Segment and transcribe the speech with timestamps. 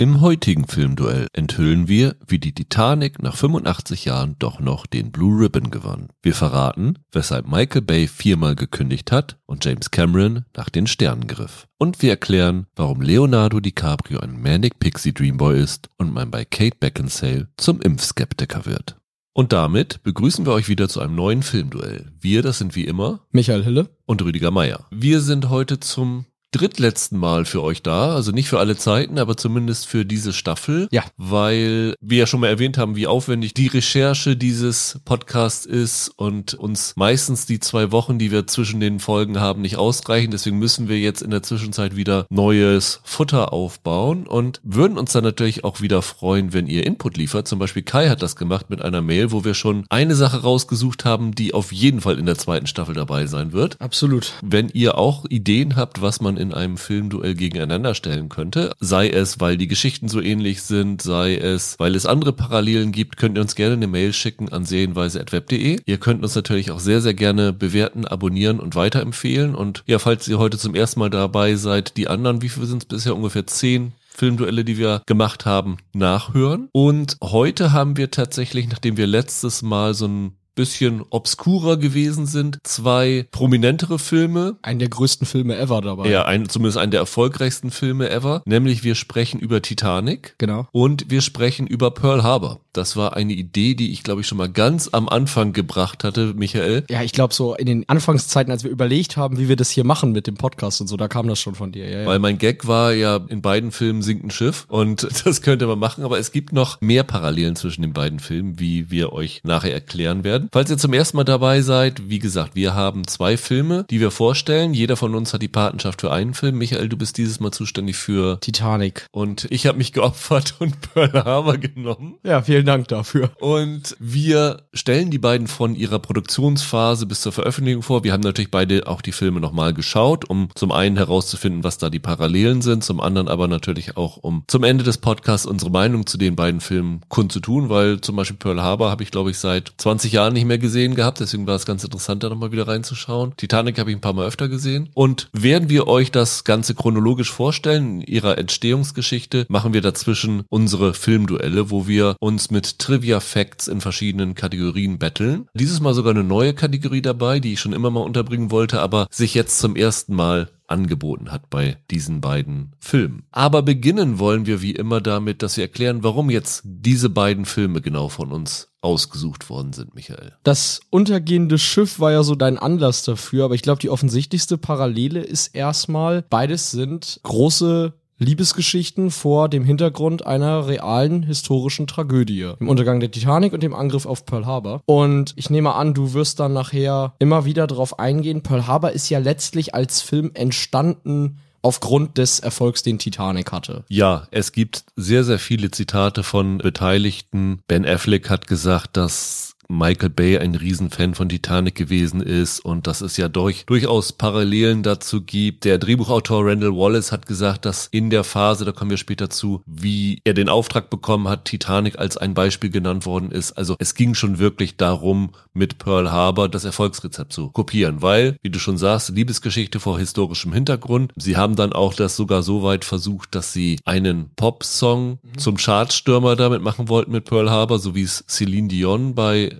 [0.00, 5.44] Im heutigen Filmduell enthüllen wir, wie die Titanic nach 85 Jahren doch noch den Blue
[5.44, 6.08] Ribbon gewann.
[6.22, 11.66] Wir verraten, weshalb Michael Bay viermal gekündigt hat und James Cameron nach den Sternen griff.
[11.76, 16.78] Und wir erklären, warum Leonardo DiCaprio ein Manic Pixie Dreamboy ist und man bei Kate
[16.80, 18.96] Beckinsale zum Impfskeptiker wird.
[19.34, 22.10] Und damit begrüßen wir euch wieder zu einem neuen Filmduell.
[22.18, 24.86] Wir, das sind wie immer Michael Hille und Rüdiger Meier.
[24.90, 29.36] Wir sind heute zum drittletzten Mal für euch da, also nicht für alle Zeiten, aber
[29.36, 30.88] zumindest für diese Staffel.
[30.90, 31.04] Ja.
[31.16, 36.54] Weil wir ja schon mal erwähnt haben, wie aufwendig die Recherche dieses Podcasts ist und
[36.54, 40.30] uns meistens die zwei Wochen, die wir zwischen den Folgen haben, nicht ausreichen.
[40.30, 45.24] Deswegen müssen wir jetzt in der Zwischenzeit wieder neues Futter aufbauen und würden uns dann
[45.24, 47.46] natürlich auch wieder freuen, wenn ihr Input liefert.
[47.46, 51.04] Zum Beispiel Kai hat das gemacht mit einer Mail, wo wir schon eine Sache rausgesucht
[51.04, 53.80] haben, die auf jeden Fall in der zweiten Staffel dabei sein wird.
[53.80, 54.32] Absolut.
[54.42, 58.72] Wenn ihr auch Ideen habt, was man in einem Filmduell gegeneinander stellen könnte.
[58.80, 63.16] Sei es, weil die Geschichten so ähnlich sind, sei es, weil es andere Parallelen gibt,
[63.16, 65.80] könnt ihr uns gerne eine Mail schicken an sehenweise.web.de.
[65.84, 69.54] Ihr könnt uns natürlich auch sehr, sehr gerne bewerten, abonnieren und weiterempfehlen.
[69.54, 72.82] Und ja, falls ihr heute zum ersten Mal dabei seid, die anderen, wie viele sind
[72.82, 73.14] es bisher?
[73.14, 76.68] Ungefähr zehn Filmduelle, die wir gemacht haben, nachhören.
[76.72, 82.58] Und heute haben wir tatsächlich, nachdem wir letztes Mal so ein bisschen obskurer gewesen sind.
[82.64, 84.56] Zwei prominentere Filme.
[84.62, 86.08] Einen der größten Filme ever dabei.
[86.08, 88.42] Ja, ein, zumindest einen der erfolgreichsten Filme ever.
[88.44, 90.34] Nämlich wir sprechen über Titanic.
[90.38, 90.66] Genau.
[90.72, 92.60] Und wir sprechen über Pearl Harbor.
[92.72, 96.34] Das war eine Idee, die ich glaube ich schon mal ganz am Anfang gebracht hatte,
[96.34, 96.84] Michael.
[96.88, 99.84] Ja, ich glaube so in den Anfangszeiten, als wir überlegt haben, wie wir das hier
[99.84, 101.88] machen mit dem Podcast und so, da kam das schon von dir.
[101.88, 102.06] Ja, ja.
[102.06, 105.78] Weil mein Gag war ja in beiden Filmen sinkt ein Schiff und das könnte man
[105.78, 109.72] machen, aber es gibt noch mehr Parallelen zwischen den beiden Filmen, wie wir euch nachher
[109.72, 110.39] erklären werden.
[110.52, 114.10] Falls ihr zum ersten Mal dabei seid, wie gesagt, wir haben zwei Filme, die wir
[114.10, 114.74] vorstellen.
[114.74, 116.58] Jeder von uns hat die Patenschaft für einen Film.
[116.58, 119.06] Michael, du bist dieses Mal zuständig für Titanic.
[119.12, 122.16] Und ich habe mich geopfert und Pearl Harbor genommen.
[122.22, 123.30] Ja, vielen Dank dafür.
[123.40, 128.04] Und wir stellen die beiden von ihrer Produktionsphase bis zur Veröffentlichung vor.
[128.04, 131.90] Wir haben natürlich beide auch die Filme nochmal geschaut, um zum einen herauszufinden, was da
[131.90, 136.06] die Parallelen sind, zum anderen aber natürlich auch, um zum Ende des Podcasts unsere Meinung
[136.06, 139.72] zu den beiden Filmen kundzutun, weil zum Beispiel Pearl Harbor habe ich, glaube ich, seit
[139.76, 143.32] 20 Jahren nicht mehr gesehen gehabt, deswegen war es ganz interessant, da nochmal wieder reinzuschauen.
[143.36, 144.88] Titanic habe ich ein paar Mal öfter gesehen.
[144.94, 150.94] Und während wir euch das Ganze chronologisch vorstellen, in ihrer Entstehungsgeschichte, machen wir dazwischen unsere
[150.94, 155.46] Filmduelle, wo wir uns mit Trivia Facts in verschiedenen Kategorien betteln.
[155.54, 159.06] Dieses Mal sogar eine neue Kategorie dabei, die ich schon immer mal unterbringen wollte, aber
[159.10, 163.24] sich jetzt zum ersten Mal angeboten hat bei diesen beiden Filmen.
[163.30, 167.80] Aber beginnen wollen wir wie immer damit, dass wir erklären, warum jetzt diese beiden Filme
[167.80, 170.32] genau von uns ausgesucht worden sind, Michael.
[170.42, 175.20] Das untergehende Schiff war ja so dein Anlass dafür, aber ich glaube, die offensichtlichste Parallele
[175.20, 182.52] ist erstmal, beides sind große Liebesgeschichten vor dem Hintergrund einer realen historischen Tragödie.
[182.60, 184.82] Im Untergang der Titanic und dem Angriff auf Pearl Harbor.
[184.84, 188.42] Und ich nehme an, du wirst dann nachher immer wieder darauf eingehen.
[188.42, 193.84] Pearl Harbor ist ja letztlich als Film entstanden aufgrund des Erfolgs, den Titanic hatte.
[193.88, 197.60] Ja, es gibt sehr, sehr viele Zitate von Beteiligten.
[197.68, 203.00] Ben Affleck hat gesagt, dass Michael Bay ein Riesenfan von Titanic gewesen ist und dass
[203.00, 205.64] es ja durch, durchaus Parallelen dazu gibt.
[205.64, 209.62] Der Drehbuchautor Randall Wallace hat gesagt, dass in der Phase, da kommen wir später zu,
[209.66, 213.52] wie er den Auftrag bekommen hat, Titanic als ein Beispiel genannt worden ist.
[213.52, 218.50] Also es ging schon wirklich darum, mit Pearl Harbor das Erfolgsrezept zu kopieren, weil, wie
[218.50, 221.12] du schon sagst, Liebesgeschichte vor historischem Hintergrund.
[221.16, 225.38] Sie haben dann auch das sogar so weit versucht, dass sie einen Pop-Song mhm.
[225.38, 229.59] zum Chartstürmer damit machen wollten mit Pearl Harbor, so wie es Celine Dion bei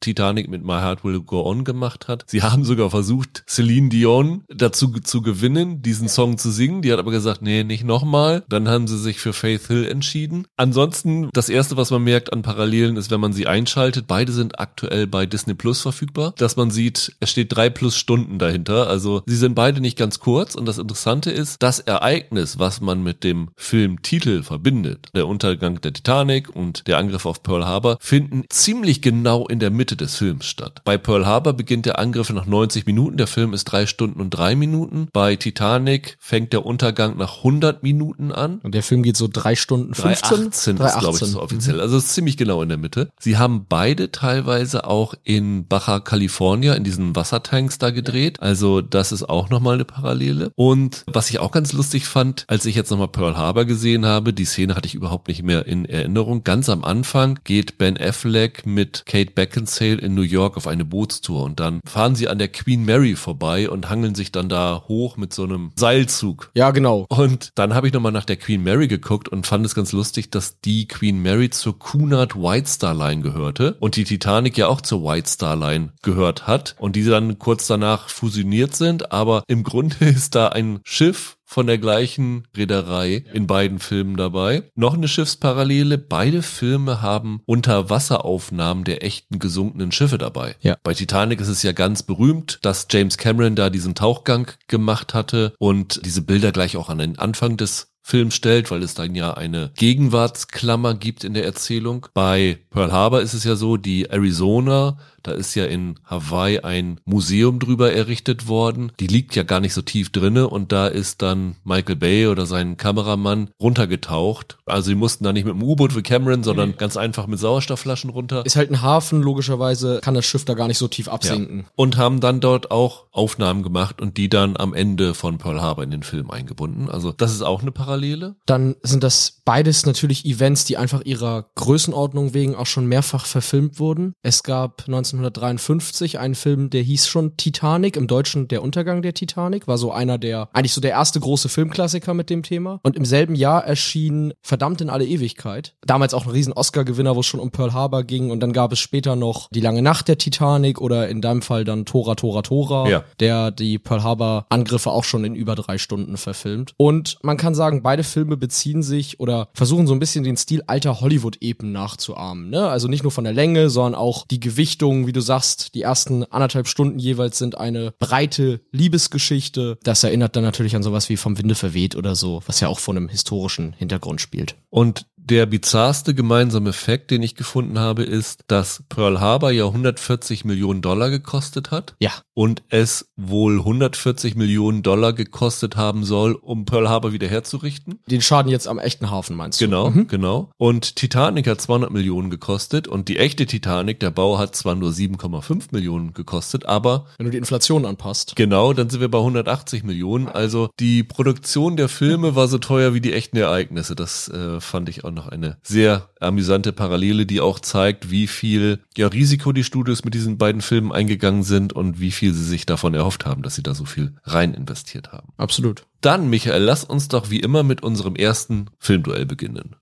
[0.00, 2.24] Titanic mit My Heart Will Go On gemacht hat.
[2.26, 6.82] Sie haben sogar versucht, Celine Dion dazu zu gewinnen, diesen Song zu singen.
[6.82, 8.44] Die hat aber gesagt, nee, nicht nochmal.
[8.48, 10.46] Dann haben sie sich für Faith Hill entschieden.
[10.56, 14.58] Ansonsten, das erste, was man merkt an Parallelen, ist, wenn man sie einschaltet, beide sind
[14.58, 18.88] aktuell bei Disney Plus verfügbar, dass man sieht, es steht drei plus Stunden dahinter.
[18.88, 20.54] Also sie sind beide nicht ganz kurz.
[20.54, 25.92] Und das Interessante ist, das Ereignis, was man mit dem Filmtitel verbindet, der Untergang der
[25.92, 30.16] Titanic und der Angriff auf Pearl Harbor, finden ziemlich genau in der Mitte Mitte des
[30.16, 30.82] Films statt.
[30.84, 34.28] Bei Pearl Harbor beginnt der Angriff nach 90 Minuten, der Film ist drei Stunden und
[34.28, 35.08] drei Minuten.
[35.14, 38.58] Bei Titanic fängt der Untergang nach 100 Minuten an.
[38.62, 40.76] Und der Film geht so drei Stunden 15?
[40.76, 41.76] 318 ist, glaube ich, so offiziell.
[41.76, 41.80] Mhm.
[41.80, 43.08] Also ist ziemlich genau in der Mitte.
[43.18, 48.42] Sie haben beide teilweise auch in Baja California in diesen Wassertanks da gedreht.
[48.42, 50.52] Also das ist auch nochmal eine Parallele.
[50.54, 54.34] Und was ich auch ganz lustig fand, als ich jetzt nochmal Pearl Harbor gesehen habe,
[54.34, 56.44] die Szene hatte ich überhaupt nicht mehr in Erinnerung.
[56.44, 60.84] Ganz am Anfang geht Ben Affleck mit Kate Beckinsale Sale in New York auf eine
[60.84, 64.84] Bootstour und dann fahren sie an der Queen Mary vorbei und hangeln sich dann da
[64.88, 66.50] hoch mit so einem Seilzug.
[66.54, 67.06] Ja, genau.
[67.08, 70.30] Und dann habe ich nochmal nach der Queen Mary geguckt und fand es ganz lustig,
[70.30, 74.80] dass die Queen Mary zur Cunard White Star Line gehörte und die Titanic ja auch
[74.80, 79.12] zur White Star Line gehört hat und die dann kurz danach fusioniert sind.
[79.12, 84.64] Aber im Grunde ist da ein Schiff von der gleichen Reederei in beiden Filmen dabei.
[84.74, 85.96] Noch eine Schiffsparallele.
[85.96, 90.56] Beide Filme haben Unterwasseraufnahmen der echten gesunkenen Schiffe dabei.
[90.60, 90.76] Ja.
[90.82, 95.54] Bei Titanic ist es ja ganz berühmt, dass James Cameron da diesen Tauchgang gemacht hatte
[95.58, 99.34] und diese Bilder gleich auch an den Anfang des Film stellt, weil es dann ja
[99.34, 102.06] eine Gegenwartsklammer gibt in der Erzählung.
[102.14, 107.00] Bei Pearl Harbor ist es ja so, die Arizona, da ist ja in Hawaii ein
[107.04, 108.92] Museum drüber errichtet worden.
[109.00, 112.46] Die liegt ja gar nicht so tief drinne und da ist dann Michael Bay oder
[112.46, 114.58] sein Kameramann runtergetaucht.
[114.66, 118.10] Also sie mussten da nicht mit dem U-Boot wie Cameron, sondern ganz einfach mit Sauerstoffflaschen
[118.10, 118.44] runter.
[118.44, 121.60] Ist halt ein Hafen, logischerweise kann das Schiff da gar nicht so tief absinken.
[121.60, 121.64] Ja.
[121.76, 125.84] Und haben dann dort auch Aufnahmen gemacht und die dann am Ende von Pearl Harbor
[125.84, 126.88] in den Film eingebunden.
[126.88, 128.36] Also das ist auch eine Parallele.
[128.46, 133.78] Dann sind das beides natürlich Events, die einfach ihrer Größenordnung wegen auch schon mehrfach verfilmt
[133.78, 134.12] wurden.
[134.22, 139.66] Es gab 1953 einen Film, der hieß schon Titanic, im Deutschen Der Untergang der Titanic,
[139.68, 142.80] war so einer der, eigentlich so der erste große Filmklassiker mit dem Thema.
[142.82, 145.74] Und im selben Jahr erschien Verdammt in alle Ewigkeit.
[145.86, 148.30] Damals auch ein riesen Oscar-Gewinner, wo es schon um Pearl Harbor ging.
[148.30, 151.64] Und dann gab es später noch Die lange Nacht der Titanic oder in deinem Fall
[151.64, 153.04] dann Tora Tora Tora, Ja.
[153.20, 156.72] der die Pearl Harbor Angriffe auch schon in über drei Stunden verfilmt.
[156.76, 160.62] Und man kann sagen, beide Filme beziehen sich oder versuchen so ein bisschen den Stil
[160.66, 162.50] alter Hollywood-Epen nachzuahmen.
[162.50, 162.68] Ne?
[162.68, 166.24] Also nicht nur von der Länge, sondern auch die Gewichtung, wie du sagst, die ersten
[166.24, 169.78] anderthalb Stunden jeweils sind eine breite Liebesgeschichte.
[169.82, 172.78] Das erinnert dann natürlich an sowas wie Vom Winde verweht oder so, was ja auch
[172.78, 174.56] von einem historischen Hintergrund spielt.
[174.70, 180.44] Und der bizarrste gemeinsame Fakt, den ich gefunden habe, ist, dass Pearl Harbor ja 140
[180.44, 186.64] Millionen Dollar gekostet hat Ja, und es wohl 140 Millionen Dollar gekostet haben soll, um
[186.64, 188.00] Pearl Harbor wieder herzurichten.
[188.10, 189.66] den Schaden jetzt am echten Hafen meinst du?
[189.66, 190.50] Genau, genau.
[190.56, 194.90] Und Titanic hat 200 Millionen gekostet und die echte Titanic, der Bau hat zwar nur
[194.90, 198.34] 7,5 Millionen gekostet, aber Wenn du die Inflation anpasst.
[198.36, 200.28] Genau, dann sind wir bei 180 Millionen.
[200.28, 203.94] Also die Produktion der Filme war so teuer wie die echten Ereignisse.
[203.94, 208.80] Das äh, fand ich auch noch eine sehr amüsante Parallele, die auch zeigt, wie viel
[208.96, 212.64] ja, Risiko die Studios mit diesen beiden Filmen eingegangen sind und wie viel sie sich
[212.64, 215.32] davon erhofft haben, dass sie da so viel rein investiert haben.
[215.36, 215.84] Absolut.
[216.00, 219.76] Dann, Michael, lass uns doch wie immer mit unserem ersten Filmduell beginnen.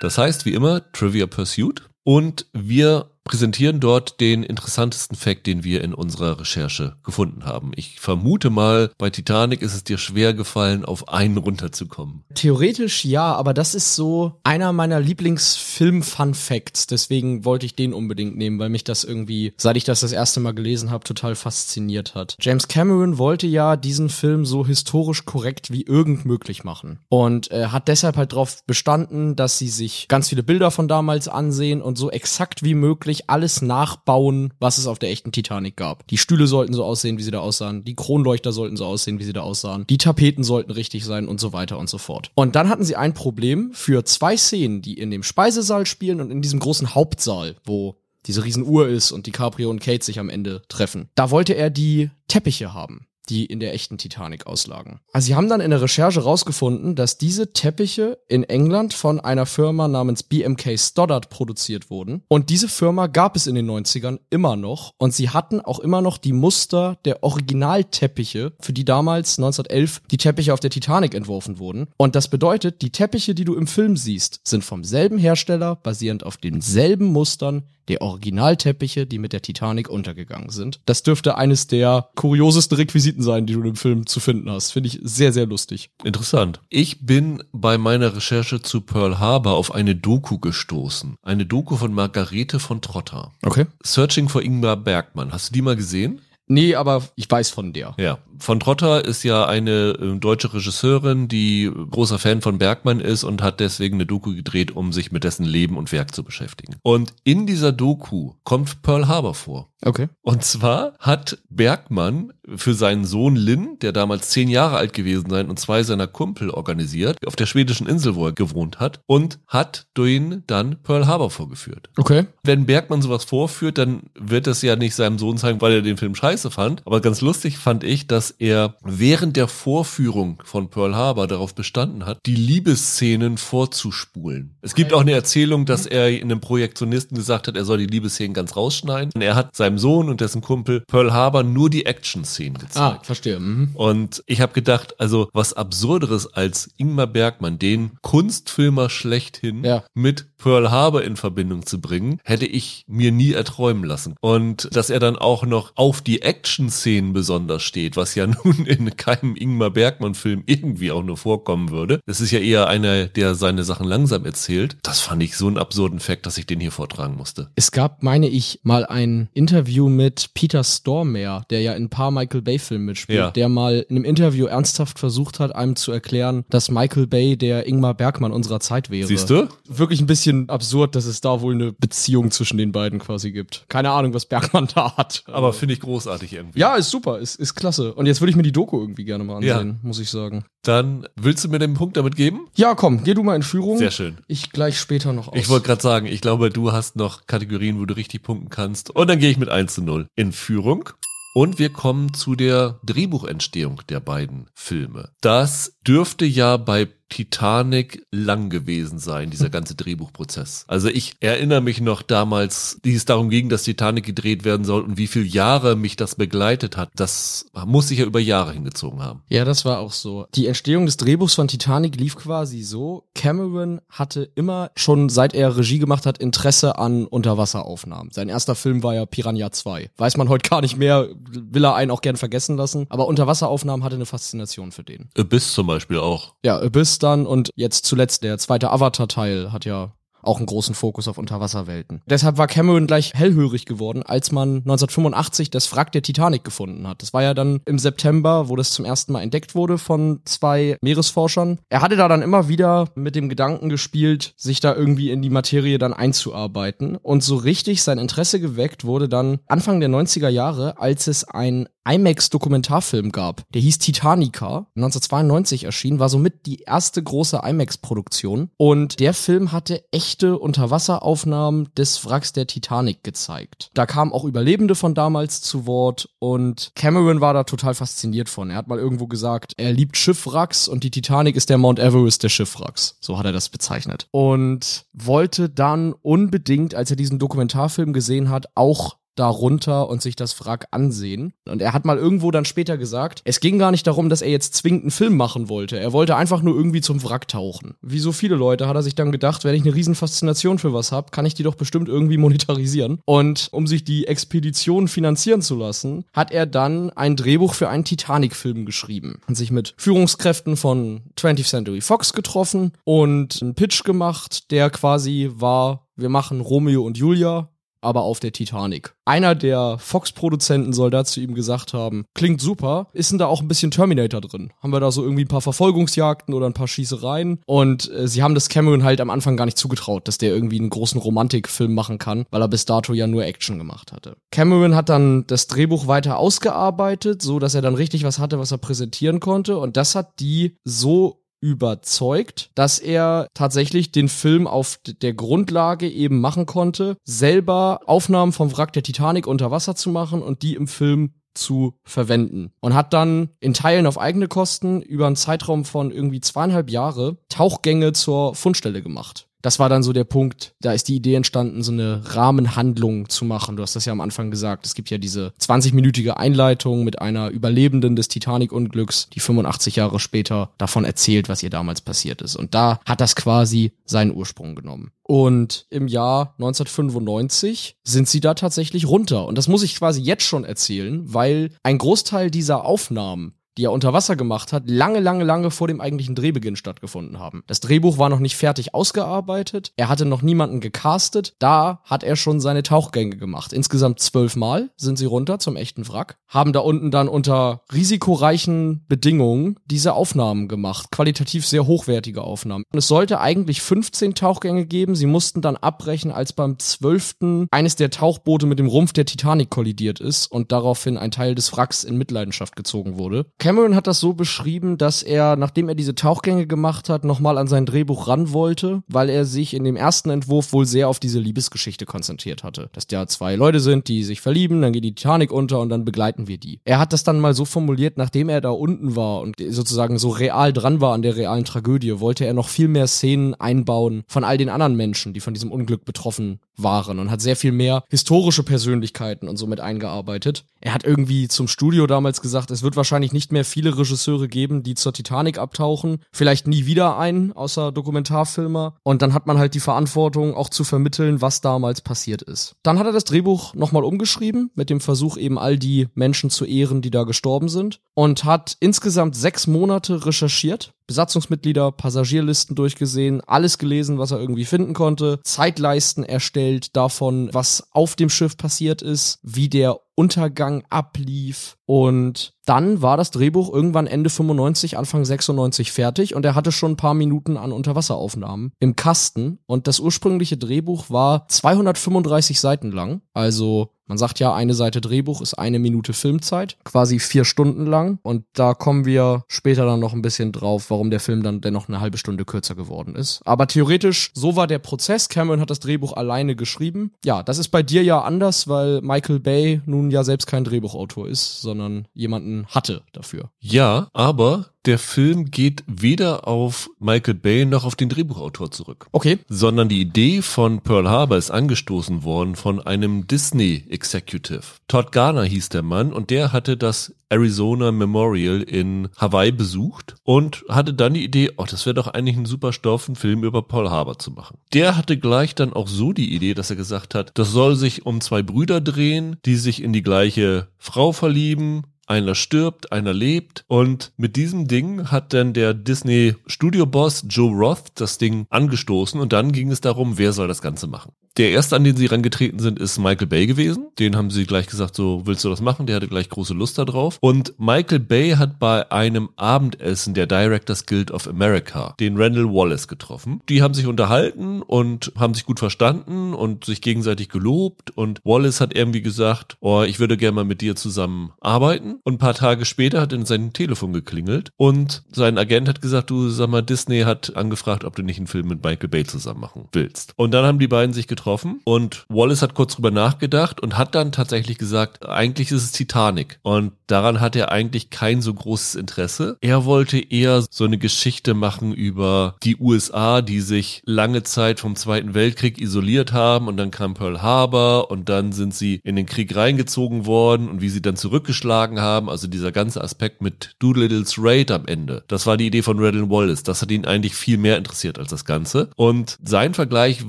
[0.00, 1.82] Das heißt, wie immer, Trivia Pursuit.
[2.02, 7.72] Und wir präsentieren dort den interessantesten Fact, den wir in unserer Recherche gefunden haben.
[7.74, 12.24] Ich vermute mal, bei Titanic ist es dir schwer gefallen, auf einen runterzukommen.
[12.34, 16.86] Theoretisch ja, aber das ist so einer meiner Lieblingsfilm-Fun-Facts.
[16.86, 20.40] Deswegen wollte ich den unbedingt nehmen, weil mich das irgendwie, seit ich das das erste
[20.40, 22.36] Mal gelesen habe, total fasziniert hat.
[22.40, 26.98] James Cameron wollte ja diesen Film so historisch korrekt wie irgend möglich machen.
[27.08, 31.26] Und äh, hat deshalb halt darauf bestanden, dass sie sich ganz viele Bilder von damals
[31.28, 36.06] ansehen und so exakt wie möglich alles nachbauen, was es auf der echten Titanic gab.
[36.08, 37.84] Die Stühle sollten so aussehen, wie sie da aussahen.
[37.84, 39.86] Die Kronleuchter sollten so aussehen, wie sie da aussahen.
[39.88, 42.30] Die Tapeten sollten richtig sein und so weiter und so fort.
[42.34, 46.30] Und dann hatten sie ein Problem für zwei Szenen, die in dem Speisesaal spielen und
[46.30, 47.96] in diesem großen Hauptsaal, wo
[48.26, 51.08] diese Riesenuhr ist und DiCaprio und Kate sich am Ende treffen.
[51.14, 55.00] Da wollte er die Teppiche haben die in der echten Titanic auslagen.
[55.12, 59.46] Also sie haben dann in der Recherche rausgefunden, dass diese Teppiche in England von einer
[59.46, 62.22] Firma namens BMK Stoddard produziert wurden.
[62.28, 64.92] Und diese Firma gab es in den 90ern immer noch.
[64.98, 70.16] Und sie hatten auch immer noch die Muster der Originalteppiche, für die damals 1911 die
[70.16, 71.88] Teppiche auf der Titanic entworfen wurden.
[71.96, 76.24] Und das bedeutet, die Teppiche, die du im Film siehst, sind vom selben Hersteller, basierend
[76.24, 80.80] auf denselben Mustern der Originalteppiche, die mit der Titanic untergegangen sind.
[80.86, 84.72] Das dürfte eines der kuriosesten Requisiten sein, die du im Film zu finden hast.
[84.72, 85.90] Finde ich sehr, sehr lustig.
[86.02, 86.60] Interessant.
[86.68, 91.16] Ich bin bei meiner Recherche zu Pearl Harbor auf eine Doku gestoßen.
[91.22, 93.32] Eine Doku von Margarete von Trotter.
[93.42, 93.66] Okay.
[93.82, 95.32] Searching for Ingmar Bergmann.
[95.32, 96.20] Hast du die mal gesehen?
[96.46, 97.94] Nee, aber ich weiß von der.
[97.98, 98.18] Ja.
[98.38, 103.42] Von Trotter ist ja eine äh, deutsche Regisseurin, die großer Fan von Bergmann ist und
[103.42, 106.76] hat deswegen eine Doku gedreht, um sich mit dessen Leben und Werk zu beschäftigen.
[106.82, 109.70] Und in dieser Doku kommt Pearl Harbor vor.
[109.84, 110.08] Okay.
[110.22, 115.48] Und zwar hat Bergmann für seinen Sohn Lynn, der damals zehn Jahre alt gewesen sein
[115.48, 119.86] und zwei seiner Kumpel organisiert, auf der schwedischen Insel, wo er gewohnt hat, und hat
[119.96, 121.90] denen dann Pearl Harbor vorgeführt.
[121.96, 122.26] Okay.
[122.42, 125.96] Wenn Bergmann sowas vorführt, dann wird es ja nicht seinem Sohn zeigen, weil er den
[125.98, 126.82] Film scheiße fand.
[126.86, 132.06] Aber ganz lustig fand ich, dass er während der Vorführung von Pearl Harbor darauf bestanden
[132.06, 134.56] hat, die Liebesszenen vorzuspulen.
[134.62, 138.34] Es gibt auch eine Erzählung, dass er einem Projektionisten gesagt hat, er soll die Liebesszenen
[138.34, 139.10] ganz rausschneiden.
[139.14, 142.76] Und er hat seinem Sohn und dessen Kumpel Pearl Harbor nur die Action-Szenen gezeigt.
[142.76, 143.38] Ah, verstehe.
[143.40, 143.70] Mhm.
[143.74, 149.84] Und ich habe gedacht, also was absurderes als Ingmar Bergmann, den Kunstfilmer schlechthin, Ja.
[149.94, 154.14] mit Pearl Harbor in Verbindung zu bringen, hätte ich mir nie erträumen lassen.
[154.20, 158.96] Und dass er dann auch noch auf die Action-Szenen besonders steht, was ja nun in
[158.96, 162.00] keinem Ingmar Bergmann-Film irgendwie auch nur vorkommen würde.
[162.06, 164.76] Das ist ja eher einer, der seine Sachen langsam erzählt.
[164.82, 167.50] Das fand ich so einen absurden Fakt, dass ich den hier vortragen musste.
[167.56, 172.10] Es gab, meine ich, mal ein Interview mit Peter Stormare, der ja in ein paar
[172.10, 173.30] Michael Bay-Filmen mitspielt, Ja.
[173.30, 177.66] der mal in einem Interview ernsthaft versucht hat, einem zu erklären, dass Michael Bay der
[177.66, 179.06] Ingmar Bergmann unserer Zeit wäre.
[179.06, 179.48] Siehst du?
[179.68, 183.64] Wirklich ein bisschen absurd, dass es da wohl eine Beziehung zwischen den beiden quasi gibt.
[183.68, 185.24] Keine Ahnung, was Bergmann da hat.
[185.26, 186.58] Aber finde ich großartig irgendwie.
[186.60, 187.94] ja, ist super, ist, ist klasse.
[187.94, 189.58] Und jetzt würde ich mir die Doku irgendwie gerne mal Ja.
[189.58, 190.44] ansehen, muss ich sagen.
[190.62, 192.46] Dann willst du mir den Punkt damit geben?
[192.56, 193.78] Ja, komm, geh du mal in Führung.
[193.78, 194.18] Sehr schön.
[194.28, 195.34] Ich gleich später noch aus.
[195.36, 198.90] Ich wollte gerade sagen, ich glaube, du hast noch Kategorien, wo du richtig punkten kannst.
[198.90, 200.88] Und dann gehe ich mit 1 zu 0 in Führung.
[201.36, 205.10] Und wir kommen zu der Drehbuchentstehung der beiden Filme.
[205.20, 210.64] Das dürfte ja bei Titanic lang gewesen sein, dieser ganze Drehbuchprozess.
[210.66, 214.82] Also ich erinnere mich noch damals, wie es darum ging, dass Titanic gedreht werden soll
[214.82, 216.90] und wie viele Jahre mich das begleitet hat.
[216.96, 219.22] Das muss sich ja über Jahre hingezogen haben.
[219.28, 220.26] Ja, das war auch so.
[220.34, 223.04] Die Entstehung des Drehbuchs von Titanic lief quasi so.
[223.14, 228.10] Cameron hatte immer schon, seit er Regie gemacht hat, Interesse an Unterwasseraufnahmen.
[228.10, 229.90] Sein erster Film war ja Piranha 2.
[229.96, 232.86] Weiß man heute gar nicht mehr, will er einen auch gern vergessen lassen.
[232.88, 235.10] Aber Unterwasseraufnahmen hatte eine Faszination für den.
[235.16, 236.34] Abyss zum Beispiel auch.
[236.44, 239.92] Ja, Abyss dann und jetzt zuletzt der zweite Avatar-Teil hat ja
[240.26, 242.02] auch einen großen Fokus auf Unterwasserwelten.
[242.06, 247.02] Deshalb war Cameron gleich hellhörig geworden, als man 1985 das Wrack der Titanic gefunden hat.
[247.02, 250.76] Das war ja dann im September, wo das zum ersten Mal entdeckt wurde von zwei
[250.80, 251.58] Meeresforschern.
[251.68, 255.30] Er hatte da dann immer wieder mit dem Gedanken gespielt, sich da irgendwie in die
[255.30, 256.96] Materie dann einzuarbeiten.
[256.96, 261.68] Und so richtig sein Interesse geweckt wurde dann Anfang der 90er Jahre, als es ein
[261.84, 263.42] IMAX-Dokumentarfilm gab.
[263.52, 268.50] Der hieß Titanica, 1992 erschienen, war somit die erste große IMAX-Produktion.
[268.56, 273.70] Und der Film hatte echte Unterwasseraufnahmen des Wracks der Titanic gezeigt.
[273.74, 278.50] Da kamen auch Überlebende von damals zu Wort und Cameron war da total fasziniert von.
[278.50, 282.22] Er hat mal irgendwo gesagt, er liebt Schiffwracks und die Titanic ist der Mount Everest
[282.22, 282.96] der Schiffwracks.
[283.00, 284.06] So hat er das bezeichnet.
[284.10, 290.38] Und wollte dann unbedingt, als er diesen Dokumentarfilm gesehen hat, auch darunter und sich das
[290.40, 291.32] Wrack ansehen.
[291.48, 294.30] Und er hat mal irgendwo dann später gesagt, es ging gar nicht darum, dass er
[294.30, 295.78] jetzt zwingend einen Film machen wollte.
[295.78, 297.74] Er wollte einfach nur irgendwie zum Wrack tauchen.
[297.82, 300.72] Wie so viele Leute hat er sich dann gedacht, wenn ich eine riesen Faszination für
[300.72, 303.00] was habe, kann ich die doch bestimmt irgendwie monetarisieren.
[303.04, 307.84] Und um sich die Expedition finanzieren zu lassen, hat er dann ein Drehbuch für einen
[307.84, 314.50] Titanic-Film geschrieben und sich mit Führungskräften von 20th Century Fox getroffen und einen Pitch gemacht,
[314.50, 317.48] der quasi war, wir machen Romeo und Julia
[317.84, 318.94] aber auf der Titanic.
[319.04, 323.40] Einer der Fox-Produzenten soll da zu ihm gesagt haben, klingt super, ist denn da auch
[323.40, 324.52] ein bisschen Terminator drin?
[324.62, 327.40] Haben wir da so irgendwie ein paar Verfolgungsjagden oder ein paar Schießereien?
[327.46, 330.58] Und äh, sie haben das Cameron halt am Anfang gar nicht zugetraut, dass der irgendwie
[330.58, 334.16] einen großen Romantikfilm machen kann, weil er bis dato ja nur Action gemacht hatte.
[334.30, 338.52] Cameron hat dann das Drehbuch weiter ausgearbeitet, so dass er dann richtig was hatte, was
[338.52, 344.80] er präsentieren konnte und das hat die so überzeugt, dass er tatsächlich den Film auf
[344.86, 350.22] der Grundlage eben machen konnte, selber Aufnahmen vom Wrack der Titanic unter Wasser zu machen
[350.22, 352.54] und die im Film zu verwenden.
[352.60, 357.18] Und hat dann in Teilen auf eigene Kosten über einen Zeitraum von irgendwie zweieinhalb Jahre
[357.28, 359.28] Tauchgänge zur Fundstelle gemacht.
[359.44, 363.26] Das war dann so der Punkt, da ist die Idee entstanden, so eine Rahmenhandlung zu
[363.26, 363.56] machen.
[363.56, 364.64] Du hast das ja am Anfang gesagt.
[364.64, 370.54] Es gibt ja diese 20-minütige Einleitung mit einer Überlebenden des Titanic-Unglücks, die 85 Jahre später
[370.56, 372.36] davon erzählt, was ihr damals passiert ist.
[372.36, 374.92] Und da hat das quasi seinen Ursprung genommen.
[375.02, 379.26] Und im Jahr 1995 sind sie da tatsächlich runter.
[379.26, 383.72] Und das muss ich quasi jetzt schon erzählen, weil ein Großteil dieser Aufnahmen die er
[383.72, 387.42] unter Wasser gemacht hat, lange, lange, lange vor dem eigentlichen Drehbeginn stattgefunden haben.
[387.46, 392.16] Das Drehbuch war noch nicht fertig ausgearbeitet, er hatte noch niemanden gecastet, da hat er
[392.16, 393.52] schon seine Tauchgänge gemacht.
[393.52, 398.84] Insgesamt zwölf Mal sind sie runter zum echten Wrack, haben da unten dann unter risikoreichen
[398.88, 402.64] Bedingungen diese Aufnahmen gemacht, qualitativ sehr hochwertige Aufnahmen.
[402.72, 407.76] Und es sollte eigentlich 15 Tauchgänge geben, sie mussten dann abbrechen, als beim zwölften eines
[407.76, 411.84] der Tauchboote mit dem Rumpf der Titanic kollidiert ist und daraufhin ein Teil des Wracks
[411.84, 413.26] in Mitleidenschaft gezogen wurde.
[413.44, 417.46] Cameron hat das so beschrieben, dass er, nachdem er diese Tauchgänge gemacht hat, nochmal an
[417.46, 421.18] sein Drehbuch ran wollte, weil er sich in dem ersten Entwurf wohl sehr auf diese
[421.18, 422.70] Liebesgeschichte konzentriert hatte.
[422.72, 425.84] Dass da zwei Leute sind, die sich verlieben, dann geht die Titanic unter und dann
[425.84, 426.60] begleiten wir die.
[426.64, 430.08] Er hat das dann mal so formuliert, nachdem er da unten war und sozusagen so
[430.08, 434.24] real dran war an der realen Tragödie, wollte er noch viel mehr Szenen einbauen von
[434.24, 437.84] all den anderen Menschen, die von diesem Unglück betroffen waren und hat sehr viel mehr
[437.88, 440.44] historische Persönlichkeiten und so mit eingearbeitet.
[440.60, 444.62] Er hat irgendwie zum Studio damals gesagt, es wird wahrscheinlich nicht mehr viele Regisseure geben,
[444.62, 445.98] die zur Titanic abtauchen.
[446.12, 448.76] Vielleicht nie wieder einen, außer Dokumentarfilmer.
[448.82, 452.56] Und dann hat man halt die Verantwortung, auch zu vermitteln, was damals passiert ist.
[452.62, 456.44] Dann hat er das Drehbuch nochmal umgeschrieben, mit dem Versuch eben all die Menschen zu
[456.44, 457.80] ehren, die da gestorben sind.
[457.94, 464.74] Und hat insgesamt sechs Monate recherchiert Besatzungsmitglieder, Passagierlisten durchgesehen, alles gelesen, was er irgendwie finden
[464.74, 472.34] konnte, Zeitleisten erstellt davon, was auf dem Schiff passiert ist, wie der Untergang ablief und
[472.44, 476.76] dann war das Drehbuch irgendwann Ende 95, Anfang 96 fertig und er hatte schon ein
[476.76, 483.70] paar Minuten an Unterwasseraufnahmen im Kasten und das ursprüngliche Drehbuch war 235 Seiten lang, also
[483.86, 487.98] man sagt ja, eine Seite Drehbuch ist eine Minute Filmzeit, quasi vier Stunden lang.
[488.02, 491.68] Und da kommen wir später dann noch ein bisschen drauf, warum der Film dann dennoch
[491.68, 493.20] eine halbe Stunde kürzer geworden ist.
[493.26, 495.10] Aber theoretisch, so war der Prozess.
[495.10, 496.92] Cameron hat das Drehbuch alleine geschrieben.
[497.04, 501.08] Ja, das ist bei dir ja anders, weil Michael Bay nun ja selbst kein Drehbuchautor
[501.08, 503.30] ist, sondern jemanden hatte dafür.
[503.40, 508.86] Ja, aber der Film geht weder auf Michael Bay noch auf den Drehbuchautor zurück.
[508.92, 509.18] Okay.
[509.28, 514.42] Sondern die Idee von Pearl Harbor ist angestoßen worden von einem Disney Executive.
[514.68, 520.44] Todd Garner hieß der Mann und der hatte das Arizona Memorial in Hawaii besucht und
[520.48, 523.42] hatte dann die Idee, oh, das wäre doch eigentlich ein super Stoff, einen Film über
[523.42, 524.38] Pearl Harbor zu machen.
[524.52, 527.86] Der hatte gleich dann auch so die Idee, dass er gesagt hat, das soll sich
[527.86, 533.44] um zwei Brüder drehen, die sich in die gleiche Frau verlieben einer stirbt, einer lebt.
[533.48, 539.00] Und mit diesem Ding hat dann der Disney Studio Boss Joe Roth das Ding angestoßen
[539.00, 540.92] und dann ging es darum, wer soll das Ganze machen.
[541.16, 543.68] Der erste, an den sie rangetreten sind, ist Michael Bay gewesen.
[543.78, 545.66] Den haben sie gleich gesagt, so willst du das machen?
[545.66, 546.98] Der hatte gleich große Lust darauf.
[547.00, 552.66] Und Michael Bay hat bei einem Abendessen der Directors Guild of America den Randall Wallace
[552.66, 553.20] getroffen.
[553.28, 557.70] Die haben sich unterhalten und haben sich gut verstanden und sich gegenseitig gelobt.
[557.76, 561.76] Und Wallace hat irgendwie gesagt, oh, ich würde gerne mal mit dir zusammen arbeiten.
[561.84, 565.90] Und ein paar Tage später hat in sein Telefon geklingelt und sein Agent hat gesagt,
[565.90, 569.20] du sag mal, Disney hat angefragt, ob du nicht einen Film mit Michael Bay zusammen
[569.20, 569.92] machen willst.
[569.94, 573.58] Und dann haben die beiden sich getroffen getroffen und Wallace hat kurz drüber nachgedacht und
[573.58, 576.18] hat dann tatsächlich gesagt, eigentlich ist es Titanic.
[576.22, 579.18] Und daran hat er eigentlich kein so großes Interesse.
[579.20, 584.56] Er wollte eher so eine Geschichte machen über die USA, die sich lange Zeit vom
[584.56, 588.86] Zweiten Weltkrieg isoliert haben und dann kam Pearl Harbor und dann sind sie in den
[588.86, 591.90] Krieg reingezogen worden und wie sie dann zurückgeschlagen haben.
[591.90, 594.84] Also dieser ganze Aspekt mit Doolittle's Raid am Ende.
[594.88, 596.22] Das war die Idee von Redden Wallace.
[596.22, 598.48] Das hat ihn eigentlich viel mehr interessiert als das Ganze.
[598.56, 599.88] Und sein Vergleich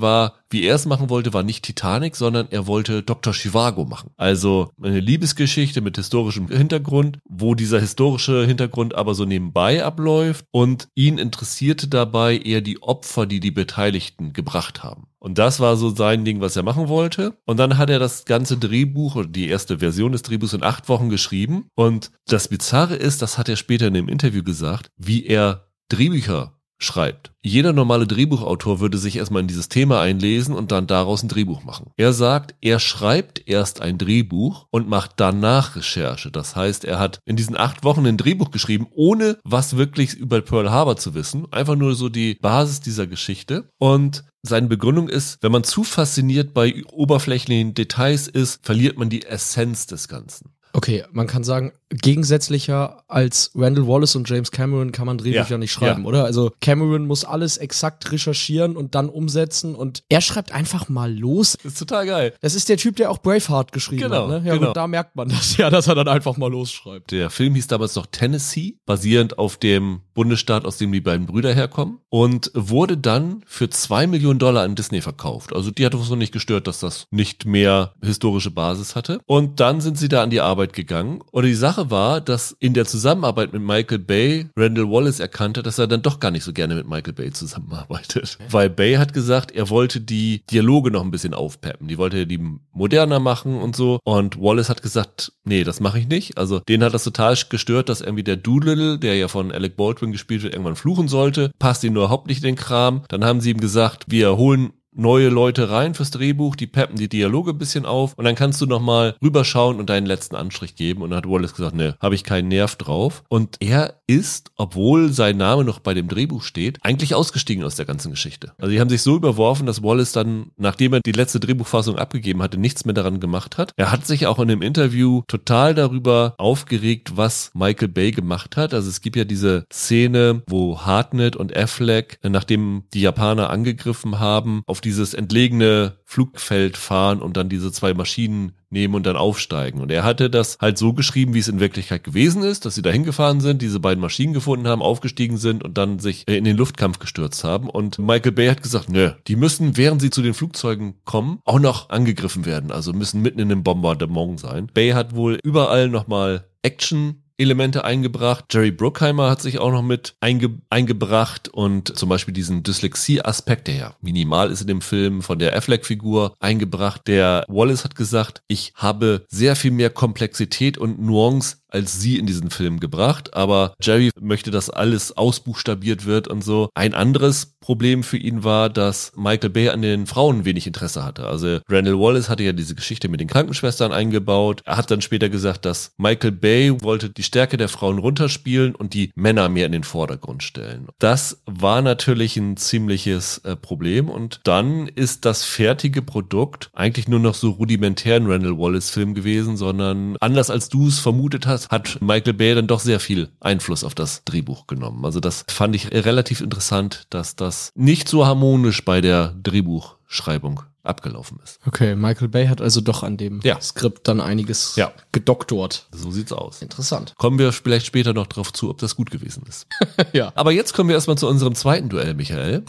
[0.00, 3.32] war, wie er es machen wollte, war nicht Titanic, sondern er wollte Dr.
[3.32, 4.10] Chivago machen.
[4.16, 10.88] Also eine Liebesgeschichte mit historischem Hintergrund, wo dieser historische Hintergrund aber so nebenbei abläuft und
[10.94, 15.08] ihn interessierte dabei eher die Opfer, die die Beteiligten gebracht haben.
[15.18, 17.36] Und das war so sein Ding, was er machen wollte.
[17.46, 20.88] Und dann hat er das ganze Drehbuch oder die erste Version des Drehbuchs in acht
[20.88, 21.66] Wochen geschrieben.
[21.74, 26.55] Und das Bizarre ist, das hat er später in dem Interview gesagt, wie er Drehbücher
[26.78, 27.32] schreibt.
[27.42, 31.64] Jeder normale Drehbuchautor würde sich erstmal in dieses Thema einlesen und dann daraus ein Drehbuch
[31.64, 31.90] machen.
[31.96, 36.30] Er sagt, er schreibt erst ein Drehbuch und macht danach Recherche.
[36.30, 40.40] Das heißt, er hat in diesen acht Wochen ein Drehbuch geschrieben, ohne was wirklich über
[40.40, 41.50] Pearl Harbor zu wissen.
[41.52, 43.70] Einfach nur so die Basis dieser Geschichte.
[43.78, 49.24] Und seine Begründung ist, wenn man zu fasziniert bei oberflächlichen Details ist, verliert man die
[49.24, 50.55] Essenz des Ganzen.
[50.76, 55.58] Okay, man kann sagen, gegensätzlicher als Randall Wallace und James Cameron kann man Drehbücher ja,
[55.58, 56.06] nicht schreiben, ja.
[56.06, 56.24] oder?
[56.26, 61.56] Also Cameron muss alles exakt recherchieren und dann umsetzen und er schreibt einfach mal los.
[61.62, 62.34] Das ist total geil.
[62.42, 64.48] Das ist der Typ, der auch Braveheart geschrieben genau, hat, ne?
[64.48, 64.68] Ja, genau.
[64.68, 67.10] und da merkt man das ja, dass er dann einfach mal losschreibt.
[67.10, 71.54] Der Film hieß damals noch Tennessee, basierend auf dem Bundesstaat, aus dem die beiden Brüder
[71.54, 75.54] herkommen und wurde dann für zwei Millionen Dollar an Disney verkauft.
[75.54, 79.20] Also die hatte es so nicht gestört, dass das nicht mehr historische Basis hatte.
[79.26, 81.20] Und dann sind sie da an die Arbeit gegangen.
[81.30, 85.62] Und die Sache Sache war, dass in der Zusammenarbeit mit Michael Bay Randall Wallace erkannte,
[85.62, 88.38] dass er dann doch gar nicht so gerne mit Michael Bay zusammenarbeitet.
[88.50, 91.86] Weil Bay hat gesagt, er wollte die Dialoge noch ein bisschen aufpeppen.
[91.88, 92.40] Die wollte er die
[92.72, 93.98] moderner machen und so.
[94.04, 96.38] Und Wallace hat gesagt, nee, das mache ich nicht.
[96.38, 100.05] Also den hat das total gestört, dass irgendwie der Doolittle, der ja von Alec Baldwin
[100.12, 101.50] gespielt wird, irgendwann fluchen sollte.
[101.58, 103.02] Passt ihm überhaupt nicht in den Kram.
[103.08, 107.08] Dann haben sie ihm gesagt, wir holen neue Leute rein fürs Drehbuch, die peppen die
[107.08, 111.02] Dialoge ein bisschen auf und dann kannst du nochmal rüberschauen und deinen letzten Anstrich geben.
[111.02, 113.22] Und dann hat Wallace gesagt, ne, habe ich keinen Nerv drauf.
[113.28, 117.86] Und er ist, obwohl sein Name noch bei dem Drehbuch steht, eigentlich ausgestiegen aus der
[117.86, 118.52] ganzen Geschichte.
[118.58, 122.42] Also die haben sich so überworfen, dass Wallace dann, nachdem er die letzte Drehbuchfassung abgegeben
[122.42, 123.72] hatte, nichts mehr daran gemacht hat.
[123.76, 128.72] Er hat sich auch in dem Interview total darüber aufgeregt, was Michael Bay gemacht hat.
[128.74, 134.62] Also es gibt ja diese Szene, wo Hartnett und Affleck, nachdem die Japaner angegriffen haben,
[134.66, 139.80] auf dieses entlegene Flugfeld fahren und dann diese zwei Maschinen nehmen und dann aufsteigen.
[139.80, 142.82] Und er hatte das halt so geschrieben, wie es in Wirklichkeit gewesen ist, dass sie
[142.82, 146.56] da hingefahren sind, diese beiden Maschinen gefunden haben, aufgestiegen sind und dann sich in den
[146.56, 147.68] Luftkampf gestürzt haben.
[147.68, 151.58] Und Michael Bay hat gesagt, nö, die müssen, während sie zu den Flugzeugen kommen, auch
[151.58, 152.70] noch angegriffen werden.
[152.70, 154.70] Also müssen mitten in einem Bombardement sein.
[154.72, 158.46] Bay hat wohl überall nochmal Action Elemente eingebracht.
[158.50, 163.74] Jerry Bruckheimer hat sich auch noch mit einge eingebracht und zum Beispiel diesen Dyslexie-Aspekt, der
[163.74, 167.02] ja minimal ist in dem Film, von der Affleck-Figur eingebracht.
[167.06, 172.26] Der Wallace hat gesagt, ich habe sehr viel mehr Komplexität und Nuance als sie in
[172.26, 176.68] diesen Film gebracht, aber Jerry möchte, dass alles ausbuchstabiert wird und so.
[176.74, 181.26] Ein anderes Problem für ihn war, dass Michael Bay an den Frauen wenig Interesse hatte.
[181.26, 184.62] Also Randall Wallace hatte ja diese Geschichte mit den Krankenschwestern eingebaut.
[184.64, 188.94] Er hat dann später gesagt, dass Michael Bay wollte die Stärke der Frauen runterspielen und
[188.94, 190.86] die Männer mehr in den Vordergrund stellen.
[191.00, 197.20] Das war natürlich ein ziemliches äh, Problem und dann ist das fertige Produkt eigentlich nur
[197.20, 201.55] noch so rudimentär ein Randall Wallace Film gewesen, sondern anders als du es vermutet hast,
[201.68, 205.04] hat Michael Bay dann doch sehr viel Einfluss auf das Drehbuch genommen.
[205.04, 211.40] Also das fand ich relativ interessant, dass das nicht so harmonisch bei der Drehbuchschreibung abgelaufen
[211.42, 211.58] ist.
[211.66, 213.60] Okay, Michael Bay hat also doch an dem ja.
[213.60, 214.92] Skript dann einiges ja.
[215.12, 215.88] gedoktort.
[215.92, 216.62] So sieht's aus.
[216.62, 217.14] Interessant.
[217.18, 219.66] Kommen wir vielleicht später noch drauf zu, ob das gut gewesen ist.
[220.12, 220.32] ja.
[220.34, 222.64] Aber jetzt kommen wir erstmal zu unserem zweiten Duell, Michael.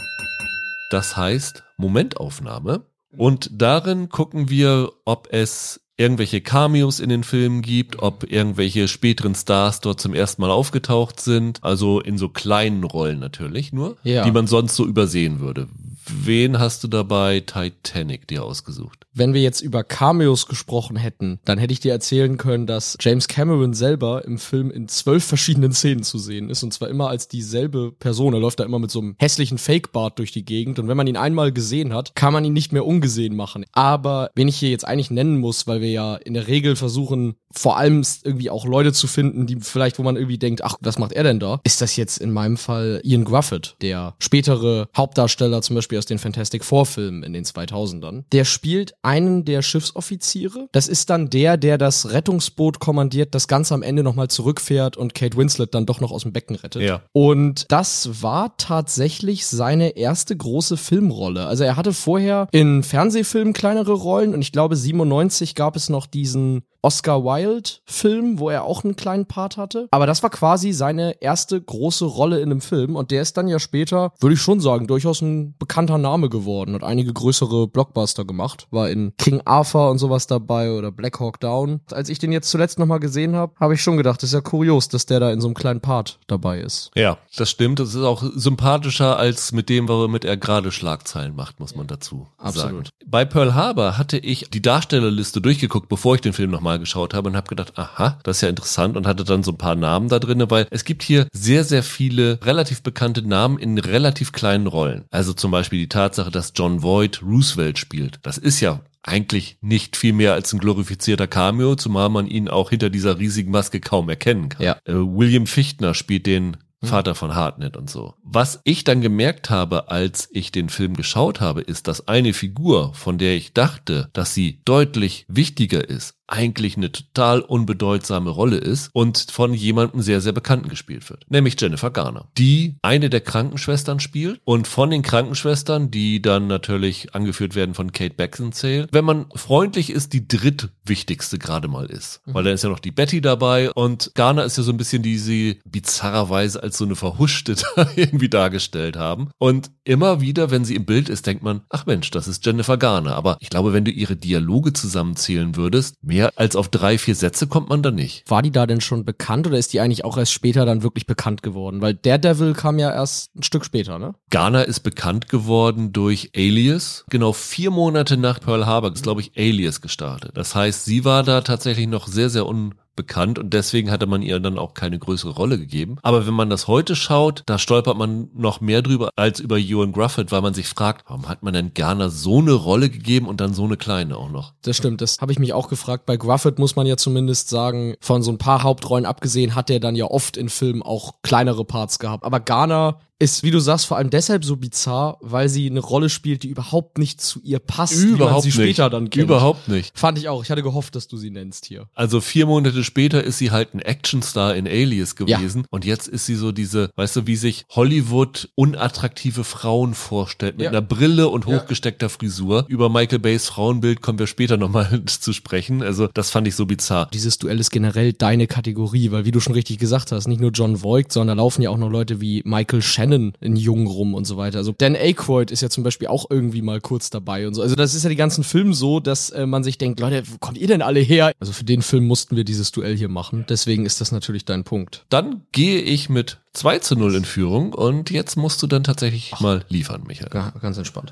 [0.90, 2.86] Das heißt Momentaufnahme.
[3.16, 9.34] Und darin gucken wir, ob es irgendwelche Cameos in den Filmen gibt, ob irgendwelche späteren
[9.34, 14.24] Stars dort zum ersten Mal aufgetaucht sind, also in so kleinen Rollen natürlich nur, ja.
[14.24, 15.68] die man sonst so übersehen würde.
[16.10, 19.06] Wen hast du dabei Titanic dir ausgesucht?
[19.14, 23.28] Wenn wir jetzt über Cameos gesprochen hätten, dann hätte ich dir erzählen können, dass James
[23.28, 27.28] Cameron selber im Film in zwölf verschiedenen Szenen zu sehen ist und zwar immer als
[27.28, 28.34] dieselbe Person.
[28.34, 31.08] Er läuft da immer mit so einem hässlichen Fake-Bart durch die Gegend und wenn man
[31.08, 33.66] ihn einmal gesehen hat, kann man ihn nicht mehr ungesehen machen.
[33.74, 37.36] Aber wen ich hier jetzt eigentlich nennen muss, weil wir ja in der Regel versuchen,
[37.54, 41.00] vor allem irgendwie auch Leute zu finden, die vielleicht, wo man irgendwie denkt, ach, was
[41.00, 41.60] macht er denn da?
[41.64, 46.20] Ist das jetzt in meinem Fall Ian Gruffett, der spätere Hauptdarsteller zum Beispiel aus den
[46.20, 48.24] Fantastic Four Filmen in den 2000ern.
[48.32, 50.68] Der spielt einen der Schiffsoffiziere.
[50.72, 55.14] Das ist dann der, der das Rettungsboot kommandiert, das ganz am Ende nochmal zurückfährt und
[55.14, 56.82] Kate Winslet dann doch noch aus dem Becken rettet.
[56.82, 57.02] Ja.
[57.14, 61.46] Und das war tatsächlich seine erste große Filmrolle.
[61.46, 66.06] Also er hatte vorher in Fernsehfilmen kleinere Rollen und ich glaube 97 gab es noch
[66.06, 69.90] diesen Oscar Wilde Film, wo er auch einen kleinen Part hatte.
[69.92, 73.50] Aber das war quasi seine erste große Rolle in einem Film und der ist dann
[73.50, 78.24] ja später, würde ich schon sagen, durchaus ein bekannter Name geworden und einige größere Blockbuster
[78.24, 78.68] gemacht.
[78.72, 81.82] War in King Arthur und sowas dabei oder Black Hawk Down.
[81.92, 84.40] Als ich den jetzt zuletzt nochmal gesehen habe, habe ich schon gedacht, das ist ja
[84.40, 86.92] kurios, dass der da in so einem kleinen Part dabei ist.
[86.96, 87.82] Ja, das stimmt.
[87.82, 92.28] Das ist auch sympathischer als mit dem, womit er gerade Schlagzeilen macht, muss man dazu
[92.38, 92.88] Absolut.
[92.88, 92.90] sagen.
[93.06, 97.30] Bei Pearl Harbor hatte ich die Darstellerliste durchgeguckt, bevor ich den Film nochmal geschaut habe
[97.30, 100.10] und habe gedacht, aha, das ist ja interessant und hatte dann so ein paar Namen
[100.10, 104.68] da drin, weil es gibt hier sehr, sehr viele relativ bekannte Namen in relativ kleinen
[104.68, 105.06] Rollen.
[105.12, 108.20] Also zum Beispiel die Tatsache, dass John Voight Roosevelt spielt.
[108.24, 112.70] Das ist ja eigentlich nicht viel mehr als ein glorifizierter Cameo, zumal man ihn auch
[112.70, 114.64] hinter dieser riesigen Maske kaum erkennen kann.
[114.64, 114.74] Ja.
[114.84, 118.14] Äh, William Fichtner spielt den Vater von Hartnett und so.
[118.22, 122.94] Was ich dann gemerkt habe, als ich den Film geschaut habe, ist, dass eine Figur,
[122.94, 128.90] von der ich dachte, dass sie deutlich wichtiger ist, eigentlich eine total unbedeutsame Rolle ist
[128.94, 131.26] und von jemandem sehr, sehr Bekannten gespielt wird.
[131.30, 137.16] Nämlich Jennifer Garner, die eine der Krankenschwestern spielt und von den Krankenschwestern, die dann natürlich
[137.16, 142.22] angeführt werden von Kate Beckinsale, wenn man freundlich ist, die drittwichtigste gerade mal ist.
[142.26, 145.04] Weil dann ist ja noch die Betty dabei und Garner ist ja so ein bisschen,
[145.04, 147.56] die sie bizarrerweise als so eine Verhuschte
[147.96, 149.30] irgendwie dargestellt haben.
[149.38, 152.78] Und immer wieder, wenn sie im Bild ist, denkt man, ach Mensch, das ist Jennifer
[152.78, 153.16] Garner.
[153.16, 157.48] Aber ich glaube, wenn du ihre Dialoge zusammenzählen würdest, mehr als auf drei, vier Sätze
[157.48, 158.30] kommt man da nicht.
[158.30, 161.08] War die da denn schon bekannt oder ist die eigentlich auch erst später dann wirklich
[161.08, 161.82] bekannt geworden?
[161.82, 164.16] Weil Daredevil kam ja erst ein Stück später, ne?
[164.30, 167.06] Garner ist bekannt geworden durch Alias.
[167.10, 170.32] Genau vier Monate nach Pearl Harbor ist, glaube ich, Alias gestartet.
[170.36, 174.22] Das heißt, sie war da tatsächlich noch sehr, sehr un bekannt und deswegen hatte man
[174.22, 175.96] ihr dann auch keine größere Rolle gegeben.
[176.02, 179.94] Aber wenn man das heute schaut, da stolpert man noch mehr drüber als über Ewan
[179.94, 183.40] Gruffett, weil man sich fragt, warum hat man denn Garner so eine Rolle gegeben und
[183.40, 184.54] dann so eine kleine auch noch?
[184.64, 186.06] Das stimmt, das habe ich mich auch gefragt.
[186.06, 189.80] Bei Gruffett muss man ja zumindest sagen, von so ein paar Hauptrollen abgesehen, hat er
[189.80, 192.26] dann ja oft in Filmen auch kleinere Parts gehabt.
[192.26, 196.08] Aber Garner ist, wie du sagst, vor allem deshalb so bizarr, weil sie eine Rolle
[196.10, 198.56] spielt, die überhaupt nicht zu ihr passt, überhaupt wie man sie nicht.
[198.76, 199.24] später dann kennt.
[199.24, 199.98] Überhaupt nicht.
[199.98, 200.44] Fand ich auch.
[200.44, 201.88] Ich hatte gehofft, dass du sie nennst hier.
[201.96, 206.28] Also vier Monate später ist sie halt ein Actionstar in Alias gewesen und jetzt ist
[206.28, 210.70] sie so diese, weißt du, wie sich Hollywood unattraktive Frauen vorstellt mit Ja.
[210.70, 211.56] einer Brille und Ja.
[211.62, 212.66] hochgesteckter Frisur.
[212.68, 215.82] Über Michael Bays Frauenbild kommen wir später nochmal zu sprechen.
[215.82, 217.10] Also das fand ich so bizarr.
[217.14, 220.52] Dieses Duell ist generell deine Kategorie, weil wie du schon richtig gesagt hast, nicht nur
[220.52, 224.14] John Voight, sondern da laufen ja auch noch Leute wie Michael Shannon in Jung rum
[224.14, 224.58] und so weiter.
[224.58, 227.62] Also Dan Aykroyd ist ja zum Beispiel auch irgendwie mal kurz dabei und so.
[227.62, 230.38] Also das ist ja die ganzen Filme so, dass äh, man sich denkt, Leute, wo
[230.38, 231.32] kommt ihr denn alle her?
[231.40, 233.46] Also für den Film mussten wir dieses Duell hier machen.
[233.50, 235.06] Deswegen ist das natürlich dein Punkt.
[235.10, 239.34] Dann gehe ich mit 2 zu 0 in Führung und jetzt musst du dann tatsächlich
[239.40, 240.30] mal liefern, Michael.
[240.34, 241.12] Ja, ganz entspannt.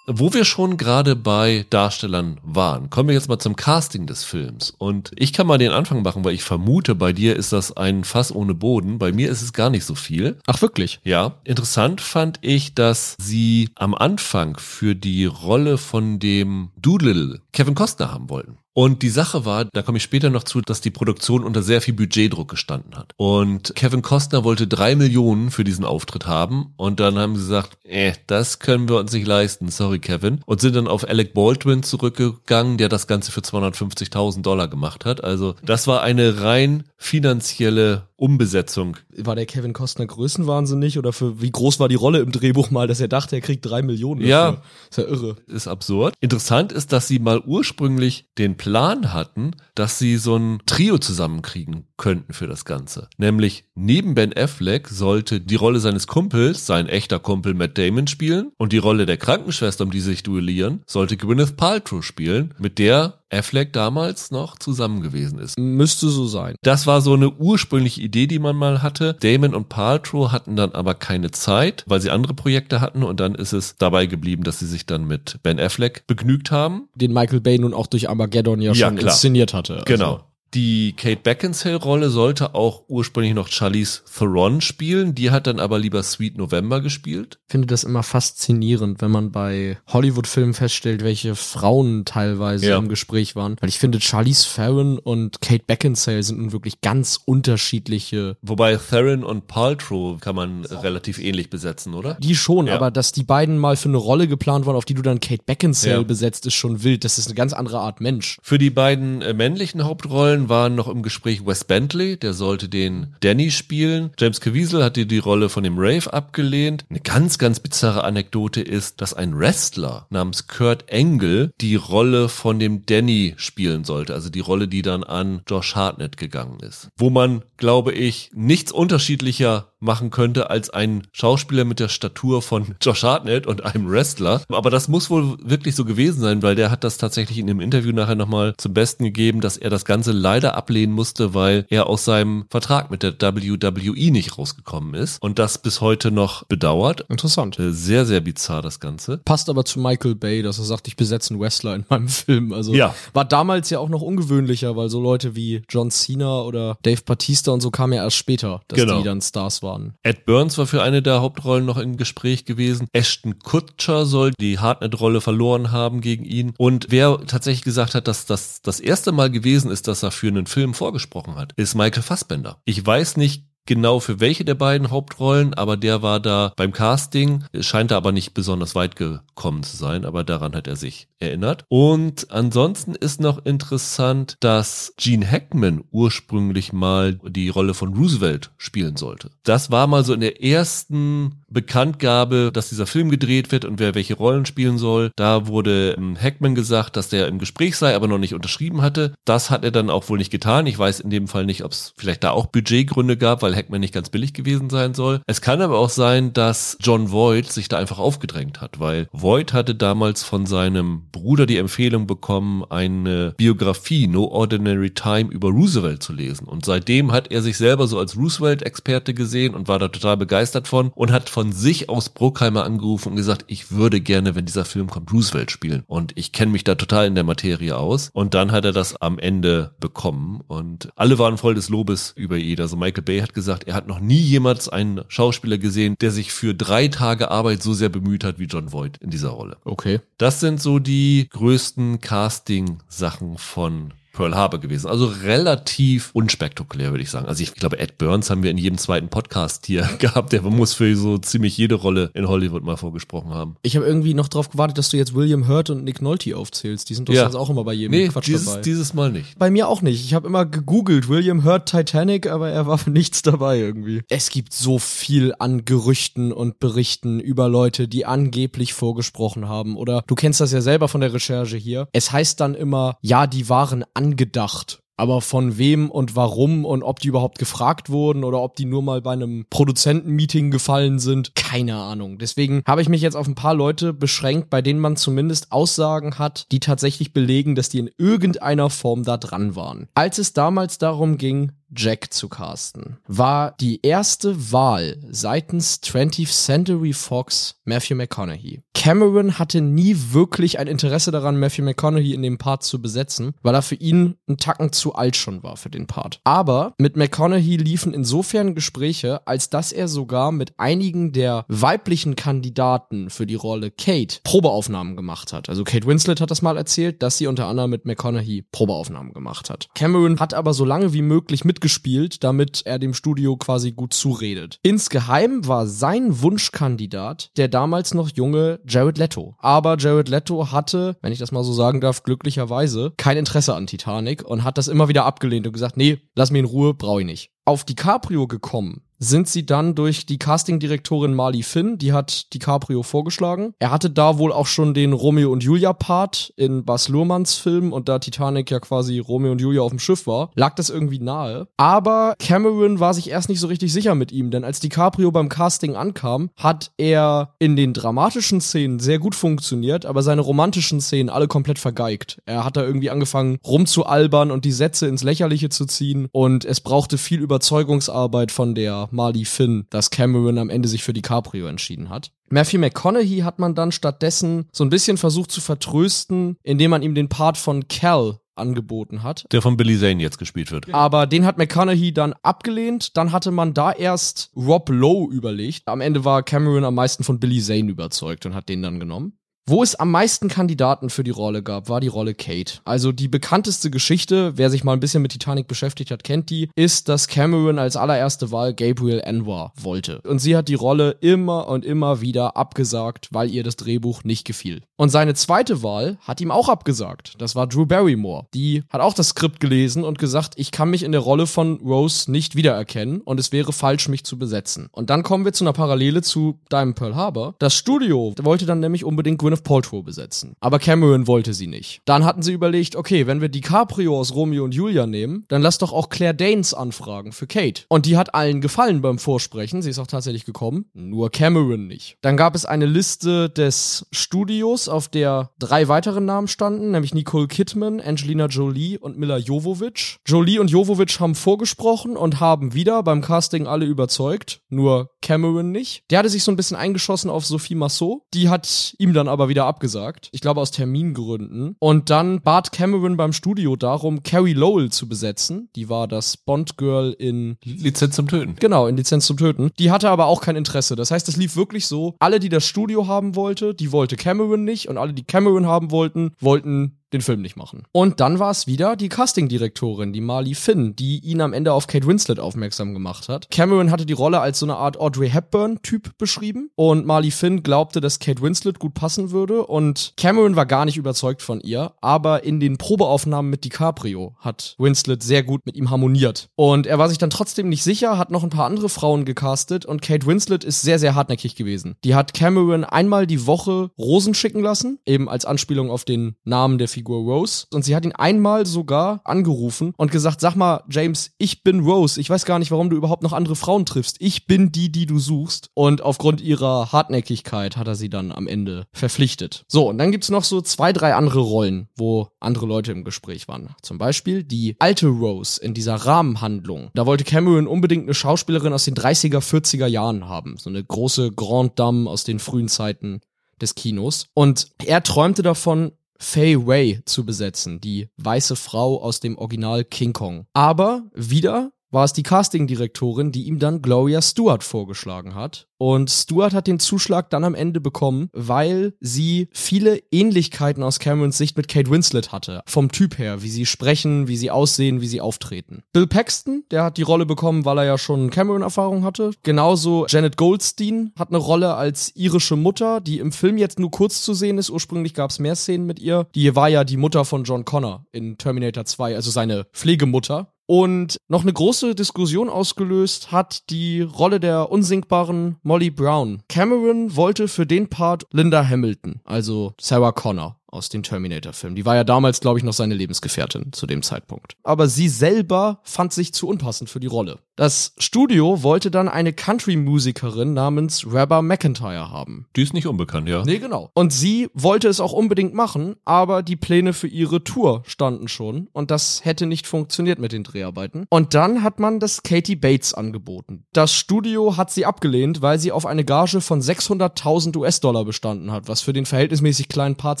[0.10, 4.72] Wo wir schon gerade bei Darstellern waren, kommen wir jetzt mal zum Casting des Films.
[4.78, 8.04] Und ich kann mal den Anfang machen, weil ich vermute, bei dir ist das ein
[8.04, 8.98] Fass ohne Boden.
[8.98, 10.38] Bei mir ist es gar nicht so viel.
[10.46, 11.00] Ach wirklich?
[11.04, 17.74] Ja, interessant fand ich, dass sie am Anfang für die Rolle von dem Doolittle Kevin
[17.74, 18.56] Costner haben wollten.
[18.78, 21.80] Und die Sache war, da komme ich später noch zu, dass die Produktion unter sehr
[21.80, 23.12] viel Budgetdruck gestanden hat.
[23.16, 26.74] Und Kevin Costner wollte drei Millionen für diesen Auftritt haben.
[26.76, 30.42] Und dann haben sie gesagt, äh, das können wir uns nicht leisten, sorry Kevin.
[30.46, 35.24] Und sind dann auf Alec Baldwin zurückgegangen, der das Ganze für 250.000 Dollar gemacht hat.
[35.24, 41.52] Also das war eine rein finanzielle Umbesetzung War der Kevin Costner größenwahnsinnig oder für wie
[41.52, 44.20] groß war die Rolle im Drehbuch mal, dass er dachte, er kriegt drei Millionen?
[44.22, 44.50] Ja.
[44.50, 44.62] dafür?
[44.90, 45.36] Ist ja irre.
[45.46, 46.14] ist absurd.
[46.20, 51.86] Interessant ist, dass sie mal ursprünglich den Plan hatten, dass sie so ein Trio zusammenkriegen
[51.96, 53.08] könnten für das Ganze.
[53.18, 58.50] Nämlich neben Ben Affleck sollte die Rolle seines Kumpels, sein echter Kumpel Matt Damon spielen
[58.56, 62.78] und die Rolle der Krankenschwester, um die sie sich duellieren, sollte Gwyneth Paltrow spielen, mit
[62.78, 65.58] der Affleck damals noch zusammen gewesen ist.
[65.58, 66.54] Müsste so sein.
[66.62, 69.16] Das war so eine ursprüngliche Idee, die man mal hatte.
[69.20, 73.34] Damon und Paltrow hatten dann aber keine Zeit, weil sie andere Projekte hatten und dann
[73.34, 76.88] ist es dabei geblieben, dass sie sich dann mit Ben Affleck begnügt haben.
[76.94, 79.12] Den Michael Bay nun auch durch Armageddon ja, Ja, schon klar.
[79.12, 79.82] inszeniert hatte.
[79.84, 80.24] Genau.
[80.54, 85.14] Die Kate Beckinsale-Rolle sollte auch ursprünglich noch Charlize Theron spielen.
[85.14, 87.38] Die hat dann aber lieber Sweet November gespielt.
[87.48, 92.78] Ich finde das immer faszinierend, wenn man bei Hollywood-Filmen feststellt, welche Frauen teilweise Ja.
[92.78, 93.56] im Gespräch waren.
[93.60, 98.36] Weil ich finde, Charlize Theron und Kate Beckinsale sind nun wirklich ganz unterschiedliche.
[98.40, 102.14] Wobei Theron und Paltrow kann man relativ ähnlich besetzen, oder?
[102.20, 102.74] Die schon, Ja.
[102.76, 105.42] aber dass die beiden mal für eine Rolle geplant waren, auf die du dann Kate
[105.44, 106.02] Beckinsale Ja.
[106.02, 107.04] besetzt, ist schon wild.
[107.04, 108.38] Das ist eine ganz andere Art Mensch.
[108.42, 113.14] Für die beiden äh, männlichen Hauptrollen waren noch im Gespräch Wes Bentley, der sollte den
[113.20, 114.10] Danny spielen.
[114.18, 116.84] James Caviezel hatte die Rolle von dem Rave abgelehnt.
[116.88, 122.58] Eine ganz, ganz bizarre Anekdote ist, dass ein Wrestler namens Kurt Angle die Rolle von
[122.58, 126.90] dem Danny spielen sollte, also die Rolle, die dann an Josh Hartnett gegangen ist.
[126.96, 132.74] Wo man, glaube ich, nichts unterschiedlicher machen könnte als ein Schauspieler mit der Statur von
[132.82, 134.42] Josh Hartnett und einem Wrestler.
[134.48, 137.60] Aber das muss wohl wirklich so gewesen sein, weil der hat das tatsächlich in dem
[137.60, 141.86] Interview nachher nochmal zum Besten gegeben, dass er das Ganze leider ablehnen musste, weil er
[141.86, 147.04] aus seinem Vertrag mit der WWE nicht rausgekommen ist und das bis heute noch bedauert.
[147.08, 147.58] Interessant.
[147.58, 149.18] Äh, Sehr, sehr bizarr das Ganze.
[149.18, 152.52] Passt aber zu Michael Bay, dass er sagt, ich besetze einen Wrestler in meinem Film.
[152.52, 152.94] Also Ja.
[153.12, 157.52] war damals ja auch noch ungewöhnlicher, weil so Leute wie John Cena oder Dave Batista
[157.52, 158.98] und so kamen ja erst später, dass Genau.
[158.98, 159.67] die dann Stars waren.
[160.02, 162.88] Ed Burns war für eine der Hauptrollen noch im Gespräch gewesen.
[162.92, 166.54] Ashton Kutcher soll die Hartnett-Rolle verloren haben gegen ihn.
[166.58, 170.28] Und wer tatsächlich gesagt hat, dass das das erste Mal gewesen ist, dass er für
[170.28, 172.60] einen Film vorgesprochen hat, ist Michael Fassbender.
[172.64, 177.44] Ich weiß nicht genau für welche der beiden Hauptrollen, aber der war da beim Casting,
[177.60, 181.64] scheint er aber nicht besonders weit gekommen zu sein, aber daran hat er sich erinnert.
[181.68, 188.96] Und ansonsten ist noch interessant, dass Gene Hackman ursprünglich mal die Rolle von Roosevelt spielen
[188.96, 189.30] sollte.
[189.44, 193.94] Das war mal so in der ersten Bekanntgabe, dass dieser Film gedreht wird und wer
[193.94, 195.10] welche Rollen spielen soll.
[195.16, 199.14] Da wurde ähm, Hackman gesagt, dass der im Gespräch sei, aber noch nicht unterschrieben hatte.
[199.24, 200.66] Das hat er dann auch wohl nicht getan.
[200.66, 203.80] Ich weiß in dem Fall nicht, ob es vielleicht da auch Budgetgründe gab, weil Hackman
[203.80, 205.20] nicht ganz billig gewesen sein soll.
[205.26, 209.52] Es kann aber auch sein, dass John Voight sich da einfach aufgedrängt hat, weil Voight
[209.52, 216.02] hatte damals von seinem Bruder die Empfehlung bekommen, eine Biografie No Ordinary Time über Roosevelt
[216.02, 216.46] zu lesen.
[216.46, 220.68] Und seitdem hat er sich selber so als Roosevelt-Experte gesehen und war da total begeistert
[220.68, 224.44] von und hat von von sich aus Bruckheimer angerufen und gesagt, ich würde gerne, wenn
[224.44, 225.84] dieser Film kommt, Roosevelt spielen.
[225.86, 228.10] Und ich kenne mich da total in der Materie aus.
[228.12, 230.42] Und dann hat er das am Ende bekommen.
[230.48, 232.60] Und alle waren voll des Lobes über ihn.
[232.60, 236.32] Also Michael Bay hat gesagt, er hat noch nie jemals einen Schauspieler gesehen, der sich
[236.32, 239.58] für drei Tage Arbeit so sehr bemüht hat wie John Voight in dieser Rolle.
[239.62, 240.00] Okay.
[240.16, 244.88] Das sind so die größten Casting-Sachen von Pearl Harbor gewesen.
[244.88, 247.26] Also relativ unspektakulär, würde ich sagen.
[247.26, 250.32] Also ich glaube, Ed Burns haben wir in jedem zweiten Podcast hier gehabt.
[250.32, 253.54] Der muss für so ziemlich jede Rolle in Hollywood mal vorgesprochen haben.
[253.62, 256.90] Ich habe irgendwie noch darauf gewartet, dass du jetzt William Hurt und Nick Nolte aufzählst.
[256.90, 257.22] Die sind doch ja.
[257.22, 258.60] sonst auch immer bei jedem nee, Quatsch dieses, dabei.
[258.62, 259.38] dieses Mal nicht.
[259.38, 260.04] Bei mir auch nicht.
[260.04, 264.02] Ich habe immer gegoogelt, William Hurt Titanic, aber er war für nichts dabei irgendwie.
[264.08, 269.76] Es gibt so viel an Gerüchten und Berichten über Leute, die angeblich vorgesprochen haben.
[269.76, 271.86] Oder du kennst das ja selber von der Recherche hier.
[271.92, 274.80] Es heißt dann immer, ja, die waren angeblich angedacht.
[275.00, 278.82] Aber von wem und warum und ob die überhaupt gefragt wurden oder ob die nur
[278.82, 282.18] mal bei einem Produzentenmeeting gefallen sind, keine Ahnung.
[282.18, 286.18] Deswegen habe ich mich jetzt auf ein paar Leute beschränkt, bei denen man zumindest Aussagen
[286.18, 289.86] hat, die tatsächlich belegen, dass die in irgendeiner Form da dran waren.
[289.94, 296.92] Als es damals darum ging, Jack zu casten, war die erste Wahl seitens 20th Century
[296.92, 298.62] Fox Matthew McConaughey.
[298.74, 303.54] Cameron hatte nie wirklich ein Interesse daran, Matthew McConaughey in dem Part zu besetzen, weil
[303.54, 306.20] er für ihn ein Tacken zu alt schon war für den Part.
[306.24, 313.10] Aber mit McConaughey liefen insofern Gespräche, als dass er sogar mit einigen der weiblichen Kandidaten
[313.10, 315.48] für die Rolle Kate Probeaufnahmen gemacht hat.
[315.48, 319.50] Also Kate Winslet hat das mal erzählt, dass sie unter anderem mit McConaughey Probeaufnahmen gemacht
[319.50, 319.68] hat.
[319.74, 323.92] Cameron hat aber so lange wie möglich mit mitgespielt, damit er dem Studio quasi gut
[323.92, 324.60] zuredet.
[324.62, 329.34] Insgeheim war sein Wunschkandidat der damals noch junge Jared Leto.
[329.38, 333.66] Aber Jared Leto hatte, wenn ich das mal so sagen darf, glücklicherweise kein Interesse an
[333.66, 337.00] Titanic und hat das immer wieder abgelehnt und gesagt, nee, lass mich in Ruhe, brauche
[337.00, 337.32] ich nicht.
[337.44, 343.54] Auf DiCaprio gekommen sind sie dann durch die Castingdirektorin Marley Finn, die hat DiCaprio vorgeschlagen.
[343.58, 347.72] Er hatte da wohl auch schon den Romeo und Julia Part in Bas Luhrmanns Film
[347.72, 350.98] und da Titanic ja quasi Romeo und Julia auf dem Schiff war, lag das irgendwie
[350.98, 351.48] nahe.
[351.56, 355.28] Aber Cameron war sich erst nicht so richtig sicher mit ihm, denn als DiCaprio beim
[355.28, 361.08] Casting ankam, hat er in den dramatischen Szenen sehr gut funktioniert, aber seine romantischen Szenen
[361.08, 362.20] alle komplett vergeigt.
[362.26, 366.60] Er hat da irgendwie angefangen rumzualbern und die Sätze ins Lächerliche zu ziehen und es
[366.60, 371.88] brauchte viel Überzeugungsarbeit von der Marley Finn, dass Cameron am Ende sich für DiCaprio entschieden
[371.88, 372.10] hat.
[372.30, 376.94] Matthew McConaughey hat man dann stattdessen so ein bisschen versucht zu vertrösten, indem man ihm
[376.94, 379.26] den Part von Cal angeboten hat.
[379.32, 380.72] Der von Billy Zane jetzt gespielt wird.
[380.72, 382.96] Aber den hat McConaughey dann abgelehnt.
[382.96, 385.62] Dann hatte man da erst Rob Lowe überlegt.
[385.66, 389.17] Am Ende war Cameron am meisten von Billy Zane überzeugt und hat den dann genommen.
[389.50, 392.60] Wo es am meisten Kandidaten für die Rolle gab, war die Rolle Kate.
[392.66, 396.50] Also die bekannteste Geschichte, wer sich mal ein bisschen mit Titanic beschäftigt hat, kennt die,
[396.54, 400.02] ist, dass Cameron als allererste Wahl Gabriel Anwar wollte.
[400.02, 404.26] Und sie hat die Rolle immer und immer wieder abgesagt, weil ihr das Drehbuch nicht
[404.26, 404.60] gefiel.
[404.76, 407.14] Und seine zweite Wahl hat ihm auch abgesagt.
[407.16, 408.26] Das war Drew Barrymore.
[408.34, 411.58] Die hat auch das Skript gelesen und gesagt, ich kann mich in der Rolle von
[411.62, 414.68] Rose nicht wiedererkennen und es wäre falsch, mich zu besetzen.
[414.72, 417.34] Und dann kommen wir zu einer Parallele zu Diamond Pearl Harbor.
[417.38, 420.34] Das Studio wollte dann nämlich unbedingt Gwyneth Gwyneth Paltrow besetzen.
[420.40, 421.80] Aber Cameron wollte sie nicht.
[421.84, 425.58] Dann hatten sie überlegt, okay, wenn wir DiCaprio aus Romeo und Julia nehmen, dann lass
[425.58, 427.62] doch auch Claire Danes anfragen für Kate.
[427.68, 429.62] Und die hat allen gefallen beim Vorsprechen.
[429.62, 430.66] Sie ist auch tatsächlich gekommen.
[430.74, 431.96] Nur Cameron nicht.
[432.00, 437.28] Dann gab es eine Liste des Studios, auf der drei weitere Namen standen, nämlich Nicole
[437.28, 439.98] Kidman, Angelina Jolie und Mila Jovovich.
[440.06, 444.40] Jolie und Jovovich haben vorgesprochen und haben wieder beim Casting alle überzeugt.
[444.48, 445.84] Nur Cameron nicht.
[445.90, 448.02] Der hatte sich so ein bisschen eingeschossen auf Sophie Massot.
[448.14, 450.08] Die hat ihm dann aber wieder abgesagt.
[450.12, 451.56] Ich glaube aus Termingründen.
[451.58, 455.48] Und dann bat Cameron beim Studio darum, Carrie Lowell zu besetzen.
[455.56, 458.36] Die war das Bond-Girl in Lizenz zum Töten.
[458.40, 459.50] Genau, in Lizenz zum Töten.
[459.58, 460.76] Die hatte aber auch kein Interesse.
[460.76, 464.44] Das heißt, es lief wirklich so, alle, die das Studio haben wollte, die wollte Cameron
[464.44, 467.64] nicht und alle, die Cameron haben wollten, wollten den Film nicht machen.
[467.72, 471.66] Und dann war es wieder die Castingdirektorin, die Marley Finn, die ihn am Ende auf
[471.66, 473.30] Kate Winslet aufmerksam gemacht hat.
[473.30, 477.80] Cameron hatte die Rolle als so eine Art Audrey Hepburn-Typ beschrieben und Marley Finn glaubte,
[477.80, 482.24] dass Kate Winslet gut passen würde und Cameron war gar nicht überzeugt von ihr, aber
[482.24, 486.28] in den Probeaufnahmen mit DiCaprio hat Winslet sehr gut mit ihm harmoniert.
[486.36, 489.66] Und er war sich dann trotzdem nicht sicher, hat noch ein paar andere Frauen gecastet
[489.66, 491.76] und Kate Winslet ist sehr, sehr hartnäckig gewesen.
[491.84, 496.58] Die hat Cameron einmal die Woche Rosen schicken lassen, eben als Anspielung auf den Namen
[496.58, 497.46] der Figur Rose.
[497.52, 502.00] Und sie hat ihn einmal sogar angerufen und gesagt, sag mal, James, ich bin Rose.
[502.00, 503.96] Ich weiß gar nicht, warum du überhaupt noch andere Frauen triffst.
[503.98, 505.50] Ich bin die, die du suchst.
[505.54, 509.44] Und aufgrund ihrer Hartnäckigkeit hat er sie dann am Ende verpflichtet.
[509.48, 513.26] So, und dann gibt's noch so zwei, drei andere Rollen, wo andere Leute im Gespräch
[513.26, 513.50] waren.
[513.62, 516.70] Zum Beispiel die alte Rose in dieser Rahmenhandlung.
[516.74, 520.36] Da wollte Cameron unbedingt eine Schauspielerin aus den 30er, 40er Jahren haben.
[520.38, 523.00] So eine große Grand Dame aus den frühen Zeiten
[523.40, 524.06] des Kinos.
[524.14, 529.92] Und er träumte davon, Fei Wei zu besetzen, die weiße Frau aus dem Original King
[529.92, 530.26] Kong.
[530.32, 535.48] Aber wieder war es die Castingdirektorin, die ihm dann Gloria Stewart vorgeschlagen hat.
[535.58, 541.18] Und Stewart hat den Zuschlag dann am Ende bekommen, weil sie viele Ähnlichkeiten aus Camerons
[541.18, 542.42] Sicht mit Kate Winslet hatte.
[542.46, 545.64] Vom Typ her, wie sie sprechen, wie sie aussehen, wie sie auftreten.
[545.72, 549.10] Bill Paxton, der hat die Rolle bekommen, weil er ja schon Cameron-Erfahrung hatte.
[549.24, 554.02] Genauso Janet Goldstein hat eine Rolle als irische Mutter, die im Film jetzt nur kurz
[554.02, 554.50] zu sehen ist.
[554.50, 556.06] Ursprünglich gab es mehr Szenen mit ihr.
[556.14, 560.32] Die war ja die Mutter von John Connor in Terminator 2, also seine Pflegemutter.
[560.50, 566.22] Und noch eine große Diskussion ausgelöst hat die Rolle der unsinkbaren Molly Brown.
[566.30, 571.54] Cameron wollte für den Part Linda Hamilton, also Sarah Connor aus den Terminator-Filmen.
[571.54, 574.36] Die war ja damals, glaube ich, noch seine Lebensgefährtin zu dem Zeitpunkt.
[574.42, 577.18] Aber sie selber fand sich zu unpassend für die Rolle.
[577.38, 582.26] Das Studio wollte dann eine Country-Musikerin namens Rabba McIntyre haben.
[582.34, 583.22] Die ist nicht unbekannt, ja.
[583.24, 583.70] Nee, genau.
[583.74, 588.48] Und sie wollte es auch unbedingt machen, aber die Pläne für ihre Tour standen schon
[588.52, 590.86] und das hätte nicht funktioniert mit den Dreharbeiten.
[590.90, 593.44] Und dann hat man das Katie Bates angeboten.
[593.52, 598.48] Das Studio hat sie abgelehnt, weil sie auf eine Gage von 600.000 US-Dollar bestanden hat,
[598.48, 600.00] was für den verhältnismäßig kleinen Part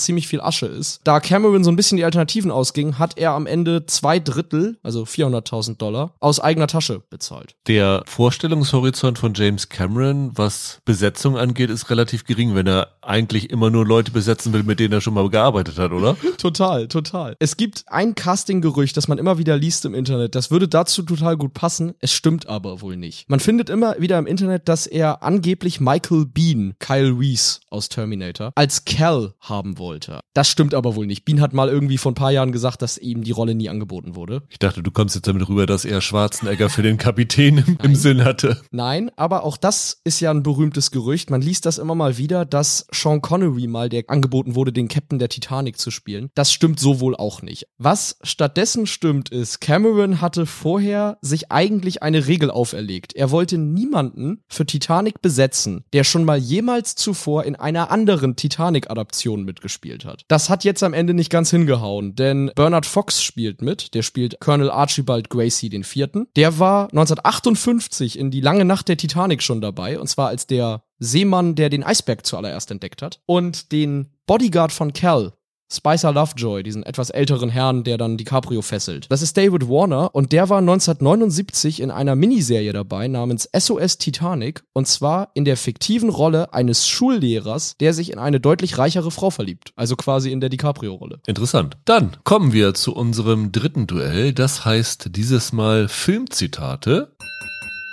[0.00, 1.02] ziemlich viel Asche ist.
[1.04, 5.04] Da Cameron so ein bisschen die Alternativen ausging, hat er am Ende zwei Drittel, also
[5.04, 7.27] 400.000 Dollar, aus eigener Tasche bezahlt.
[7.66, 13.70] Der Vorstellungshorizont von James Cameron, was Besetzung angeht, ist relativ gering, wenn er eigentlich immer
[13.70, 16.16] nur Leute besetzen will, mit denen er schon mal gearbeitet hat, oder?
[16.38, 17.36] total, total.
[17.38, 20.34] Es gibt ein Casting-Gerücht, das man immer wieder liest im Internet.
[20.34, 21.94] Das würde dazu total gut passen.
[22.00, 23.28] Es stimmt aber wohl nicht.
[23.28, 28.52] Man findet immer wieder im Internet, dass er angeblich Michael Bean, Kyle Reese aus Terminator,
[28.54, 30.20] als Cal haben wollte.
[30.34, 31.24] Das stimmt aber wohl nicht.
[31.24, 34.14] Bean hat mal irgendwie vor ein paar Jahren gesagt, dass ihm die Rolle nie angeboten
[34.14, 34.42] wurde.
[34.48, 37.17] Ich dachte, du kommst jetzt damit rüber, dass er Schwarzenegger für den Kapitän
[37.58, 38.60] im, im Sinn hatte.
[38.70, 41.30] Nein, aber auch das ist ja ein berühmtes Gerücht.
[41.30, 45.18] Man liest das immer mal wieder, dass Sean Connery mal, der angeboten wurde, den Captain
[45.18, 46.30] der Titanic zu spielen.
[46.34, 47.66] Das stimmt so wohl auch nicht.
[47.78, 53.14] Was stattdessen stimmt, ist, Cameron hatte vorher sich eigentlich eine Regel auferlegt.
[53.14, 59.44] Er wollte niemanden für Titanic besetzen, der schon mal jemals zuvor in einer anderen Titanic-Adaption
[59.44, 60.24] mitgespielt hat.
[60.28, 63.94] Das hat jetzt am Ende nicht ganz hingehauen, denn Bernard Fox spielt mit.
[63.94, 66.26] Der spielt Colonel Archibald Gracie den Vierten.
[66.36, 70.82] Der war 1958 in die lange Nacht der Titanic schon dabei, und zwar als der
[70.98, 73.20] Seemann, der den Eisberg zuallererst entdeckt hat.
[73.26, 75.32] Und den Bodyguard von Cal,
[75.70, 79.06] Spicer Lovejoy, diesen etwas älteren Herrn, der dann DiCaprio fesselt.
[79.10, 84.62] Das ist David Warner und der war 1979 in einer Miniserie dabei namens SOS Titanic
[84.72, 89.30] und zwar in der fiktiven Rolle eines Schullehrers, der sich in eine deutlich reichere Frau
[89.30, 89.72] verliebt.
[89.76, 91.20] Also quasi in der DiCaprio-Rolle.
[91.26, 91.76] Interessant.
[91.84, 94.32] Dann kommen wir zu unserem dritten Duell.
[94.32, 97.12] Das heißt dieses Mal Filmzitate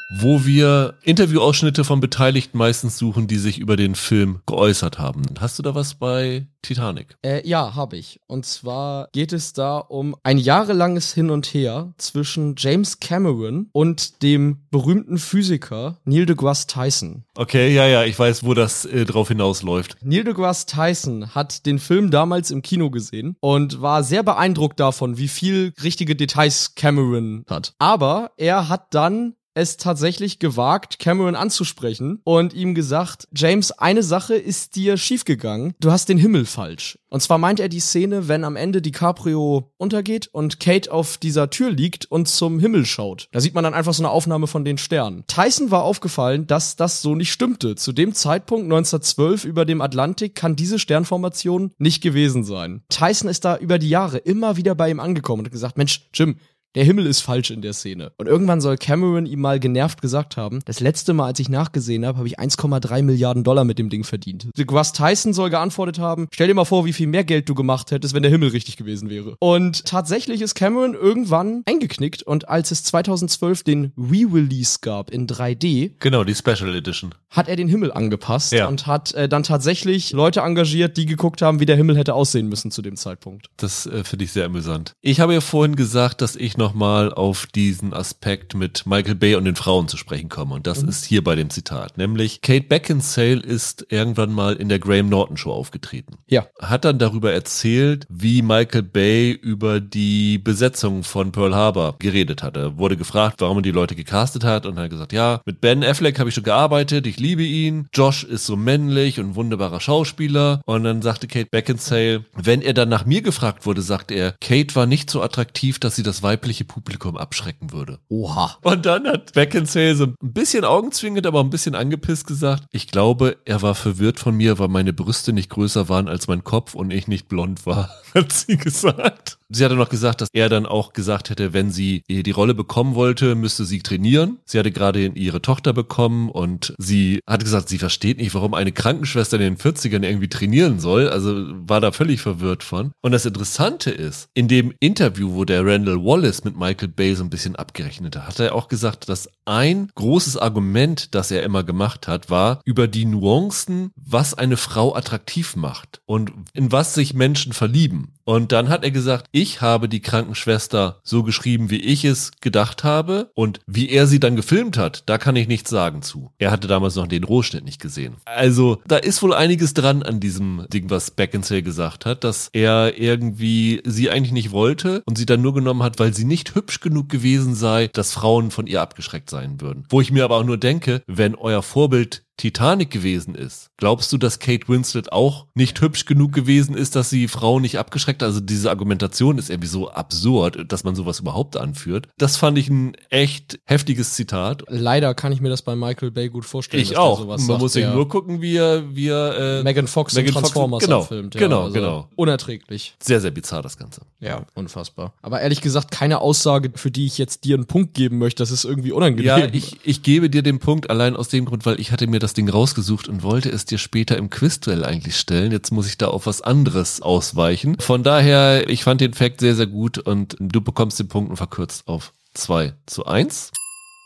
[0.10, 5.24] wo wir Interviewausschnitte von Beteiligten meistens suchen, die sich über den Film geäußert haben.
[5.40, 7.18] Hast du da was bei Titanic?
[7.24, 8.20] Äh, ja, habe ich.
[8.28, 14.22] Und zwar geht es da um ein jahrelanges Hin und Her zwischen James Cameron und
[14.24, 17.24] dem berühmten Physiker Neil deGrasse Tyson.
[17.36, 19.98] Okay, ja, ja, ich weiß, wo das äh, drauf hinausläuft.
[20.02, 25.18] Neil deGrasse Tyson hat den Film damals im Kino gesehen und war sehr beeindruckt davon,
[25.18, 27.74] wie viel richtige Details Cameron hat.
[27.80, 34.36] Aber er hat dann es tatsächlich gewagt, Cameron anzusprechen und ihm gesagt, James, eine Sache
[34.36, 35.74] ist dir schiefgegangen.
[35.80, 37.00] Du hast den Himmel falsch.
[37.10, 41.50] Und zwar meint er die Szene, wenn am Ende DiCaprio untergeht und Kate auf dieser
[41.50, 43.30] Tür liegt und zum Himmel schaut.
[43.32, 45.24] Da sieht man dann einfach so eine Aufnahme von den Sternen.
[45.26, 47.76] Tyson war aufgefallen, dass das so nicht stimmte.
[47.76, 52.84] Zu dem Zeitpunkt 1912 über dem Atlantik kann diese Sternformation nicht gewesen sein.
[52.90, 56.10] Tyson ist da über die Jahre immer wieder bei ihm angekommen und hat gesagt, Mensch,
[56.14, 56.36] Jim,
[56.76, 58.12] der Himmel ist falsch in der Szene.
[58.18, 62.06] Und irgendwann soll Cameron ihm mal genervt gesagt haben, das letzte Mal, als ich nachgesehen
[62.06, 64.48] habe, habe ich 1,3 Milliarden Dollar mit dem Ding verdient.
[64.66, 67.92] Gus Tyson soll geantwortet haben, stell dir mal vor, wie viel mehr Geld du gemacht
[67.92, 69.36] hättest, wenn der Himmel richtig gewesen wäre.
[69.40, 75.94] Und tatsächlich ist Cameron irgendwann eingeknickt und als es 2012 den Re-Release gab in 3D.
[76.00, 77.16] Genau, die Special Edition.
[77.30, 78.68] Hat er den Himmel angepasst ja.
[78.68, 82.48] und hat äh, dann tatsächlich Leute engagiert, die geguckt haben, wie der Himmel hätte aussehen
[82.50, 83.48] müssen zu dem Zeitpunkt.
[83.58, 84.94] Das äh, finde ich sehr amüsant.
[85.02, 89.36] Ich habe ja vorhin gesagt, dass ich noch nochmal auf diesen Aspekt mit Michael Bay
[89.36, 90.56] und den Frauen zu sprechen komme.
[90.56, 90.90] Und das mhm.
[90.90, 92.00] ist hier bei dem Zitat.
[92.00, 96.16] Nämlich, Kate Beckinsale ist irgendwann mal in der Graham Norton Show aufgetreten.
[96.28, 96.48] Ja.
[96.60, 102.58] Hat dann darüber erzählt, wie Michael Bay über die Besetzung von Pearl Harbor geredet hat.
[102.58, 105.84] Er wurde gefragt, warum er die Leute gecastet hat und hat gesagt, ja, mit Ben
[105.84, 107.88] Affleck habe ich schon gearbeitet, ich liebe ihn.
[107.94, 110.62] Josh ist so männlich und wunderbarer Schauspieler.
[110.66, 114.74] Und dann sagte Kate Beckinsale, wenn er dann nach mir gefragt wurde, sagte er, Kate
[114.74, 118.00] war nicht so attraktiv, dass sie das weibliche Publikum abschrecken würde.
[118.10, 118.58] Oha.
[118.62, 123.38] Und dann hat Beckinsale so ein bisschen augenzwingend, aber ein bisschen angepisst gesagt, ich glaube,
[123.46, 126.92] er war verwirrt von mir, weil meine Brüste nicht größer waren als mein Kopf und
[126.92, 129.38] ich nicht blond war, hat sie gesagt.
[129.50, 132.96] Sie hatte noch gesagt, dass er dann auch gesagt hätte, wenn sie die Rolle bekommen
[132.96, 134.40] wollte, müsste sie trainieren.
[134.46, 138.72] Sie hatte gerade ihre Tochter bekommen und sie hat gesagt, sie versteht nicht, warum eine
[138.72, 141.10] Krankenschwester in den 40ern irgendwie trainieren soll.
[141.10, 142.92] Also war da völlig verwirrt von.
[143.02, 147.24] Und das Interessante ist, in dem Interview, wo der Randall Wallace mit Michael Bay so
[147.24, 151.64] ein bisschen abgerechnet hat, hat er auch gesagt, dass ein großes Argument, das er immer
[151.64, 157.14] gemacht hat, war über die Nuancen, was eine Frau attraktiv macht und in was sich
[157.14, 158.15] Menschen verlieben.
[158.26, 162.84] Und dann hat er gesagt, ich habe die Krankenschwester so geschrieben, wie ich es gedacht
[162.84, 166.32] habe und wie er sie dann gefilmt hat, da kann ich nichts sagen zu.
[166.40, 168.16] Er hatte damals noch den Rohschnitt nicht gesehen.
[168.26, 172.98] Also da ist wohl einiges dran an diesem Ding, was Beckinsale gesagt hat, dass er
[172.98, 176.80] irgendwie sie eigentlich nicht wollte und sie dann nur genommen hat, weil sie nicht hübsch
[176.80, 179.86] genug gewesen sei, dass Frauen von ihr abgeschreckt sein würden.
[179.90, 184.18] Wo ich mir aber auch nur denke, wenn euer Vorbild Titanic gewesen ist, glaubst du,
[184.18, 188.24] dass Kate Winslet auch nicht hübsch genug gewesen ist, dass sie Frauen nicht abgeschreckt?
[188.24, 192.08] Also diese Argumentation ist irgendwie so absurd, dass man sowas überhaupt anführt.
[192.18, 194.64] Das fand ich ein echt heftiges Zitat.
[194.68, 196.84] Leider kann ich mir das bei Michael Bay gut vorstellen.
[196.84, 197.26] Ich auch.
[197.26, 200.34] Man sagt, muss sich nur gucken, wie er, wie er äh, Megan Fox Megan in
[200.34, 201.36] Transformers Fox, genau, filmt.
[201.36, 202.10] Ja, genau, also genau.
[202.16, 202.96] Unerträglich.
[203.02, 204.02] Sehr, sehr bizarr das Ganze.
[204.20, 205.14] Ja, unfassbar.
[205.22, 208.44] Aber ehrlich gesagt, keine Aussage, für die ich jetzt dir einen Punkt geben möchte.
[208.44, 209.26] Das ist irgendwie unangenehm.
[209.26, 212.20] Ja, ich, ich gebe dir den Punkt allein aus dem Grund, weil ich hatte mir
[212.26, 215.52] das Ding rausgesucht und wollte es dir später im Quizduell eigentlich stellen.
[215.52, 217.78] Jetzt muss ich da auf was anderes ausweichen.
[217.80, 221.88] Von daher, ich fand den Fact sehr, sehr gut und du bekommst den Punkt verkürzt
[221.88, 223.52] auf 2 zu 1.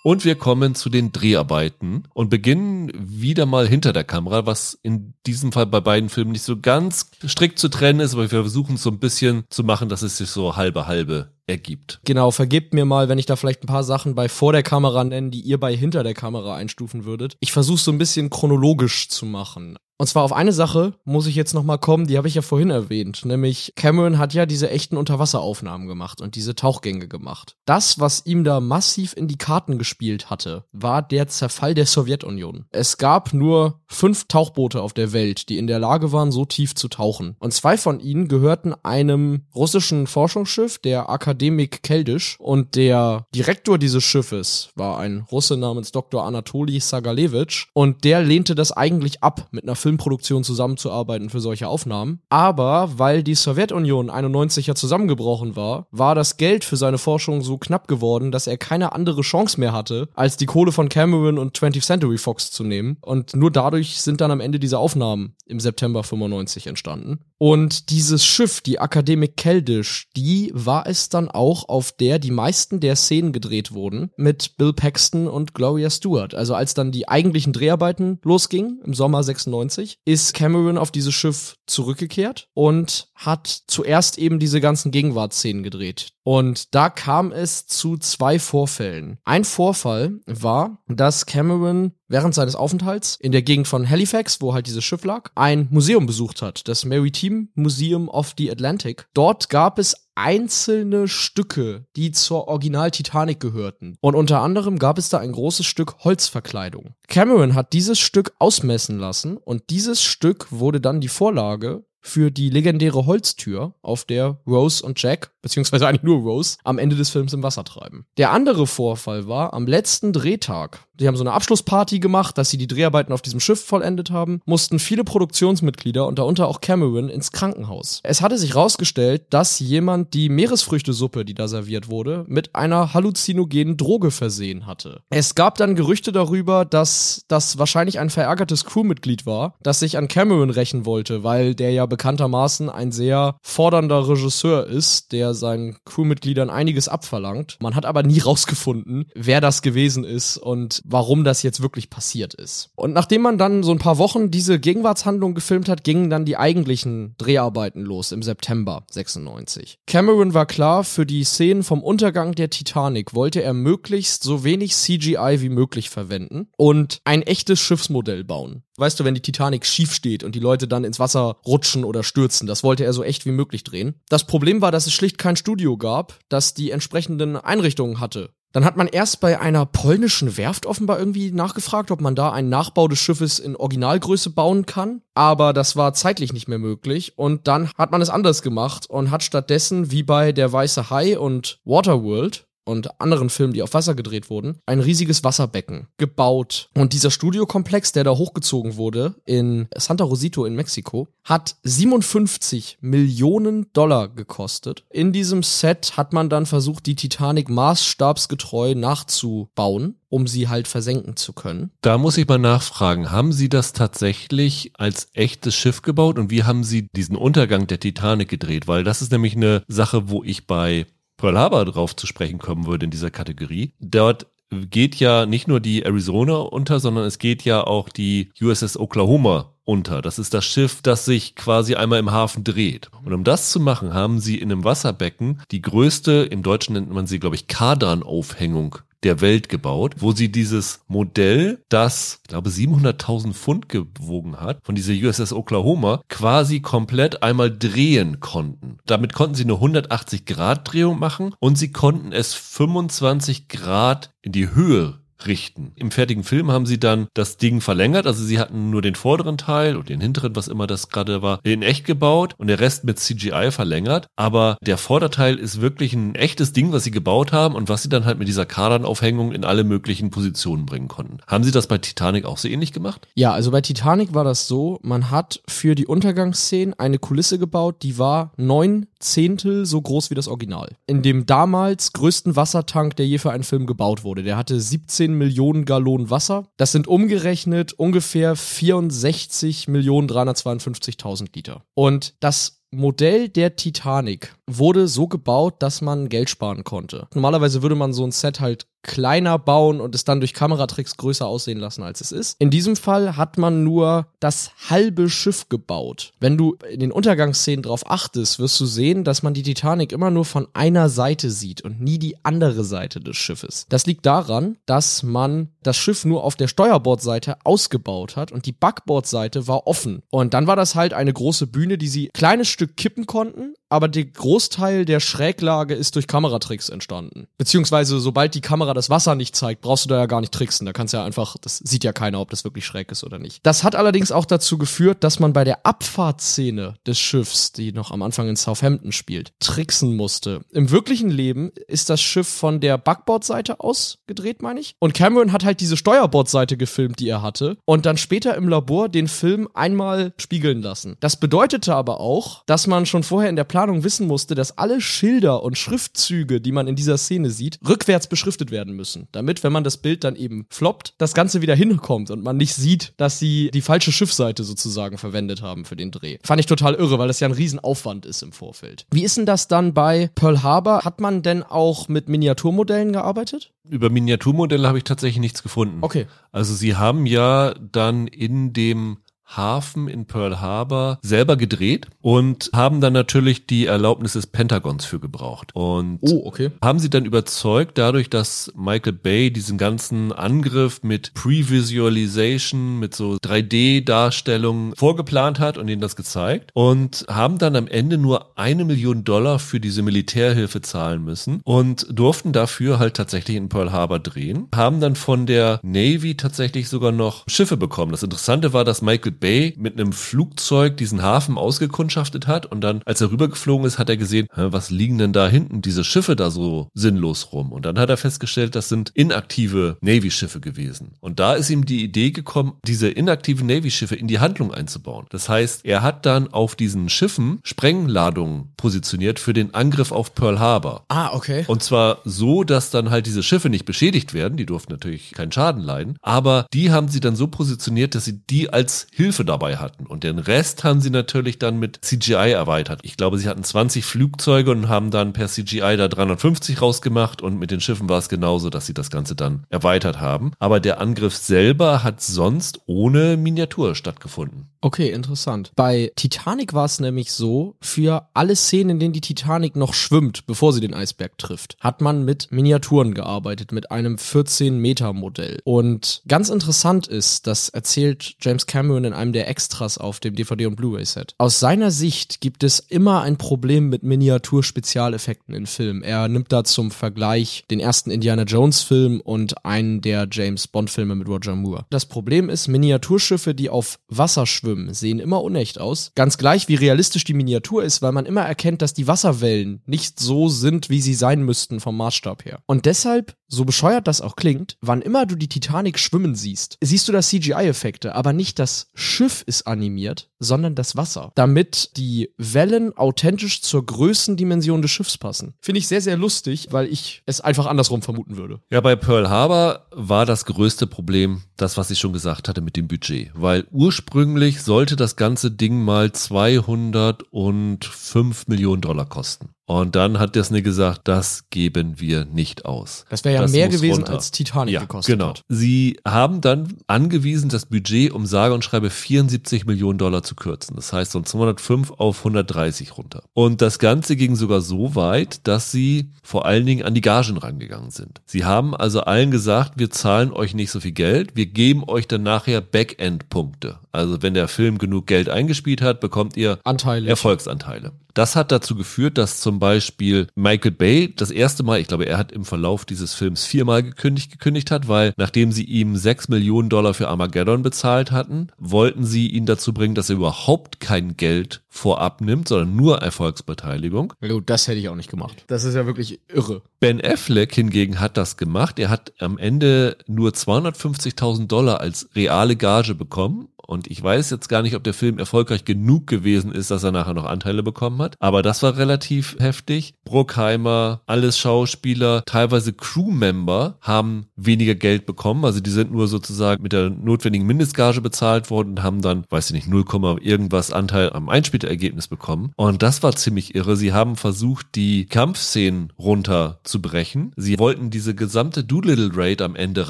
[0.02, 5.14] Und wir kommen zu den Dreharbeiten und beginnen wieder mal hinter der Kamera, was in
[5.26, 8.76] diesem Fall bei beiden Filmen nicht so ganz strikt zu trennen ist, aber wir versuchen
[8.76, 12.00] es so ein bisschen zu machen, dass es sich so halbe halbe ergibt.
[12.06, 15.04] Genau, vergebt mir mal, wenn ich da vielleicht ein paar Sachen bei vor der Kamera
[15.04, 17.36] nenne, die ihr bei hinter der Kamera einstufen würdet.
[17.42, 19.78] Ich versuche so ein bisschen chronologisch zu machen.
[20.00, 22.70] Und zwar auf eine Sache muss ich jetzt nochmal kommen, die habe ich ja vorhin
[22.70, 27.58] erwähnt, nämlich Cameron hat ja diese echten Unterwasseraufnahmen gemacht und diese Tauchgänge gemacht.
[27.66, 32.66] Das, was ihm da massiv in die Karten gespielt hatte, war der Zerfall der Sowjetunion.
[32.72, 36.76] Es gab nur fünf Tauchboote auf der Welt, die in der Lage waren, so tief
[36.76, 37.36] zu tauchen.
[37.40, 44.06] Und zwei von ihnen gehörten einem russischen Forschungsschiff, der Akademik Keldisch, und der Direktor dieses
[44.06, 46.24] Schiffes war ein Russe namens Dr.
[46.24, 52.20] Anatoli Sagalevich und der lehnte das eigentlich ab, mit einer Filmproduktion zusammenzuarbeiten für solche Aufnahmen.
[52.30, 57.58] Aber weil die Sowjetunion 91 ja zusammengebrochen war, war das Geld für seine Forschung so
[57.58, 61.58] knapp geworden, dass er keine andere Chance mehr hatte, als die Kohle von Cameron und
[61.58, 62.98] 20th Century Fox zu nehmen.
[63.02, 67.20] Und nur dadurch sind dann am Ende diese Aufnahmen im September 95 entstanden.
[67.40, 72.82] Und dieses Schiff, die Akademik Keldisch, die war es dann auch, auf der die meisten
[72.82, 76.36] der Szenen gedreht wurden, mit Bill Paxton und Gloria Stewart.
[76.36, 81.56] Also als dann die eigentlichen Dreharbeiten losgingen, im Sommer 96, ist Cameron auf dieses Schiff
[81.68, 86.10] zurückgekehrt und hat zuerst eben diese ganzen Gegenwartsszenen gedreht.
[86.24, 89.18] Und da kam es zu zwei Vorfällen.
[89.24, 94.68] Ein Vorfall war, dass Cameron während seines Aufenthalts in der Gegend von Halifax, wo halt
[94.68, 99.08] dieses Schiff lag, ein Museum besucht hat, das Maritime Museum of the Atlantic.
[99.14, 103.96] Dort gab es einzelne Stücke, die zur Original Titanic gehörten.
[104.02, 106.94] Und unter anderem gab es da ein großes Stück Holzverkleidung.
[107.08, 112.50] Cameron hat dieses Stück ausmessen lassen und dieses Stück wurde dann die Vorlage für die
[112.50, 117.34] legendäre Holztür, auf der Rose und Jack, beziehungsweise eigentlich nur Rose, am Ende des Films
[117.34, 118.06] im Wasser treiben.
[118.18, 122.58] Der andere Vorfall war am letzten Drehtag die haben so eine Abschlussparty gemacht, dass sie
[122.58, 127.32] die Dreharbeiten auf diesem Schiff vollendet haben, mussten viele Produktionsmitglieder und darunter auch Cameron ins
[127.32, 128.02] Krankenhaus.
[128.04, 133.78] Es hatte sich rausgestellt, dass jemand die Meeresfrüchtesuppe, die da serviert wurde, mit einer halluzinogenen
[133.78, 135.02] Droge versehen hatte.
[135.10, 140.08] Es gab dann Gerüchte darüber, dass das wahrscheinlich ein verärgertes Crewmitglied war, das sich an
[140.08, 145.78] Cameron rächen wollte, weil der ja bekanntermaßen ein sehr fordernder Regisseur ist, der er seinen
[145.86, 147.58] Crewmitgliedern einiges abverlangt.
[147.62, 152.34] Man hat aber nie rausgefunden, wer das gewesen ist und warum das jetzt wirklich passiert
[152.34, 152.70] ist.
[152.76, 156.38] Und nachdem man dann so ein paar Wochen diese Gegenwartshandlung gefilmt hat, gingen dann die
[156.38, 159.80] eigentlichen Dreharbeiten los im September 96.
[159.88, 164.74] Cameron war klar, für die Szenen vom Untergang der Titanic wollte er möglichst so wenig
[164.74, 168.64] CGI wie möglich verwenden und ein echtes Schiffsmodell bauen.
[168.80, 172.04] Weißt du, wenn die Titanic schief steht und die Leute dann ins Wasser rutschen oder
[172.04, 173.96] stürzen, das wollte er so echt wie möglich drehen.
[174.08, 178.30] Das Problem war, dass es schlicht kein Studio gab, das die entsprechenden Einrichtungen hatte.
[178.52, 182.50] Dann hat man erst bei einer polnischen Werft offenbar irgendwie nachgefragt, ob man da einen
[182.50, 185.02] Nachbau des Schiffes in Originalgröße bauen kann.
[185.14, 187.16] Aber das war zeitlich nicht mehr möglich.
[187.16, 191.20] Und dann hat man es anders gemacht und hat stattdessen, wie bei Der Weiße Hai
[191.20, 196.70] und Waterworld, und anderen Filmen, die auf Wasser gedreht wurden, ein riesiges Wasserbecken gebaut.
[196.76, 203.68] Und dieser Studiokomplex, der da hochgezogen wurde in Santa Rosito in Mexiko, hat 57 Millionen
[203.74, 204.86] Dollar gekostet.
[204.90, 211.16] In diesem Set hat man dann versucht, die Titanic maßstabsgetreu nachzubauen um sie halt versenken
[211.16, 211.72] zu können.
[211.82, 216.44] Da muss ich mal nachfragen, haben Sie das tatsächlich als echtes Schiff gebaut und wie
[216.44, 218.68] haben Sie diesen Untergang der Titanic gedreht?
[218.68, 220.88] Weil das ist nämlich eine Sache, wo ich bei
[221.20, 223.74] Pearl Harbor drauf zu sprechen kommen würde in dieser Kategorie.
[223.80, 228.78] Dort geht ja nicht nur die Arizona unter, sondern es geht ja auch die USS
[228.78, 230.02] Oklahoma unter.
[230.02, 232.90] Das ist das Schiff, das sich quasi einmal im Hafen dreht.
[233.06, 236.90] Und um das zu machen, haben sie in einem Wasserbecken die größte, im Deutschen nennt
[236.90, 242.50] man sie, glaube ich, Kardan-Aufhängung der Welt gebaut, wo sie dieses Modell, das, ich glaube,
[242.50, 248.78] 700.000 Pfund gewogen hat, von dieser USS Oklahoma, quasi komplett einmal drehen konnten.
[248.86, 254.32] Damit konnten sie eine 180 Grad Drehung machen und sie konnten es 25 Grad in
[254.32, 255.72] die Höhe richten.
[255.76, 259.38] Im fertigen Film haben sie dann das Ding verlängert, also sie hatten nur den vorderen
[259.38, 262.84] Teil und den hinteren, was immer das gerade war, in echt gebaut und der Rest
[262.84, 267.56] mit CGI verlängert, aber der Vorderteil ist wirklich ein echtes Ding, was sie gebaut haben
[267.56, 271.18] und was sie dann halt mit dieser Kardan-Aufhängung in alle möglichen Positionen bringen konnten.
[271.28, 273.08] Haben sie das bei Titanic auch so ähnlich gemacht?
[273.16, 277.84] Ja, also bei Titanic war das so, man hat für die Untergangsszenen eine Kulisse gebaut,
[277.84, 280.76] die war neun Zehntel so groß wie das Original.
[280.86, 284.24] In dem damals größten Wassertank, der je für einen Film gebaut wurde.
[284.24, 286.48] Der hatte 17 Millionen Gallonen Wasser.
[286.58, 291.64] Das sind umgerechnet ungefähr 64 Millionen 352.000 Liter.
[291.74, 297.08] Und das Modell der Titanic wurde so gebaut, dass man Geld sparen konnte.
[297.14, 301.28] Normalerweise würde man so ein Set halt kleiner bauen und es dann durch Kameratricks größer
[301.28, 302.36] aussehen lassen, als es ist.
[302.40, 306.14] In diesem Fall hat man nur das halbe Schiff gebaut.
[306.20, 310.12] Wenn du in den Untergangsszenen drauf achtest, wirst du sehen, dass man die Titanic immer
[310.12, 313.66] nur von einer Seite sieht und nie die andere Seite des Schiffes.
[313.70, 318.54] Das liegt daran, dass man das Schiff nur auf der Steuerbordseite ausgebaut hat und die
[318.54, 320.04] Backbordseite war offen.
[320.10, 323.88] Und dann war das halt eine große Bühne, die sie kleines Stück kippen konnten, aber
[323.88, 324.06] der
[324.40, 327.28] Großteil der Schräglage ist durch Kameratricks entstanden.
[327.38, 330.66] Beziehungsweise, sobald die Kamera das Wasser nicht zeigt, brauchst du da ja gar nicht tricksen.
[330.66, 333.20] Da kannst du ja einfach, das sieht ja keiner, ob das wirklich schräg ist oder
[333.20, 333.46] nicht.
[333.46, 337.92] Das hat allerdings auch dazu geführt, dass man bei der Abfahrtszene des Schiffs, die noch
[337.92, 340.40] am Anfang in Southampton spielt, tricksen musste.
[340.52, 344.76] Im wirklichen Leben ist das Schiff von der Backbordseite aus gedreht, meine ich.
[344.80, 348.90] Und Cameron hat halt diese Steuerbordseite gefilmt, die er hatte, und dann später im Labor
[348.90, 350.96] den Film einmal spiegeln lassen.
[351.02, 354.58] Das bedeutete aber auch, dass man schon vorher in der Plan Planung wissen musste, dass
[354.58, 359.08] alle Schilder und Schriftzüge, die man in dieser Szene sieht, rückwärts beschriftet werden müssen.
[359.12, 362.54] Damit, wenn man das Bild dann eben floppt, das Ganze wieder hinkommt und man nicht
[362.54, 366.18] sieht, dass sie die falsche Schiffseite sozusagen verwendet haben für den Dreh.
[366.24, 368.86] Fand ich total irre, weil das ja ein Riesenaufwand ist im Vorfeld.
[368.92, 370.84] Wie ist denn das dann bei Pearl Harbor?
[370.84, 373.52] Hat man denn auch mit Miniaturmodellen gearbeitet?
[373.68, 375.80] Über Miniaturmodelle habe ich tatsächlich nichts gefunden.
[375.82, 376.08] Okay.
[376.32, 378.98] Also sie haben ja dann in dem
[379.30, 385.00] Hafen in Pearl Harbor selber gedreht und haben dann natürlich die Erlaubnis des Pentagons für
[385.00, 385.52] gebraucht.
[385.54, 386.52] Und oh, okay.
[386.64, 393.18] haben sie dann überzeugt, dadurch, dass Michael Bay diesen ganzen Angriff mit Pre-Visualization, mit so
[393.24, 399.04] 3D-Darstellungen vorgeplant hat und ihnen das gezeigt und haben dann am Ende nur eine Million
[399.04, 404.48] Dollar für diese Militärhilfe zahlen müssen und durften dafür halt tatsächlich in Pearl Harbor drehen.
[404.56, 407.92] Haben dann von der Navy tatsächlich sogar noch Schiffe bekommen.
[407.92, 412.82] Das Interessante war, dass Michael Bay mit einem Flugzeug diesen Hafen ausgekundschaftet hat und dann,
[412.86, 416.32] als er rübergeflogen ist, hat er gesehen, was liegen denn da hinten, diese Schiffe da
[416.32, 417.52] so sinnlos rum?
[417.52, 420.94] Und dann hat er festgestellt, das sind inaktive Navy-Schiffe gewesen.
[421.00, 425.06] Und da ist ihm die Idee gekommen, diese inaktiven Navy-Schiffe in die Handlung einzubauen.
[425.10, 430.40] Das heißt, er hat dann auf diesen Schiffen Sprengladungen positioniert für den Angriff auf Pearl
[430.40, 430.86] Harbor.
[430.88, 431.46] Ah, okay.
[431.48, 435.32] Und zwar so, dass dann halt diese Schiffe nicht beschädigt werden, die durften natürlich keinen
[435.32, 439.26] Schaden leiden, aber die haben sie dann so positioniert, dass sie die als Hilfe Hilfe
[439.26, 439.88] dabei hatten.
[439.88, 442.82] Und den Rest haben sie natürlich dann mit CGI erweitert.
[442.84, 447.40] Ich glaube, sie hatten 20 Flugzeuge und haben dann per CGI da 350 rausgemacht und
[447.40, 450.34] mit den Schiffen war es genauso, dass sie das Ganze dann erweitert haben.
[450.38, 454.50] Aber der Angriff selber hat sonst ohne Miniatur stattgefunden.
[454.62, 455.54] Okay, interessant.
[455.56, 460.28] Bei Titanic war es nämlich so, für alle Szenen, in denen die Titanic noch schwimmt,
[460.28, 465.40] bevor sie den Eisberg trifft, hat man mit Miniaturen gearbeitet, mit einem 14-Meter-Modell.
[465.46, 470.46] Und ganz interessant ist, das erzählt James Cameron in einem der Extras auf dem DVD-
[470.46, 471.16] und Blu-ray-Set.
[471.18, 475.82] Aus seiner Sicht gibt es immer ein Problem mit Miniatur-Spezialeffekten in Filmen.
[475.82, 481.08] Er nimmt da zum Vergleich den ersten Indiana Jones-Film und einen der James Bond-Filme mit
[481.08, 481.66] Roger Moore.
[481.70, 485.92] Das Problem ist, Miniaturschiffe, die auf Wasser schwimmen, sehen immer unecht aus.
[485.96, 490.00] Ganz gleich, wie realistisch die Miniatur ist, weil man immer erkennt, dass die Wasserwellen nicht
[490.00, 492.40] so sind, wie sie sein müssten vom Maßstab her.
[492.46, 496.88] Und deshalb so bescheuert das auch klingt, wann immer du die Titanic schwimmen siehst, siehst
[496.88, 502.76] du das CGI-Effekte, aber nicht das Schiff ist animiert, sondern das Wasser, damit die Wellen
[502.78, 505.34] authentisch zur Größendimension des Schiffs passen.
[505.42, 508.42] Finde ich sehr, sehr lustig, weil ich es einfach andersrum vermuten würde.
[508.50, 512.58] Ja, bei Pearl Harbor war das größte Problem das, was ich schon gesagt hatte mit
[512.58, 519.30] dem Budget, weil ursprünglich sollte das ganze Ding mal 205 Millionen Dollar kosten.
[519.50, 522.86] Und dann hat Disney gesagt, das geben wir nicht aus.
[522.92, 523.94] Das wäre ja Das mehr gewesen, runter.
[523.94, 525.10] als Titanic Ja, gekostet genau.
[525.10, 525.24] hat.
[525.28, 530.56] Sie haben dann angewiesen, das Budget um sage und schreibe 74 Millionen Dollar zu kürzen.
[530.56, 533.02] Das heißt von 205 auf 130 runter.
[533.14, 537.18] Und das Ganze ging sogar so weit, dass sie vor allen Dingen an die Gagen
[537.18, 538.02] rangegangen sind.
[538.06, 541.88] Sie haben also allen gesagt, wir zahlen euch nicht so viel Geld, wir geben euch
[541.88, 543.58] dann nachher Backend-Punkte.
[543.72, 546.90] Also wenn der Film genug Geld eingespielt hat, bekommt ihr Anteilig.
[546.90, 547.72] Erfolgsanteile.
[547.94, 551.98] Das hat dazu geführt, dass zum Beispiel Michael Bay das erste Mal, ich glaube, er
[551.98, 556.50] hat im Verlauf dieses Films viermal gekündigt, gekündigt hat, weil nachdem sie ihm sechs Millionen
[556.50, 561.42] Dollar für Armageddon bezahlt hatten, wollten sie ihn dazu bringen, dass er überhaupt kein Geld
[561.50, 563.94] vorab nimmt, sondern nur Erfolgsbeteiligung.
[564.02, 565.24] Gut, das hätte ich auch nicht gemacht.
[565.28, 566.42] Das ist ja wirklich irre.
[566.60, 568.60] Ben Affleck hingegen hat das gemacht.
[568.60, 573.30] Er hat am Ende nur 250.000 Dollar als reale Gage bekommen.
[573.50, 576.72] Und ich weiß jetzt gar nicht, ob der Film erfolgreich genug gewesen ist, dass er
[576.72, 577.96] nachher noch Anteile bekommen hat.
[578.00, 579.74] Aber das war relativ heftig.
[579.86, 585.26] Bruckheimer, alles Schauspieler, teilweise Crewmember haben weniger Geld bekommen.
[585.26, 589.32] Also die sind nur sozusagen mit der notwendigen Mindestgage bezahlt worden und haben dann, weiß
[589.32, 589.66] ich nicht, 0,
[590.00, 592.32] irgendwas Anteil am Einspielergebnis bekommen.
[592.36, 593.56] Und das war ziemlich irre.
[593.56, 597.14] Sie haben versucht, die Kampfszenen runterzubrechen.
[597.16, 599.70] Sie wollten diese gesamte Doolittle Raid am Ende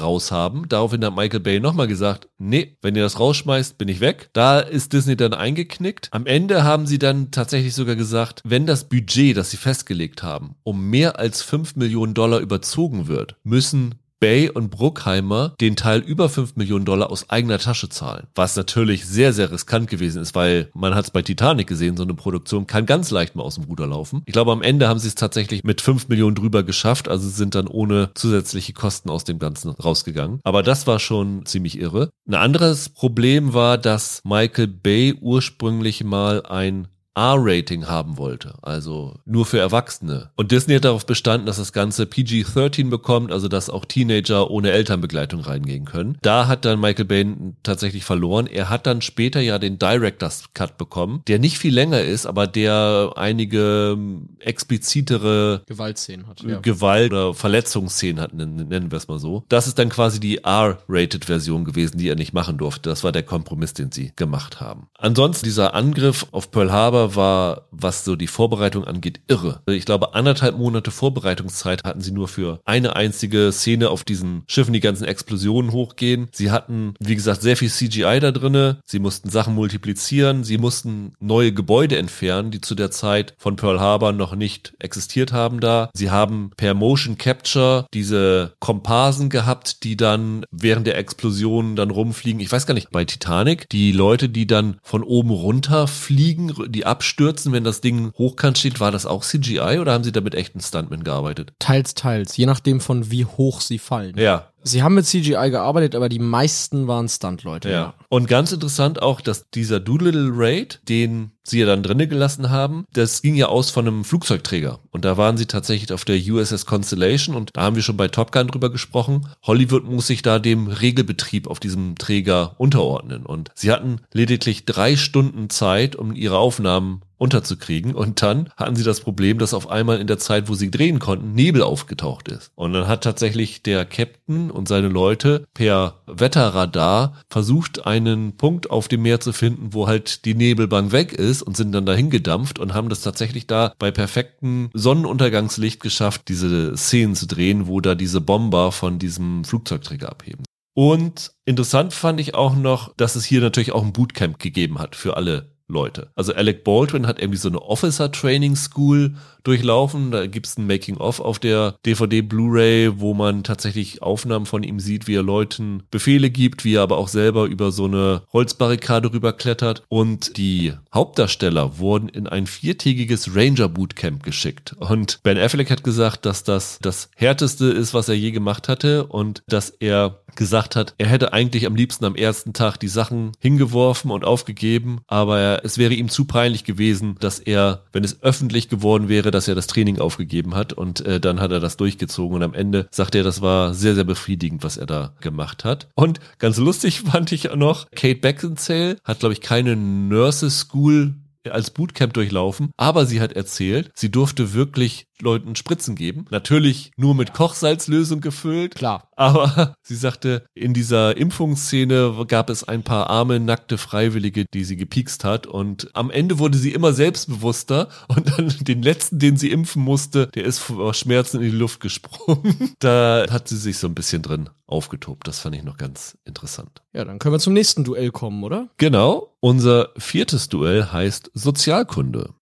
[0.00, 0.68] raushaben.
[0.68, 4.30] Daraufhin hat Michael Bay nochmal gesagt, nee, wenn ihr das rausschmeißt, bin ich weg.
[4.32, 6.08] Da ist Disney dann eingeknickt.
[6.12, 10.56] Am Ende haben sie dann tatsächlich sogar gesagt, wenn das Budget, das sie festgelegt haben,
[10.62, 16.28] um mehr als 5 Millionen Dollar überzogen wird, müssen Bay und Bruckheimer den Teil über
[16.28, 18.26] 5 Millionen Dollar aus eigener Tasche zahlen.
[18.34, 22.02] Was natürlich sehr, sehr riskant gewesen ist, weil man hat es bei Titanic gesehen, so
[22.02, 24.22] eine Produktion kann ganz leicht mal aus dem Ruder laufen.
[24.26, 27.54] Ich glaube, am Ende haben sie es tatsächlich mit 5 Millionen drüber geschafft, also sind
[27.54, 30.40] dann ohne zusätzliche Kosten aus dem Ganzen rausgegangen.
[30.44, 32.10] Aber das war schon ziemlich irre.
[32.28, 36.88] Ein anderes Problem war, dass Michael Bay ursprünglich mal ein
[37.20, 40.30] R-Rating haben wollte, also nur für Erwachsene.
[40.36, 44.70] Und Disney hat darauf bestanden, dass das Ganze PG-13 bekommt, also dass auch Teenager ohne
[44.70, 46.16] Elternbegleitung reingehen können.
[46.22, 47.26] Da hat dann Michael Bay
[47.62, 48.46] tatsächlich verloren.
[48.46, 52.46] Er hat dann später ja den Director's Cut bekommen, der nicht viel länger ist, aber
[52.46, 56.42] der einige ähm, explizitere Gewaltszenen hat.
[56.42, 56.60] Ja.
[56.60, 59.44] Gewalt- oder Verletzungsszenen hat, nennen wir es mal so.
[59.50, 62.88] Das ist dann quasi die R-Rated-Version gewesen, die er nicht machen durfte.
[62.88, 64.86] Das war der Kompromiss, den sie gemacht haben.
[64.96, 69.60] Ansonsten dieser Angriff auf Pearl Harbor war, was so die Vorbereitung angeht, irre.
[69.66, 74.72] Ich glaube, anderthalb Monate Vorbereitungszeit hatten sie nur für eine einzige Szene auf diesen Schiffen,
[74.72, 76.28] die ganzen Explosionen hochgehen.
[76.32, 78.80] Sie hatten, wie gesagt, sehr viel CGI da drinne.
[78.84, 80.44] Sie mussten Sachen multiplizieren.
[80.44, 85.32] Sie mussten neue Gebäude entfernen, die zu der Zeit von Pearl Harbor noch nicht existiert
[85.32, 85.90] haben da.
[85.94, 92.40] Sie haben per Motion Capture diese Komparsen gehabt, die dann während der Explosion dann rumfliegen.
[92.40, 96.86] Ich weiß gar nicht, bei Titanic, die Leute, die dann von oben runter fliegen, die
[96.90, 100.34] abstürzen, wenn das Ding hochkant steht, war das auch CGI oder haben sie da mit
[100.34, 101.52] echten Stuntmen gearbeitet?
[101.58, 102.36] Teils, teils.
[102.36, 104.18] Je nachdem von wie hoch sie fallen.
[104.18, 107.70] Ja, Sie haben mit CGI gearbeitet, aber die meisten waren Stunt-Leute.
[107.70, 107.94] Ja.
[108.08, 112.84] Und ganz interessant auch, dass dieser Doolittle Raid, den sie ja dann drinne gelassen haben,
[112.92, 114.80] das ging ja aus von einem Flugzeugträger.
[114.90, 118.08] Und da waren sie tatsächlich auf der USS Constellation und da haben wir schon bei
[118.08, 119.28] Top Gun drüber gesprochen.
[119.42, 123.26] Hollywood muss sich da dem Regelbetrieb auf diesem Träger unterordnen.
[123.26, 127.94] Und sie hatten lediglich drei Stunden Zeit, um ihre Aufnahmen unterzukriegen.
[127.94, 130.98] Und dann hatten sie das Problem, dass auf einmal in der Zeit, wo sie drehen
[130.98, 132.50] konnten, Nebel aufgetaucht ist.
[132.54, 138.88] Und dann hat tatsächlich der Captain und seine Leute per Wetterradar versucht, einen Punkt auf
[138.88, 142.58] dem Meer zu finden, wo halt die Nebelbank weg ist und sind dann dahin gedampft
[142.58, 147.94] und haben das tatsächlich da bei perfektem Sonnenuntergangslicht geschafft, diese Szenen zu drehen, wo da
[147.94, 150.44] diese Bomber von diesem Flugzeugträger abheben.
[150.72, 154.96] Und interessant fand ich auch noch, dass es hier natürlich auch ein Bootcamp gegeben hat
[154.96, 156.08] für alle Leute.
[156.14, 160.10] Also Alec Baldwin hat irgendwie so eine Officer Training School durchlaufen.
[160.10, 165.06] Da gibt's ein Making-of auf der DVD Blu-ray, wo man tatsächlich Aufnahmen von ihm sieht,
[165.06, 169.84] wie er Leuten Befehle gibt, wie er aber auch selber über so eine Holzbarrikade rüberklettert.
[169.88, 174.74] Und die Hauptdarsteller wurden in ein viertägiges Ranger Bootcamp geschickt.
[174.78, 179.06] Und Ben Affleck hat gesagt, dass das das härteste ist, was er je gemacht hatte
[179.06, 183.32] und dass er gesagt hat, er hätte eigentlich am liebsten am ersten Tag die Sachen
[183.40, 188.68] hingeworfen und aufgegeben, aber es wäre ihm zu peinlich gewesen, dass er, wenn es öffentlich
[188.68, 192.36] geworden wäre, dass er das Training aufgegeben hat und äh, dann hat er das durchgezogen
[192.36, 195.88] und am Ende sagt er, das war sehr, sehr befriedigend, was er da gemacht hat.
[195.94, 201.14] Und ganz lustig fand ich noch, Kate Beckinsale hat, glaube ich, keine Nurses School
[201.48, 206.26] als Bootcamp durchlaufen, aber sie hat erzählt, sie durfte wirklich Leuten Spritzen geben.
[206.30, 208.74] Natürlich nur mit Kochsalzlösung gefüllt.
[208.74, 209.08] Klar.
[209.16, 214.76] Aber sie sagte, in dieser Impfungsszene gab es ein paar arme, nackte Freiwillige, die sie
[214.76, 215.46] gepiekst hat.
[215.46, 217.88] Und am Ende wurde sie immer selbstbewusster.
[218.08, 221.80] Und dann den letzten, den sie impfen musste, der ist vor Schmerzen in die Luft
[221.80, 222.74] gesprungen.
[222.78, 225.26] da hat sie sich so ein bisschen drin aufgetobt.
[225.26, 226.82] Das fand ich noch ganz interessant.
[226.92, 228.68] Ja, dann können wir zum nächsten Duell kommen, oder?
[228.76, 229.34] Genau.
[229.40, 232.34] Unser viertes Duell heißt Sozialkunde.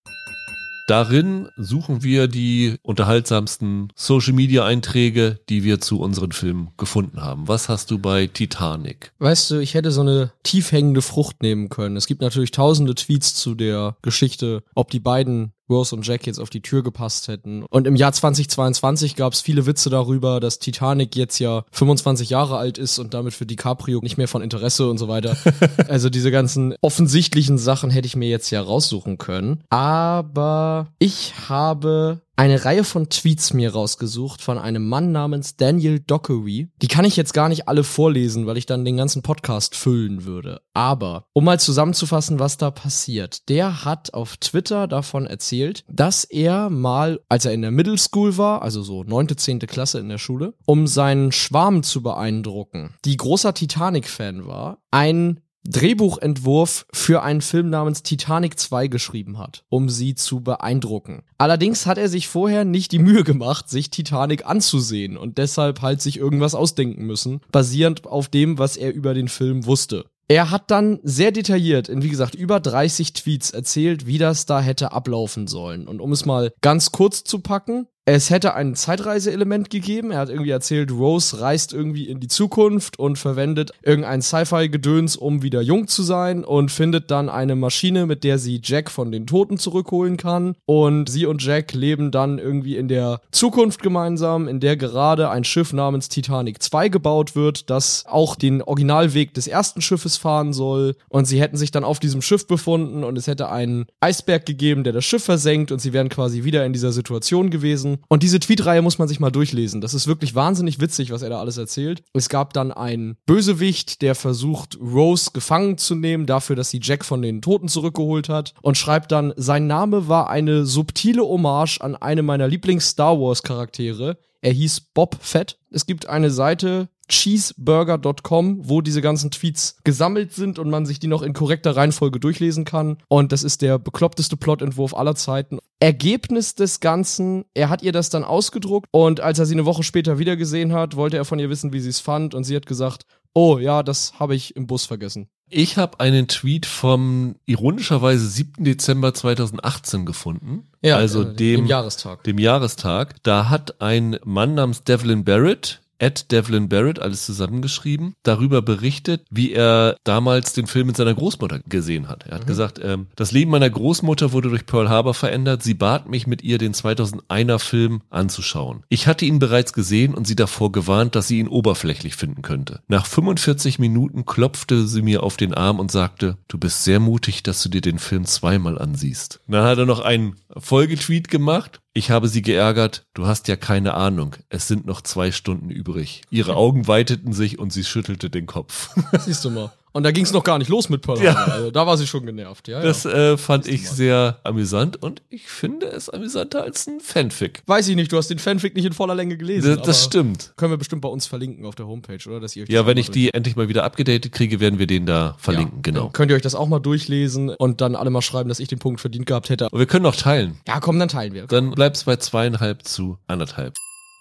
[0.88, 7.46] Darin suchen wir die unterhaltsamsten Social-Media-Einträge, die wir zu unseren Filmen gefunden haben.
[7.46, 9.12] Was hast du bei Titanic?
[9.18, 11.98] Weißt du, ich hätte so eine tiefhängende Frucht nehmen können.
[11.98, 16.38] Es gibt natürlich tausende Tweets zu der Geschichte, ob die beiden Rose und Jack jetzt
[16.38, 17.64] auf die Tür gepasst hätten.
[17.70, 22.56] Und im Jahr 2022 gab es viele Witze darüber, dass Titanic jetzt ja 25 Jahre
[22.56, 25.36] alt ist und damit für DiCaprio nicht mehr von Interesse und so weiter.
[25.88, 29.62] also diese ganzen offensichtlichen Sachen hätte ich mir jetzt ja raussuchen können.
[29.70, 36.70] Aber ich habe eine Reihe von Tweets mir rausgesucht von einem Mann namens Daniel Dockery.
[36.80, 40.24] Die kann ich jetzt gar nicht alle vorlesen, weil ich dann den ganzen Podcast füllen
[40.24, 40.60] würde.
[40.72, 43.48] Aber um mal zusammenzufassen, was da passiert.
[43.48, 48.38] Der hat auf Twitter davon erzählt, dass er mal, als er in der Middle School
[48.38, 53.16] war, also so neunte, zehnte Klasse in der Schule, um seinen Schwarm zu beeindrucken, die
[53.16, 55.40] großer Titanic-Fan war, ein
[55.70, 61.22] Drehbuchentwurf für einen Film namens Titanic 2 geschrieben hat, um sie zu beeindrucken.
[61.36, 66.00] Allerdings hat er sich vorher nicht die Mühe gemacht, sich Titanic anzusehen und deshalb halt
[66.00, 70.06] sich irgendwas ausdenken müssen, basierend auf dem, was er über den Film wusste.
[70.30, 74.60] Er hat dann sehr detailliert in, wie gesagt, über 30 Tweets erzählt, wie das da
[74.60, 75.88] hätte ablaufen sollen.
[75.88, 80.12] Und um es mal ganz kurz zu packen, es hätte ein Zeitreiseelement gegeben.
[80.12, 85.42] Er hat irgendwie erzählt, Rose reist irgendwie in die Zukunft und verwendet irgendein Sci-Fi-Gedöns, um
[85.42, 89.26] wieder jung zu sein und findet dann eine Maschine, mit der sie Jack von den
[89.26, 90.54] Toten zurückholen kann.
[90.64, 95.44] Und sie und Jack leben dann irgendwie in der Zukunft gemeinsam, in der gerade ein
[95.44, 100.96] Schiff namens Titanic 2 gebaut wird, das auch den Originalweg des ersten Schiffes fahren soll.
[101.10, 104.82] Und sie hätten sich dann auf diesem Schiff befunden und es hätte einen Eisberg gegeben,
[104.82, 107.97] der das Schiff versenkt und sie wären quasi wieder in dieser Situation gewesen.
[108.08, 109.80] Und diese Tweetreihe muss man sich mal durchlesen.
[109.80, 112.02] Das ist wirklich wahnsinnig witzig, was er da alles erzählt.
[112.12, 117.04] Es gab dann einen Bösewicht, der versucht, Rose gefangen zu nehmen, dafür, dass sie Jack
[117.04, 118.54] von den Toten zurückgeholt hat.
[118.62, 124.18] Und schreibt dann, sein Name war eine subtile Hommage an eine meiner Lieblings-Star Wars-Charaktere.
[124.40, 125.58] Er hieß Bob Fett.
[125.70, 131.06] Es gibt eine Seite, cheeseburger.com, wo diese ganzen Tweets gesammelt sind und man sich die
[131.06, 132.98] noch in korrekter Reihenfolge durchlesen kann.
[133.08, 135.58] Und das ist der bekloppteste Plotentwurf aller Zeiten.
[135.80, 139.82] Ergebnis des Ganzen, er hat ihr das dann ausgedruckt und als er sie eine Woche
[139.82, 142.66] später wiedergesehen hat, wollte er von ihr wissen, wie sie es fand und sie hat
[142.66, 145.28] gesagt, oh ja, das habe ich im Bus vergessen.
[145.50, 148.64] Ich habe einen Tweet vom ironischerweise 7.
[148.64, 150.68] Dezember 2018 gefunden.
[150.82, 152.24] Ja, also äh, dem, dem Jahrestag.
[152.24, 153.14] Dem Jahrestag.
[153.22, 159.52] Da hat ein Mann namens Devlin Barrett Ed Devlin Barrett, alles zusammengeschrieben, darüber berichtet, wie
[159.52, 162.24] er damals den Film mit seiner Großmutter gesehen hat.
[162.26, 162.46] Er hat mhm.
[162.46, 165.62] gesagt, ähm, das Leben meiner Großmutter wurde durch Pearl Harbor verändert.
[165.62, 168.84] Sie bat mich, mit ihr den 2001er Film anzuschauen.
[168.88, 172.80] Ich hatte ihn bereits gesehen und sie davor gewarnt, dass sie ihn oberflächlich finden könnte.
[172.88, 177.42] Nach 45 Minuten klopfte sie mir auf den Arm und sagte, du bist sehr mutig,
[177.42, 179.40] dass du dir den Film zweimal ansiehst.
[179.48, 183.94] Dann hat er noch einen Folgetweet gemacht ich habe sie geärgert, du hast ja keine
[183.94, 186.22] Ahnung, es sind noch zwei Stunden übrig.
[186.30, 188.90] Ihre Augen weiteten sich und sie schüttelte den Kopf.
[189.18, 189.72] Siehst du mal.
[189.92, 191.34] Und da ging es noch gar nicht los mit Pearl Ja.
[191.34, 192.80] Also, da war sie schon genervt, ja.
[192.80, 193.32] Das ja.
[193.32, 193.92] äh, fand ich mal.
[193.92, 197.62] sehr amüsant und ich finde es amüsanter als ein Fanfic.
[197.66, 199.76] Weiß ich nicht, du hast den Fanfic nicht in voller Länge gelesen.
[199.76, 200.52] Das, das stimmt.
[200.56, 202.40] Können wir bestimmt bei uns verlinken auf der Homepage, oder?
[202.40, 205.06] Dass ihr Ja, das wenn ich die endlich mal wieder abgedatet kriege, werden wir den
[205.06, 206.10] da verlinken, Ja, genau.
[206.10, 208.78] Könnt ihr euch das auch mal durchlesen und dann alle mal schreiben, dass ich den
[208.78, 209.68] Punkt verdient gehabt hätte.
[209.70, 210.58] Und wir können noch teilen.
[210.66, 211.46] Ja, komm, dann teilen wir.
[211.46, 213.74] Dann bleibt es bei zweieinhalb zu anderthalb.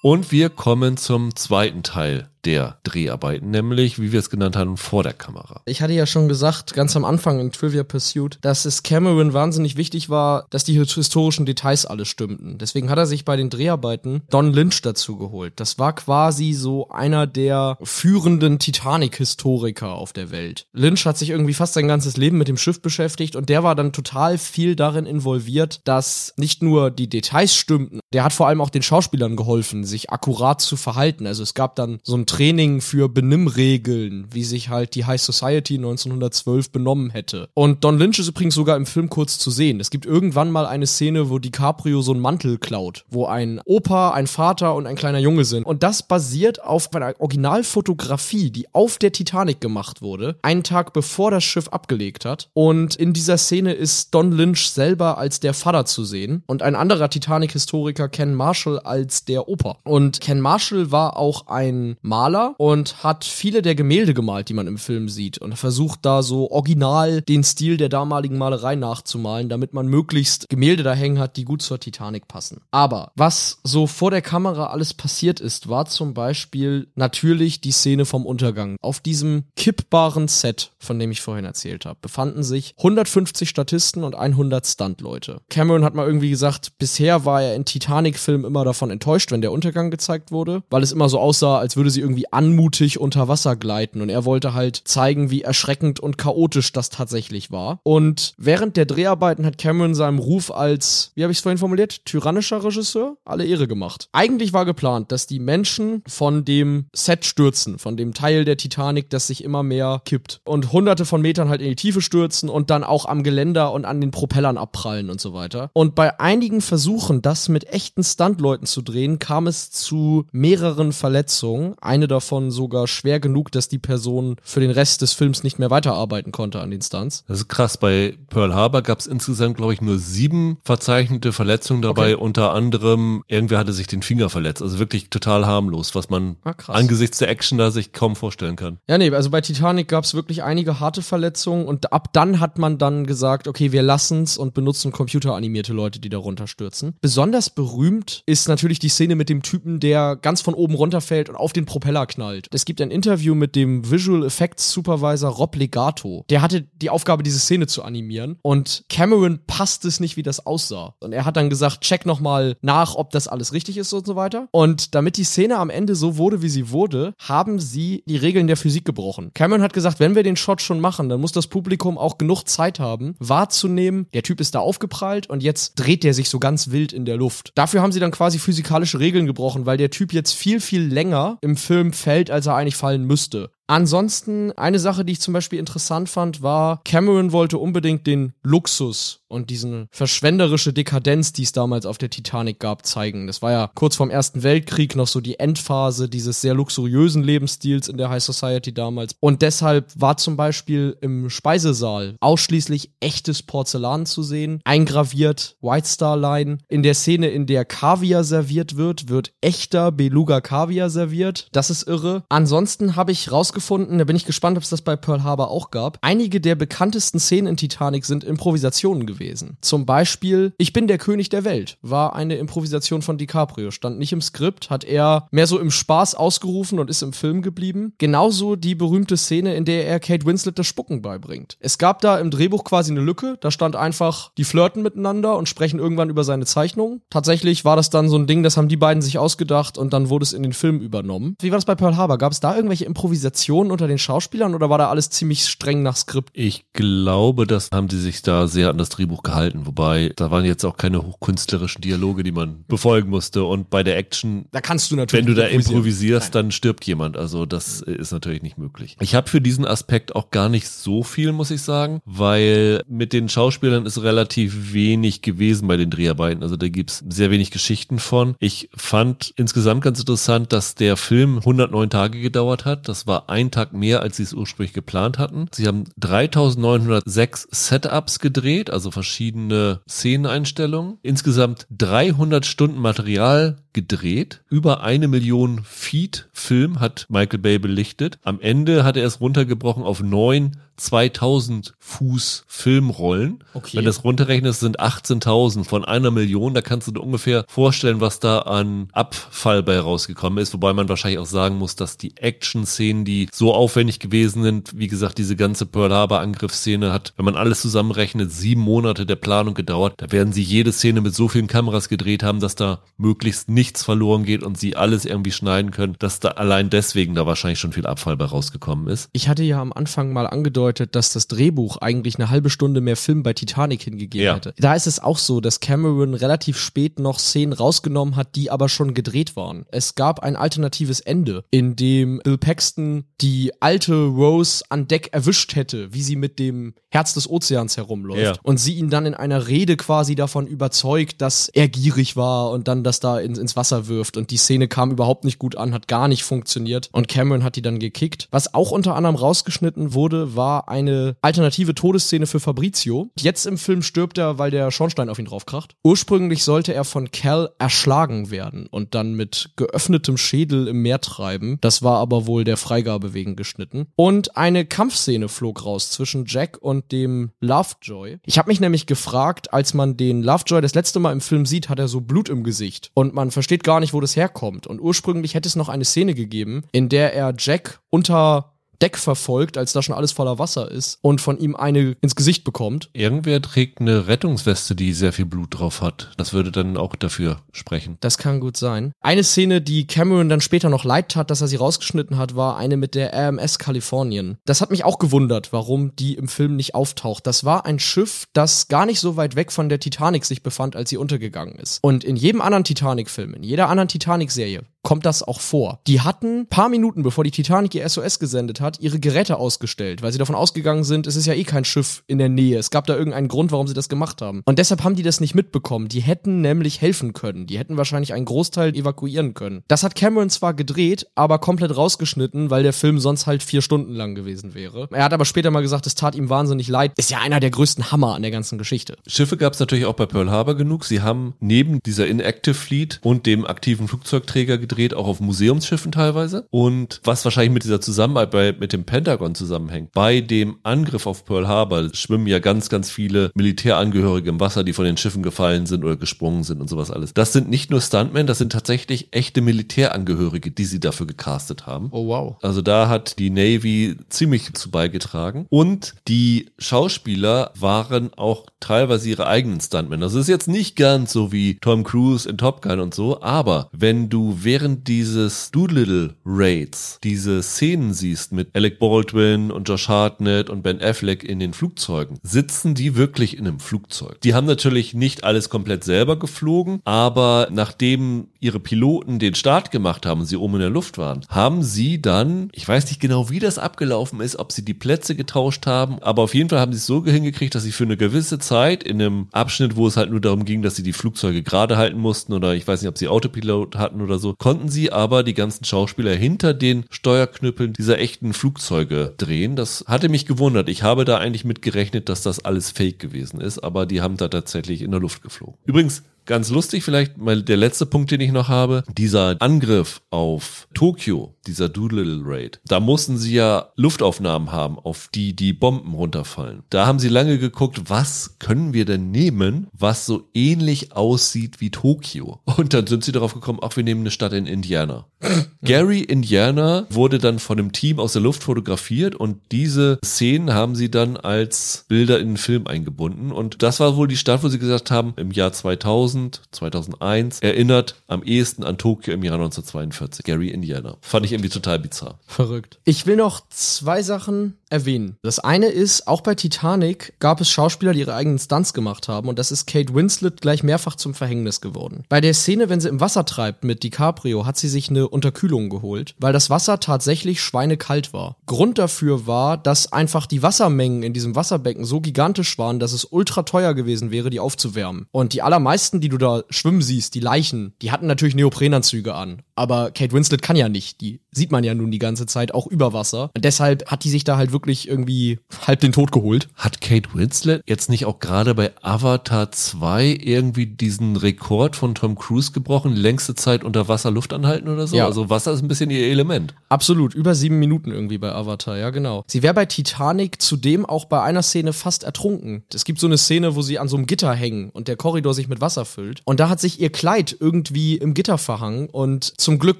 [0.03, 5.03] Und wir kommen zum zweiten Teil der Dreharbeiten, nämlich, wie wir es genannt haben, vor
[5.03, 5.61] der Kamera.
[5.65, 9.75] Ich hatte ja schon gesagt, ganz am Anfang in Trivia Pursuit, dass es Cameron wahnsinnig
[9.75, 12.57] wichtig war, dass die historischen Details alle stimmten.
[12.57, 15.53] Deswegen hat er sich bei den Dreharbeiten Don Lynch dazu geholt.
[15.57, 20.67] Das war quasi so einer der führenden Titanic-Historiker auf der Welt.
[20.71, 23.75] Lynch hat sich irgendwie fast sein ganzes Leben mit dem Schiff beschäftigt und der war
[23.75, 28.61] dann total viel darin involviert, dass nicht nur die Details stimmten, der hat vor allem
[28.61, 31.27] auch den Schauspielern geholfen, sich akkurat zu verhalten.
[31.27, 35.77] Also es gab dann so ein Training für Benimmregeln, wie sich halt die High Society
[35.77, 37.49] 1912 benommen hätte.
[37.55, 39.79] Und Don Lynch ist übrigens sogar im Film kurz zu sehen.
[39.79, 44.11] Es gibt irgendwann mal eine Szene, wo DiCaprio so einen Mantel klaut, wo ein Opa,
[44.11, 45.65] ein Vater und ein kleiner Junge sind.
[45.65, 51.31] Und das basiert auf einer Originalfotografie, die auf der Titanic gemacht wurde, einen Tag bevor
[51.31, 52.49] das Schiff abgelegt hat.
[52.53, 56.75] Und in dieser Szene ist Don Lynch selber als der Vater zu sehen und ein
[56.75, 59.77] anderer Titanic-Historiker, Ken Marshall, als der Opa.
[59.85, 62.16] Und Ken Marshall war auch ein Maler
[62.57, 66.49] und hat viele der Gemälde gemalt, die man im Film sieht und versucht da so
[66.51, 71.45] original den Stil der damaligen Malerei nachzumalen, damit man möglichst Gemälde da hängen hat, die
[71.45, 72.61] gut zur Titanic passen.
[72.71, 78.05] Aber was so vor der Kamera alles passiert ist, war zum Beispiel natürlich die Szene
[78.05, 78.77] vom Untergang.
[78.81, 84.15] Auf diesem kippbaren Set, von dem ich vorhin erzählt habe, befanden sich 150 Statisten und
[84.15, 85.41] 100 Stuntleute.
[85.49, 89.51] Cameron hat mal irgendwie gesagt, bisher war er in Titanic-Filmen immer davon enttäuscht, wenn der
[89.51, 93.55] Untergang gezeigt wurde, weil es immer so aussah, als würde sie irgendwie anmutig unter Wasser
[93.57, 97.79] gleiten und er wollte halt zeigen, wie erschreckend und chaotisch das tatsächlich war.
[97.83, 102.05] Und während der Dreharbeiten hat Cameron seinem Ruf als, wie habe ich es vorhin formuliert,
[102.05, 104.07] tyrannischer Regisseur alle Ehre gemacht.
[104.13, 109.09] Eigentlich war geplant, dass die Menschen von dem Set stürzen, von dem Teil der Titanic,
[109.09, 112.69] das sich immer mehr kippt und hunderte von Metern halt in die Tiefe stürzen und
[112.69, 115.69] dann auch am Geländer und an den Propellern abprallen und so weiter.
[115.73, 121.75] Und bei einigen Versuchen, das mit echten Stuntleuten zu drehen, kam es zu mehreren Verletzungen.
[121.97, 125.71] Eine davon sogar schwer genug, dass die Person für den Rest des Films nicht mehr
[125.71, 127.23] weiterarbeiten konnte an den Stunts.
[127.27, 127.77] Das ist krass.
[127.77, 132.13] Bei Pearl Harbor gab es insgesamt, glaube ich, nur sieben verzeichnete Verletzungen dabei.
[132.13, 132.23] Okay.
[132.23, 134.61] Unter anderem, irgendwer hatte sich den Finger verletzt.
[134.61, 138.77] Also wirklich total harmlos, was man Ah, angesichts der Action da sich kaum vorstellen kann.
[138.87, 142.59] Ja, nee, also bei Titanic gab es wirklich einige harte Verletzungen und ab dann hat
[142.59, 146.93] man dann gesagt, okay, wir lassen's und benutzen computeranimierte Leute, die da runterstürzen.
[147.01, 151.35] Besonders berühmt ist natürlich die Szene mit dem Typen, der ganz von oben runterfällt und
[151.35, 152.47] auf den Propeller knallt.
[152.53, 156.25] Es gibt ein Interview mit dem Visual Effects Supervisor Rob Legato.
[156.29, 160.45] Der hatte die Aufgabe, diese Szene zu animieren und Cameron passt es nicht, wie das
[160.45, 160.95] aussah.
[160.99, 164.15] Und er hat dann gesagt, check nochmal nach, ob das alles richtig ist und so
[164.15, 164.47] weiter.
[164.51, 168.47] Und damit die Szene am Ende so wurde, wie sie wurde, haben sie die Regeln
[168.47, 169.31] der Physik gebrochen.
[169.33, 172.43] Cameron hat gesagt, wenn wir den Shot schon machen, dann muss das Publikum auch genug
[172.43, 176.71] Zeit haben, wahrzunehmen, der Typ ist da aufgeprallt und jetzt dreht der sich so ganz
[176.71, 177.51] wild in der Luft.
[177.55, 181.37] Dafür haben sie dann quasi physikalische Regeln gebrochen, weil der Typ jetzt viel, viel länger
[181.41, 183.51] im Film fällt, als er eigentlich fallen müsste.
[183.67, 189.25] Ansonsten, eine Sache, die ich zum Beispiel interessant fand, war, Cameron wollte unbedingt den Luxus
[189.29, 193.27] und diesen verschwenderische Dekadenz, die es damals auf der Titanic gab, zeigen.
[193.27, 197.87] Das war ja kurz vorm Ersten Weltkrieg noch so die Endphase dieses sehr luxuriösen Lebensstils
[197.87, 199.15] in der High Society damals.
[199.19, 206.17] Und deshalb war zum Beispiel im Speisesaal ausschließlich echtes Porzellan zu sehen, eingraviert White Star
[206.17, 206.59] Line.
[206.69, 211.47] In der Szene, in der Kaviar serviert wird, wird echter Beluga Kaviar serviert.
[211.51, 212.23] Das ist irre.
[212.29, 215.71] Ansonsten habe ich rausgefunden, da bin ich gespannt, ob es das bei Pearl Harbor auch
[215.71, 215.97] gab.
[216.01, 219.16] Einige der bekanntesten Szenen in Titanic sind Improvisationen gewesen.
[219.61, 223.71] Zum Beispiel Ich bin der König der Welt war eine Improvisation von DiCaprio.
[223.71, 227.41] Stand nicht im Skript, hat er mehr so im Spaß ausgerufen und ist im Film
[227.41, 227.93] geblieben.
[227.97, 231.57] Genauso die berühmte Szene, in der er Kate Winslet das Spucken beibringt.
[231.59, 233.37] Es gab da im Drehbuch quasi eine Lücke.
[233.41, 237.01] Da stand einfach, die flirten miteinander und sprechen irgendwann über seine Zeichnungen.
[237.09, 240.09] Tatsächlich war das dann so ein Ding, das haben die beiden sich ausgedacht und dann
[240.09, 241.35] wurde es in den Film übernommen.
[241.41, 242.17] Wie war das bei Pearl Harbor?
[242.17, 245.95] Gab es da irgendwelche Improvisationen unter den Schauspielern oder war da alles ziemlich streng nach
[245.95, 246.31] Skript?
[246.33, 249.65] Ich glaube, das haben die sich da sehr an das Drehbuch Drehbuch gehalten.
[249.65, 253.43] Wobei, da waren jetzt auch keine hochkünstlerischen Dialoge, die man befolgen musste.
[253.43, 255.25] Und bei der Action, Da kannst du natürlich.
[255.25, 257.17] wenn du da improvisierst, dann stirbt jemand.
[257.17, 258.97] Also das ist natürlich nicht möglich.
[258.99, 263.13] Ich habe für diesen Aspekt auch gar nicht so viel, muss ich sagen, weil mit
[263.13, 266.43] den Schauspielern ist relativ wenig gewesen bei den Dreharbeiten.
[266.43, 268.35] Also da gibt's sehr wenig Geschichten von.
[268.39, 272.87] Ich fand insgesamt ganz interessant, dass der Film 109 Tage gedauert hat.
[272.87, 275.47] Das war ein Tag mehr, als sie es ursprünglich geplant hatten.
[275.51, 280.97] Sie haben 3906 Setups gedreht, also verschiedene Szeneneinstellungen.
[281.03, 284.41] Insgesamt 300 Stunden Material gedreht.
[284.49, 288.17] Über eine Million Feet Film hat Michael Bay belichtet.
[288.23, 293.43] Am Ende hat er es runtergebrochen auf neun 2000 Fuß Filmrollen.
[293.53, 293.77] Okay.
[293.77, 296.53] Wenn das runterrechnest, sind 18.000 von einer Million.
[296.53, 300.53] Da kannst du dir ungefähr vorstellen, was da an Abfall bei rausgekommen ist.
[300.53, 304.87] Wobei man wahrscheinlich auch sagen muss, dass die Action-Szenen, die so aufwendig gewesen sind, wie
[304.87, 309.55] gesagt, diese ganze Pearl Harbor Angriffsszene hat, wenn man alles zusammenrechnet, sieben Monate der Planung
[309.55, 309.95] gedauert.
[309.97, 313.83] Da werden sie jede Szene mit so vielen Kameras gedreht haben, dass da möglichst nichts
[313.83, 317.73] verloren geht und sie alles irgendwie schneiden können, dass da allein deswegen da wahrscheinlich schon
[317.73, 319.09] viel Abfall bei rausgekommen ist.
[319.11, 322.95] Ich hatte ja am Anfang mal angedeutet, dass das Drehbuch eigentlich eine halbe Stunde mehr
[322.95, 324.35] Film bei Titanic hingegeben Ja.
[324.35, 324.53] hätte.
[324.57, 328.69] Da ist es auch so, dass Cameron relativ spät noch Szenen rausgenommen hat, die aber
[328.69, 329.65] schon gedreht waren.
[329.69, 335.55] Es gab ein alternatives Ende, in dem Bill Paxton die alte Rose an Deck erwischt
[335.55, 338.21] hätte, wie sie mit dem Herz des Ozeans herumläuft.
[338.37, 338.41] Ja.
[338.43, 342.69] Und sie ihn dann in einer Rede quasi davon überzeugt, dass er gierig war und
[342.69, 344.15] dann das da ins, ins Wasser wirft.
[344.15, 346.89] Und die Szene kam überhaupt nicht gut an, hat gar nicht funktioniert.
[346.93, 348.27] Und Cameron hat die dann gekickt.
[348.31, 353.09] Was auch unter anderem rausgeschnitten wurde, war eine alternative Todesszene für Fabrizio.
[353.19, 355.75] Jetzt im Film stirbt er, weil der Schornstein auf ihn draufkracht.
[355.83, 361.57] Ursprünglich sollte er von Cal erschlagen werden und dann mit geöffnetem Schädel im Meer treiben.
[361.61, 363.87] Das war aber wohl der Freigabe wegen geschnitten.
[363.95, 368.19] Und eine Kampfszene flog raus zwischen Jack und dem Lovejoy.
[368.25, 371.69] Ich habe mich nämlich gefragt, als man den Lovejoy das letzte Mal im Film sieht,
[371.69, 374.65] hat er so Blut im Gesicht und man versteht gar nicht, wo das herkommt.
[374.65, 379.57] Und ursprünglich hätte es noch eine Szene gegeben, in der er Jack unter Deck verfolgt,
[379.57, 382.89] als da schon alles voller Wasser ist und von ihm eine ins Gesicht bekommt.
[382.93, 386.11] Irgendwer trägt eine Rettungsweste, die sehr viel Blut drauf hat.
[386.17, 387.97] Das würde dann auch dafür sprechen.
[388.01, 388.91] Das kann gut sein.
[389.01, 392.57] Eine Szene, die Cameron dann später noch leid tat, dass er sie rausgeschnitten hat, war
[392.57, 394.37] eine mit der RMS Kalifornien.
[394.45, 397.27] Das hat mich auch gewundert, warum die im Film nicht auftaucht.
[397.27, 400.75] Das war ein Schiff, das gar nicht so weit weg von der Titanic sich befand,
[400.75, 401.79] als sie untergegangen ist.
[401.81, 405.81] Und in jedem anderen Titanic-Film, in jeder anderen Titanic-Serie kommt das auch vor.
[405.85, 410.13] Die hatten paar Minuten, bevor die Titanic ihr SOS gesendet hat, ihre Geräte ausgestellt, weil
[410.13, 412.57] sie davon ausgegangen sind, es ist ja eh kein Schiff in der Nähe.
[412.57, 414.43] Es gab da irgendeinen Grund, warum sie das gemacht haben.
[414.45, 415.89] Und deshalb haben die das nicht mitbekommen.
[415.89, 417.47] Die hätten nämlich helfen können.
[417.47, 419.61] Die hätten wahrscheinlich einen Großteil evakuieren können.
[419.67, 423.93] Das hat Cameron zwar gedreht, aber komplett rausgeschnitten, weil der Film sonst halt vier Stunden
[423.93, 424.87] lang gewesen wäre.
[424.93, 426.93] Er hat aber später mal gesagt, es tat ihm wahnsinnig leid.
[426.95, 428.95] Ist ja einer der größten Hammer an der ganzen Geschichte.
[429.05, 430.85] Schiffe gab es natürlich auch bei Pearl Harbor genug.
[430.85, 436.47] Sie haben neben dieser Inactive Fleet und dem aktiven Flugzeugträger gedreht, auch auf Museumsschiffen teilweise.
[436.49, 439.91] Und was wahrscheinlich mit dieser Zusammenarbeit mit dem Pentagon zusammenhängt.
[439.93, 444.73] Bei dem Angriff auf Pearl Harbor schwimmen ja ganz, ganz viele Militärangehörige im Wasser, die
[444.73, 447.13] von den Schiffen gefallen sind oder gesprungen sind und sowas alles.
[447.13, 451.89] Das sind nicht nur Stuntmen, das sind tatsächlich echte Militärangehörige, die sie dafür gecastet haben.
[451.91, 452.37] Oh wow.
[452.41, 455.45] Also da hat die Navy ziemlich zu beigetragen.
[455.49, 460.01] Und die Schauspieler waren auch teilweise ihre eigenen Stuntmen.
[460.01, 463.69] Das ist jetzt nicht ganz so wie Tom Cruise in Top Gun und so, aber
[463.71, 470.49] wenn du während dieses Doolittle Raids diese Szenen siehst mit Alec Baldwin und Josh Hartnett
[470.49, 474.19] und Ben Affleck in den Flugzeugen, sitzen die wirklich in einem Flugzeug.
[474.21, 480.05] Die haben natürlich nicht alles komplett selber geflogen, aber nachdem ihre Piloten den Start gemacht
[480.05, 483.39] haben sie oben in der Luft waren, haben sie dann, ich weiß nicht genau, wie
[483.39, 486.79] das abgelaufen ist, ob sie die Plätze getauscht haben, aber auf jeden Fall haben sie
[486.79, 490.11] es so hingekriegt, dass sie für eine gewisse Zeit in einem Abschnitt, wo es halt
[490.11, 492.97] nur darum ging, dass sie die Flugzeuge gerade halten mussten oder ich weiß nicht, ob
[492.97, 497.99] sie Autopilot hatten oder so, konnten sie aber die ganzen Schauspieler hinter den Steuerknüppeln dieser
[497.99, 499.57] echten Flugzeuge drehen.
[499.57, 500.69] Das hatte mich gewundert.
[500.69, 504.15] Ich habe da eigentlich mit gerechnet, dass das alles fake gewesen ist, aber die haben
[504.15, 505.57] da tatsächlich in der Luft geflogen.
[505.65, 508.83] Übrigens, Ganz lustig vielleicht mal der letzte Punkt, den ich noch habe.
[508.97, 512.59] Dieser Angriff auf Tokio, dieser Doolittle Raid.
[512.67, 516.63] Da mussten sie ja Luftaufnahmen haben, auf die die Bomben runterfallen.
[516.69, 521.71] Da haben sie lange geguckt, was können wir denn nehmen, was so ähnlich aussieht wie
[521.71, 522.41] Tokio.
[522.57, 525.05] Und dann sind sie darauf gekommen, ach, wir nehmen eine Stadt in Indiana.
[525.63, 530.75] Gary, Indiana, wurde dann von einem Team aus der Luft fotografiert und diese Szenen haben
[530.75, 533.31] sie dann als Bilder in den Film eingebunden.
[533.31, 536.16] Und das war wohl die Stadt, wo sie gesagt haben, im Jahr 2000,
[536.51, 540.25] 2001, erinnert am ehesten an Tokio im Jahr 1942.
[540.25, 540.97] Gary, Indiana.
[541.01, 542.19] Fand ich irgendwie total bizarr.
[542.25, 542.79] Verrückt.
[542.83, 545.17] Ich will noch zwei Sachen erwähnen.
[545.21, 549.29] Das eine ist, auch bei Titanic gab es Schauspieler, die ihre eigenen Stunts gemacht haben
[549.29, 552.03] und das ist Kate Winslet gleich mehrfach zum Verhängnis geworden.
[552.09, 555.69] Bei der Szene, wenn sie im Wasser treibt mit DiCaprio, hat sie sich eine Unterkühlung
[555.69, 558.37] geholt, weil das Wasser tatsächlich schweinekalt war.
[558.45, 563.05] Grund dafür war, dass einfach die Wassermengen in diesem Wasserbecken so gigantisch waren, dass es
[563.05, 565.07] ultra teuer gewesen wäre, die aufzuwärmen.
[565.11, 569.41] Und die allermeisten, die du da schwimmen siehst, die Leichen, die hatten natürlich Neoprenanzüge an.
[569.55, 571.01] Aber Kate Winslet kann ja nicht.
[571.01, 573.31] Die sieht man ja nun die ganze Zeit auch über Wasser.
[573.35, 576.47] Und deshalb hat die sich da halt wirklich irgendwie halb den Tod geholt.
[576.55, 582.15] Hat Kate Winslet jetzt nicht auch gerade bei Avatar 2 irgendwie diesen Rekord von Tom
[582.15, 582.95] Cruise gebrochen?
[582.95, 584.95] Längste Zeit unter Wasser Luft anhalten oder so?
[584.95, 585.05] Ja.
[585.05, 586.55] Also Wasser ist ein bisschen ihr Element.
[586.69, 589.23] Absolut, über sieben Minuten irgendwie bei Avatar, ja genau.
[589.27, 592.63] Sie wäre bei Titanic zudem auch bei einer Szene fast ertrunken.
[592.73, 595.33] Es gibt so eine Szene, wo sie an so einem Gitter hängen und der Korridor
[595.33, 596.21] sich mit Wasser füllt.
[596.25, 599.79] Und da hat sich ihr Kleid irgendwie im Gitter verhangen und zum Glück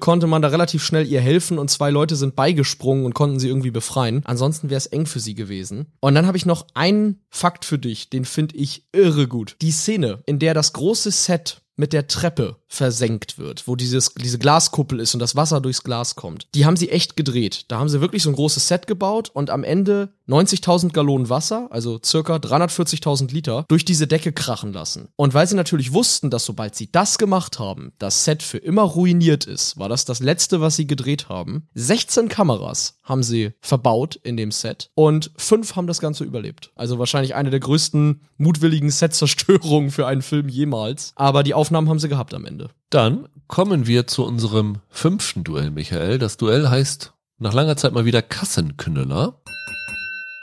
[0.00, 3.48] konnte man da relativ schnell ihr helfen und zwei Leute sind beigesprungen und konnten sie
[3.48, 4.22] irgendwie befreien.
[4.24, 5.86] Ansonsten wäre es eng für sie gewesen.
[6.00, 9.56] Und dann habe ich noch einen Fakt für dich, den finde ich irre gut.
[9.60, 14.38] Die Szene, in der das große Set mit der Treppe versenkt wird, wo dieses, diese
[14.38, 16.48] Glaskuppel ist und das Wasser durchs Glas kommt.
[16.54, 17.66] Die haben sie echt gedreht.
[17.68, 21.68] Da haben sie wirklich so ein großes Set gebaut und am Ende 90.000 Gallonen Wasser,
[21.70, 25.08] also circa 340.000 Liter, durch diese Decke krachen lassen.
[25.16, 28.82] Und weil sie natürlich wussten, dass sobald sie das gemacht haben, das Set für immer
[28.82, 31.68] ruiniert ist, war das das letzte, was sie gedreht haben.
[31.74, 36.72] 16 Kameras haben sie verbaut in dem Set und fünf haben das Ganze überlebt.
[36.74, 41.12] Also wahrscheinlich eine der größten mutwilligen Set-Zerstörungen für einen Film jemals.
[41.16, 42.70] Aber die Aufnahmen haben sie gehabt am Ende.
[42.90, 46.18] Dann kommen wir zu unserem fünften Duell, Michael.
[46.18, 49.40] Das Duell heißt nach langer Zeit mal wieder Kassenknüller.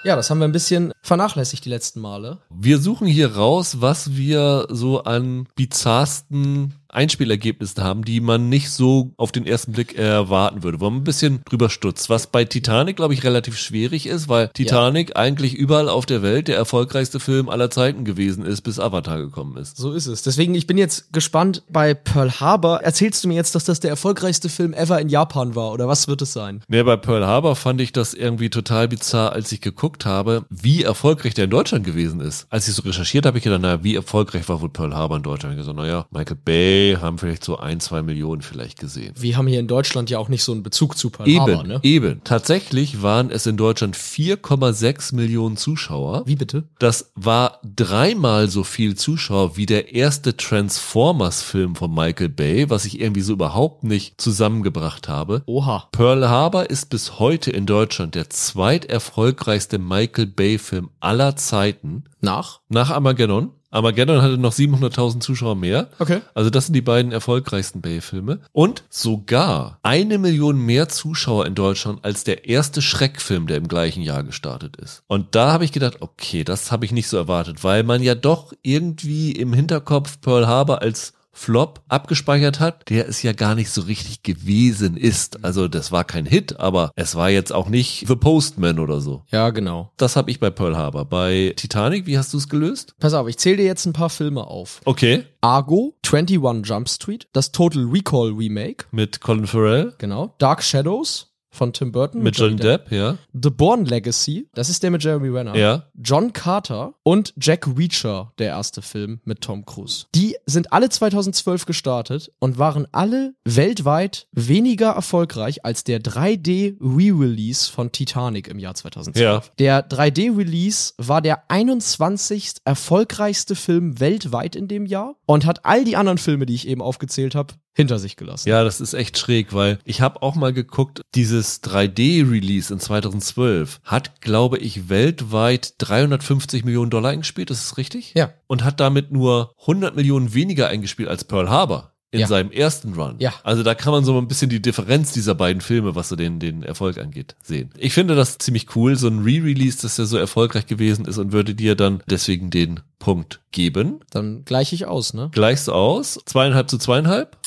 [0.06, 2.38] Ja, das haben wir ein bisschen vernachlässigt die letzten Male.
[2.52, 9.12] Wir suchen hier raus, was wir so an bizarrsten Einspielergebnissen haben, die man nicht so
[9.18, 12.10] auf den ersten Blick erwarten würde, wo man ein bisschen drüber stutzt.
[12.10, 15.16] Was bei Titanic, glaube ich, relativ schwierig ist, weil Titanic ja.
[15.18, 19.58] eigentlich überall auf der Welt der erfolgreichste Film aller Zeiten gewesen ist, bis Avatar gekommen
[19.58, 19.78] ist.
[19.78, 20.24] So ist es.
[20.24, 23.92] Deswegen, ich bin jetzt gespannt, bei Pearl Harbor, erzählst du mir jetzt, dass das der
[23.92, 26.64] erfolgreichste Film ever in Japan war, oder was wird es sein?
[26.68, 30.84] Nee, bei Pearl Harbor fand ich das irgendwie total bizarr, als ich geguckt habe, wie
[30.84, 32.48] erfolgreich der in Deutschland gewesen ist.
[32.50, 35.18] Als ich so recherchiert habe, habe ich gedacht, naja, wie erfolgreich war wohl Pearl Harbor
[35.18, 35.54] in Deutschland?
[35.54, 39.14] Ich gesagt, naja, Michael Bay, haben vielleicht so ein, zwei Millionen vielleicht gesehen.
[39.18, 41.64] Wir haben hier in Deutschland ja auch nicht so einen Bezug zu Pearl eben, Harbor,
[41.64, 41.80] ne?
[41.84, 42.22] Eben.
[42.24, 46.24] Tatsächlich waren es in Deutschland 4,6 Millionen Zuschauer.
[46.26, 46.64] Wie bitte?
[46.80, 53.00] Das war dreimal so viel Zuschauer wie der erste Transformers-Film von Michael Bay, was ich
[53.00, 55.44] irgendwie so überhaupt nicht zusammengebracht habe.
[55.46, 55.88] Oha.
[55.92, 62.04] Pearl Harbor ist bis heute in Deutschland der zweiterfolgreichste Michael Bay-Film aller Zeiten.
[62.22, 62.62] Nach?
[62.70, 63.52] Nach Armageddon.
[63.76, 65.90] Armageddon hatte noch 700.000 Zuschauer mehr.
[66.00, 66.22] Okay.
[66.34, 68.40] Also das sind die beiden erfolgreichsten Bay-Filme.
[68.54, 74.02] Und sogar eine Million mehr Zuschauer in Deutschland als der erste Schreckfilm, der im gleichen
[74.02, 75.04] Jahr gestartet ist.
[75.08, 78.16] Und da habe ich gedacht, okay, das habe ich nicht so erwartet, weil man ja
[78.16, 83.70] doch irgendwie im Hinterkopf Pearl Harbor als Flop abgespeichert hat, der es ja gar nicht
[83.70, 85.44] so richtig gewesen ist.
[85.44, 89.24] Also das war kein Hit, aber es war jetzt auch nicht The Postman oder so.
[89.32, 89.92] Ja, genau.
[89.98, 91.06] Das habe ich bei Pearl Harbor.
[91.06, 92.96] Bei Titanic, wie hast du es gelöst?
[93.00, 94.82] Pass auf, ich zähle dir jetzt ein paar Filme auf.
[94.86, 95.26] Okay.
[95.42, 98.86] Argo, 21 Jump Street, das Total Recall Remake.
[98.92, 99.94] Mit Colin Farrell.
[99.98, 100.34] Genau.
[100.38, 102.22] Dark Shadows von Tim Burton.
[102.22, 103.18] Mit Johnny Depp, ja.
[103.34, 105.56] The Bourne Legacy, das ist der mit Jeremy Renner.
[105.56, 105.84] Ja.
[105.96, 110.06] John Carter und Jack Reacher, der erste Film mit Tom Cruise.
[110.14, 117.72] Die sind alle 2012 gestartet und waren alle weltweit weniger erfolgreich als der 3D Re-Release
[117.72, 119.24] von Titanic im Jahr 2012.
[119.24, 119.44] Ja.
[119.60, 122.56] Der 3D Release war der 21.
[122.66, 126.82] erfolgreichste Film weltweit in dem Jahr und hat all die anderen Filme, die ich eben
[126.82, 128.48] aufgezählt habe, hinter sich gelassen.
[128.50, 133.82] Ja, das ist echt schräg, weil ich habe auch mal geguckt, dieses 3D-Release in 2012
[133.84, 138.14] hat, glaube ich, weltweit 350 Millionen Dollar eingespielt, ist das richtig?
[138.16, 138.32] Ja.
[138.48, 142.28] Und hat damit nur 100 Millionen weniger eingespielt als Pearl Harbor in Ja.
[142.28, 143.16] seinem ersten Run.
[143.20, 143.34] Ja.
[143.44, 146.40] Also da kann man so ein bisschen die Differenz dieser beiden Filme, was so den,
[146.40, 147.72] den Erfolg angeht, sehen.
[147.78, 151.34] Ich finde das ziemlich cool, so ein Re-Release, dass der so erfolgreich gewesen ist und
[151.34, 154.00] würde dir dann deswegen den Punkt geben.
[154.12, 155.30] Dann gleiche ich aus, ne?
[155.34, 156.18] Gleichst aus.
[156.26, 157.38] Zweieinhalb zu zweieinhalb.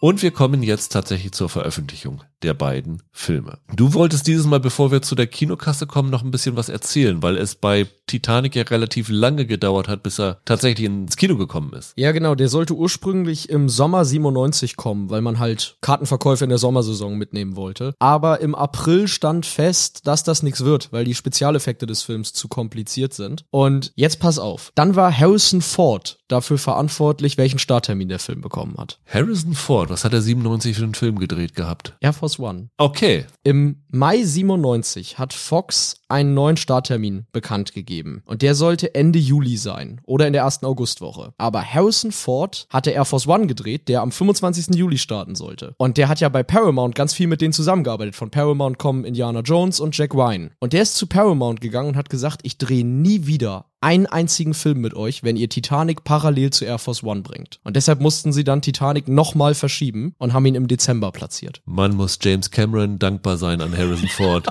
[0.00, 3.58] Und wir kommen jetzt tatsächlich zur Veröffentlichung der beiden Filme.
[3.74, 7.22] Du wolltest dieses Mal, bevor wir zu der Kinokasse kommen, noch ein bisschen was erzählen,
[7.22, 11.72] weil es bei Titanic ja relativ lange gedauert hat, bis er tatsächlich ins Kino gekommen
[11.74, 11.92] ist.
[11.96, 12.34] Ja, genau.
[12.34, 17.56] Der sollte ursprünglich im Sommer 97 kommen, weil man halt Kartenverkäufe in der Sommersaison mitnehmen
[17.56, 17.94] wollte.
[17.98, 22.48] Aber im April stand fest, dass das nichts wird, weil die Spezialeffekte des Films zu
[22.48, 23.44] kompliziert sind.
[23.50, 24.72] Und jetzt pass auf.
[24.74, 28.98] Dann war Harrison Ford dafür verantwortlich, welchen Starttermin der Film bekommen hat.
[29.06, 31.94] Harrison Ford, was hat er 97 für einen Film gedreht gehabt?
[32.00, 32.70] Air Force One.
[32.76, 33.26] Okay.
[33.42, 38.22] Im Mai 97 hat Fox einen neuen Starttermin bekannt gegeben.
[38.26, 41.32] Und der sollte Ende Juli sein oder in der ersten Augustwoche.
[41.38, 44.74] Aber Harrison Ford hatte Air Force One gedreht, der am 25.
[44.76, 45.74] Juli starten sollte.
[45.78, 48.16] Und der hat ja bei Paramount ganz viel mit denen zusammengearbeitet.
[48.16, 50.50] Von Paramount kommen Indiana Jones und Jack Ryan.
[50.60, 54.54] Und der ist zu Paramount gegangen und hat gesagt, ich drehe nie wieder einen einzigen
[54.54, 57.60] Film mit euch, wenn ihr Titanic parallel zu Air Force One bringt.
[57.64, 61.62] Und deshalb mussten sie dann Titanic nochmal verschieben und haben ihn im Dezember platziert.
[61.64, 64.46] Man muss James Cameron dankbar sein an Harrison Ford.